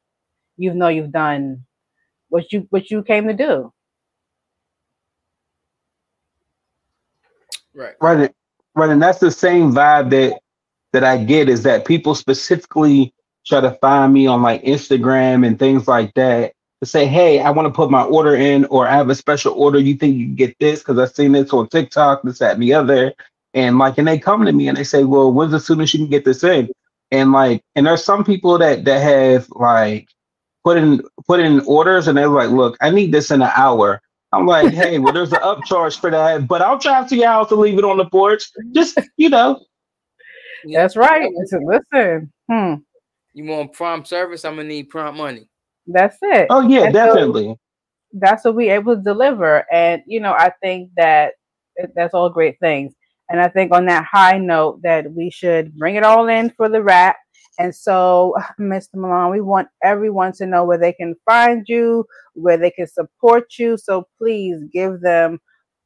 You 0.56 0.74
know 0.74 0.88
you've 0.88 1.12
done 1.12 1.64
what 2.28 2.52
you 2.52 2.66
what 2.70 2.90
you 2.90 3.02
came 3.02 3.28
to 3.28 3.34
do. 3.34 3.72
Right. 7.74 7.94
Right. 8.00 8.32
Right. 8.74 8.90
And 8.90 9.02
that's 9.02 9.18
the 9.18 9.30
same 9.30 9.72
vibe 9.72 10.10
that 10.10 10.40
that 10.92 11.04
I 11.04 11.22
get 11.22 11.48
is 11.48 11.62
that 11.64 11.84
people 11.84 12.14
specifically 12.14 13.14
try 13.46 13.60
to 13.60 13.72
find 13.80 14.12
me 14.12 14.26
on 14.26 14.42
like 14.42 14.62
Instagram 14.62 15.46
and 15.46 15.58
things 15.58 15.86
like 15.86 16.12
that 16.14 16.52
to 16.80 16.86
say, 16.86 17.06
hey, 17.06 17.40
I 17.40 17.50
want 17.50 17.66
to 17.66 17.74
put 17.74 17.90
my 17.90 18.04
order 18.04 18.34
in, 18.36 18.64
or 18.66 18.86
I 18.86 18.96
have 18.96 19.10
a 19.10 19.14
special 19.14 19.54
order. 19.54 19.78
You 19.78 19.94
think 19.94 20.16
you 20.16 20.26
can 20.26 20.36
get 20.36 20.56
this 20.58 20.80
because 20.80 20.98
I've 20.98 21.14
seen 21.14 21.32
this 21.32 21.52
on 21.52 21.68
TikTok, 21.68 22.22
this, 22.22 22.38
that, 22.38 22.54
and 22.54 22.62
the 22.62 22.74
other. 22.74 23.14
And 23.54 23.78
like, 23.78 23.98
and 23.98 24.06
they 24.06 24.18
come 24.18 24.44
to 24.44 24.52
me 24.52 24.68
and 24.68 24.76
they 24.76 24.84
say, 24.84 25.04
well, 25.04 25.32
when's 25.32 25.52
the 25.52 25.60
soonest 25.60 25.94
you 25.94 26.00
can 26.00 26.10
get 26.10 26.24
this 26.24 26.44
in? 26.44 26.70
And 27.10 27.32
like, 27.32 27.62
and 27.74 27.86
there's 27.86 28.04
some 28.04 28.24
people 28.24 28.58
that 28.58 28.84
that 28.84 29.02
have 29.02 29.48
like 29.50 30.08
put 30.64 30.76
in 30.76 31.02
put 31.26 31.40
in 31.40 31.60
orders 31.60 32.06
and 32.06 32.18
they're 32.18 32.28
like, 32.28 32.50
look, 32.50 32.76
I 32.80 32.90
need 32.90 33.12
this 33.12 33.30
in 33.30 33.42
an 33.42 33.50
hour. 33.56 34.00
I'm 34.32 34.46
like, 34.46 34.74
hey, 34.74 34.98
well, 34.98 35.14
there's 35.14 35.32
an 35.32 35.40
upcharge 35.40 35.98
for 35.98 36.10
that, 36.10 36.46
but 36.46 36.60
I'll 36.60 36.78
drive 36.78 37.08
to 37.08 37.16
your 37.16 37.28
house 37.28 37.48
to 37.48 37.54
leave 37.54 37.78
it 37.78 37.84
on 37.84 37.96
the 37.96 38.04
porch. 38.04 38.44
Just 38.72 38.98
you 39.16 39.30
know. 39.30 39.64
That's 40.70 40.96
right. 40.96 41.30
Listen, 41.34 41.66
listen. 41.66 42.32
Hmm. 42.50 42.74
You 43.32 43.44
want 43.44 43.72
prompt 43.72 44.08
service? 44.08 44.44
I'm 44.44 44.56
gonna 44.56 44.68
need 44.68 44.90
prompt 44.90 45.16
money. 45.16 45.47
That's 45.88 46.16
it. 46.22 46.46
Oh 46.50 46.60
yeah, 46.60 46.84
And 46.86 46.94
so 46.94 47.02
definitely. 47.06 47.56
that's 48.12 48.44
what 48.44 48.54
we 48.54 48.70
able 48.70 48.96
to 48.96 49.02
deliver. 49.02 49.64
And 49.72 50.02
you 50.06 50.20
know, 50.20 50.32
I 50.32 50.52
think 50.62 50.90
that 50.96 51.34
that's 51.94 52.14
all 52.14 52.30
great 52.30 52.58
things. 52.60 52.94
And 53.30 53.40
I 53.40 53.48
think 53.48 53.72
on 53.72 53.86
that 53.86 54.04
high 54.04 54.38
note 54.38 54.80
that 54.82 55.12
we 55.12 55.30
should 55.30 55.76
bring 55.76 55.96
it 55.96 56.04
all 56.04 56.28
in 56.28 56.50
for 56.50 56.68
the 56.68 56.82
wrap. 56.82 57.16
And 57.58 57.74
so, 57.74 58.34
Mr. 58.60 58.94
Milan, 58.94 59.30
we 59.30 59.40
want 59.40 59.68
everyone 59.82 60.32
to 60.34 60.46
know 60.46 60.64
where 60.64 60.78
they 60.78 60.92
can 60.92 61.14
find 61.24 61.64
you, 61.68 62.04
where 62.34 62.56
they 62.56 62.70
can 62.70 62.86
support 62.86 63.58
you. 63.58 63.76
So 63.76 64.06
please 64.18 64.62
give 64.72 65.00
them 65.00 65.40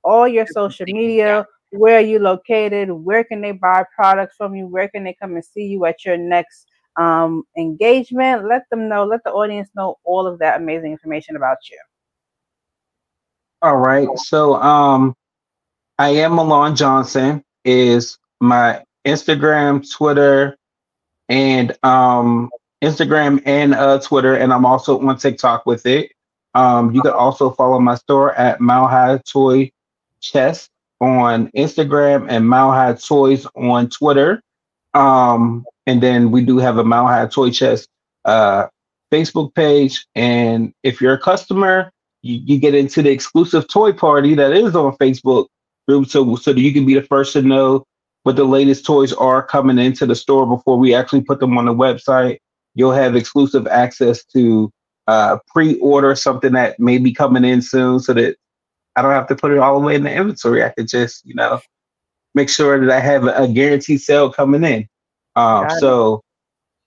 all 0.04 0.28
your 0.28 0.46
social 0.46 0.86
media. 0.88 1.46
Where 1.70 1.96
are 1.96 2.02
you 2.02 2.18
located? 2.18 2.90
Where 2.90 3.24
can 3.24 3.40
they 3.40 3.52
buy 3.52 3.84
products 3.96 4.36
from 4.36 4.54
you? 4.54 4.66
Where 4.66 4.88
can 4.88 5.04
they 5.04 5.16
come 5.20 5.34
and 5.34 5.44
see 5.44 5.64
you 5.64 5.84
at 5.86 6.04
your 6.04 6.18
next 6.18 6.66
um, 6.96 7.44
engagement? 7.56 8.46
Let 8.46 8.68
them 8.70 8.88
know, 8.88 9.04
let 9.04 9.24
the 9.24 9.32
audience 9.32 9.68
know 9.74 9.98
all 10.04 10.26
of 10.26 10.38
that 10.40 10.60
amazing 10.60 10.92
information 10.92 11.36
about 11.36 11.58
you. 11.70 11.78
All 13.62 13.76
right. 13.76 14.08
So 14.16 14.56
um 14.56 15.14
I 15.98 16.08
am 16.10 16.34
Milan 16.34 16.74
Johnson 16.74 17.44
is 17.64 18.18
my 18.40 18.82
Instagram, 19.06 19.88
Twitter, 19.88 20.56
and 21.28 21.76
um 21.84 22.50
Instagram 22.82 23.40
and 23.46 23.74
uh 23.74 24.00
Twitter, 24.00 24.34
and 24.34 24.52
I'm 24.52 24.66
also 24.66 25.00
on 25.00 25.16
TikTok 25.16 25.64
with 25.64 25.86
it. 25.86 26.10
Um 26.54 26.92
you 26.92 27.02
can 27.02 27.12
also 27.12 27.50
follow 27.50 27.78
my 27.78 27.94
store 27.94 28.34
at 28.34 28.60
Mile 28.60 28.88
High 28.88 29.20
Toy 29.28 29.70
Chest 30.20 30.70
on 31.00 31.48
Instagram 31.56 32.26
and 32.28 32.48
Mile 32.48 32.72
High 32.72 32.94
Toys 32.94 33.46
on 33.54 33.88
Twitter. 33.88 34.42
Um 34.92 35.64
and 35.86 36.02
then 36.02 36.30
we 36.30 36.44
do 36.44 36.58
have 36.58 36.78
a 36.78 36.84
Mile 36.84 37.06
High 37.06 37.26
Toy 37.26 37.50
Chest 37.50 37.88
uh 38.24 38.66
Facebook 39.12 39.54
page. 39.54 40.06
And 40.14 40.72
if 40.82 41.00
you're 41.00 41.12
a 41.12 41.18
customer, 41.18 41.92
you, 42.22 42.40
you 42.44 42.58
get 42.58 42.74
into 42.74 43.02
the 43.02 43.10
exclusive 43.10 43.68
toy 43.68 43.92
party 43.92 44.34
that 44.34 44.52
is 44.52 44.74
on 44.74 44.96
Facebook 44.96 45.46
group 45.86 46.08
so 46.08 46.34
so 46.36 46.52
that 46.52 46.60
you 46.60 46.72
can 46.72 46.86
be 46.86 46.94
the 46.94 47.02
first 47.02 47.34
to 47.34 47.42
know 47.42 47.84
what 48.22 48.36
the 48.36 48.44
latest 48.44 48.86
toys 48.86 49.12
are 49.12 49.42
coming 49.42 49.78
into 49.78 50.06
the 50.06 50.14
store 50.14 50.46
before 50.46 50.78
we 50.78 50.94
actually 50.94 51.20
put 51.20 51.40
them 51.40 51.58
on 51.58 51.66
the 51.66 51.74
website. 51.74 52.38
You'll 52.74 52.92
have 52.92 53.16
exclusive 53.16 53.66
access 53.66 54.24
to 54.26 54.70
uh, 55.08 55.38
pre-order 55.48 56.14
something 56.14 56.52
that 56.52 56.78
may 56.78 56.98
be 56.98 57.12
coming 57.12 57.44
in 57.44 57.60
soon 57.60 57.98
so 57.98 58.14
that 58.14 58.36
I 58.96 59.02
don't 59.02 59.12
have 59.12 59.26
to 59.26 59.36
put 59.36 59.50
it 59.50 59.58
all 59.58 59.78
the 59.78 59.86
way 59.86 59.96
in 59.96 60.04
the 60.04 60.14
inventory. 60.14 60.62
I 60.62 60.70
could 60.70 60.88
just, 60.88 61.26
you 61.26 61.34
know, 61.34 61.60
make 62.34 62.48
sure 62.48 62.84
that 62.84 62.94
I 62.94 63.00
have 63.00 63.24
a, 63.24 63.42
a 63.42 63.48
guaranteed 63.48 64.00
sale 64.00 64.32
coming 64.32 64.64
in. 64.64 64.86
Um, 65.34 65.68
so 65.78 66.22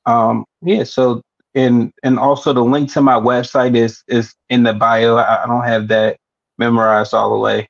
um, 0.06 0.46
yeah, 0.62 0.84
so 0.84 1.22
and 1.56 1.92
and 2.04 2.20
also 2.20 2.54
the 2.54 2.64
link 2.64 2.92
to 2.94 3.02
my 3.02 3.16
website 3.16 3.76
is 3.76 4.04
is 4.08 4.36
in 4.50 4.64
the 4.64 4.74
bio. 4.74 5.16
I, 5.16 5.44
I 5.44 5.48
don't 5.48 5.64
have 5.64 5.88
that 5.88 6.18
memorized 6.58 7.14
all 7.14 7.32
the 7.32 7.40
way. 7.40 7.68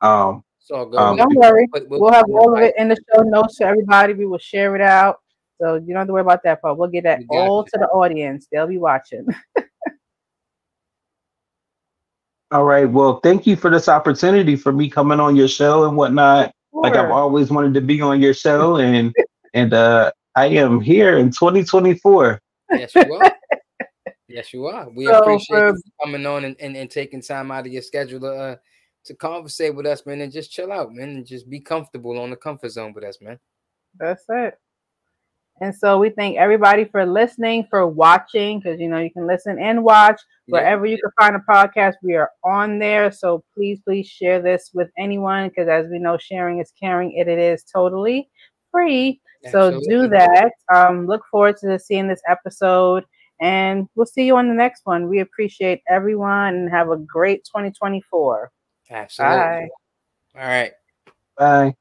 Um, 0.00 0.42
It's 0.60 0.70
all 0.70 0.86
good. 0.86 0.98
Um, 0.98 1.16
Don't 1.16 1.34
worry. 1.34 1.68
But 1.70 1.88
We'll 1.88 2.12
have 2.12 2.24
all 2.30 2.56
of 2.56 2.62
it 2.62 2.74
in 2.78 2.88
the 2.88 2.96
show 3.14 3.22
notes 3.22 3.56
for 3.58 3.66
everybody. 3.66 4.14
We 4.14 4.26
will 4.26 4.38
share 4.38 4.74
it 4.74 4.82
out. 4.82 5.20
So 5.60 5.74
you 5.74 5.88
don't 5.88 5.96
have 5.96 6.06
to 6.06 6.14
worry 6.14 6.22
about 6.22 6.42
that 6.44 6.62
part. 6.62 6.78
We'll 6.78 6.88
get 6.88 7.04
that 7.04 7.20
all 7.28 7.66
you. 7.66 7.70
to 7.72 7.78
the 7.78 7.86
audience. 7.88 8.46
They'll 8.50 8.66
be 8.66 8.78
watching. 8.78 9.26
all 12.50 12.64
right. 12.64 12.86
Well, 12.86 13.20
thank 13.22 13.46
you 13.46 13.56
for 13.56 13.70
this 13.70 13.88
opportunity 13.88 14.56
for 14.56 14.72
me 14.72 14.88
coming 14.88 15.20
on 15.20 15.36
your 15.36 15.48
show 15.48 15.86
and 15.86 15.96
whatnot. 15.96 16.52
Like 16.72 16.94
I've 16.94 17.10
always 17.10 17.50
wanted 17.50 17.74
to 17.74 17.82
be 17.82 18.00
on 18.00 18.22
your 18.22 18.32
show, 18.32 18.76
and 18.76 19.12
and 19.54 19.72
uh, 19.72 20.10
I 20.34 20.46
am 20.46 20.80
here 20.80 21.18
in 21.18 21.30
2024. 21.30 22.40
Yes, 22.72 22.94
you 22.94 23.12
are. 23.14 23.32
yes, 24.28 24.52
you 24.52 24.66
are. 24.66 24.88
We 24.90 25.06
So 25.06 25.18
appreciate 25.18 25.58
for- 25.58 25.68
you 25.76 25.82
coming 26.02 26.26
on 26.26 26.44
and, 26.44 26.56
and, 26.60 26.76
and 26.76 26.90
taking 26.90 27.20
time 27.22 27.50
out 27.50 27.66
of 27.66 27.72
your 27.72 27.82
schedule 27.82 28.20
to 28.20 28.26
uh, 28.32 28.56
to 29.06 29.14
conversate 29.14 29.74
with 29.74 29.86
us, 29.86 30.04
man, 30.04 30.20
and 30.20 30.30
just 30.32 30.52
chill 30.52 30.70
out, 30.70 30.92
man, 30.92 31.08
and 31.10 31.26
just 31.26 31.48
be 31.48 31.58
comfortable 31.58 32.18
on 32.20 32.28
the 32.30 32.36
comfort 32.36 32.68
zone 32.70 32.92
with 32.92 33.02
us, 33.04 33.18
man. 33.20 33.38
That's 33.98 34.24
it. 34.28 34.58
And 35.62 35.74
so 35.74 35.98
we 35.98 36.08
thank 36.10 36.38
everybody 36.38 36.84
for 36.86 37.04
listening, 37.04 37.66
for 37.68 37.86
watching, 37.86 38.60
because 38.60 38.78
you 38.80 38.88
know 38.88 38.98
you 38.98 39.10
can 39.10 39.26
listen 39.26 39.58
and 39.58 39.82
watch 39.84 40.20
Yeah. 40.46 40.52
wherever 40.58 40.86
you 40.86 40.96
can 40.98 41.10
find 41.18 41.36
a 41.36 41.40
podcast. 41.50 41.94
We 42.02 42.14
are 42.14 42.30
on 42.44 42.78
there. 42.78 43.10
So 43.10 43.42
please, 43.54 43.80
please 43.86 44.06
share 44.06 44.40
this 44.40 44.70
with 44.72 44.88
anyone, 44.98 45.48
because 45.48 45.68
as 45.68 45.86
we 45.90 45.98
know, 45.98 46.16
sharing 46.18 46.60
is 46.60 46.72
caring. 46.78 47.12
It, 47.12 47.26
it 47.28 47.38
is 47.38 47.64
totally 47.64 48.28
free. 48.70 49.20
So 49.50 49.80
do 49.88 50.08
that. 50.08 50.52
Um, 50.72 51.06
look 51.06 51.22
forward 51.30 51.56
to 51.58 51.78
seeing 51.78 52.08
this 52.08 52.22
episode, 52.28 53.04
and 53.40 53.88
we'll 53.94 54.06
see 54.06 54.26
you 54.26 54.36
on 54.36 54.48
the 54.48 54.54
next 54.54 54.82
one. 54.84 55.08
We 55.08 55.20
appreciate 55.20 55.82
everyone, 55.88 56.54
and 56.54 56.70
have 56.70 56.90
a 56.90 56.96
great 56.96 57.44
2024. 57.44 58.50
Absolutely. 58.90 59.38
Bye. 59.38 59.68
All 60.36 60.46
right. 60.46 60.72
Bye. 61.38 61.74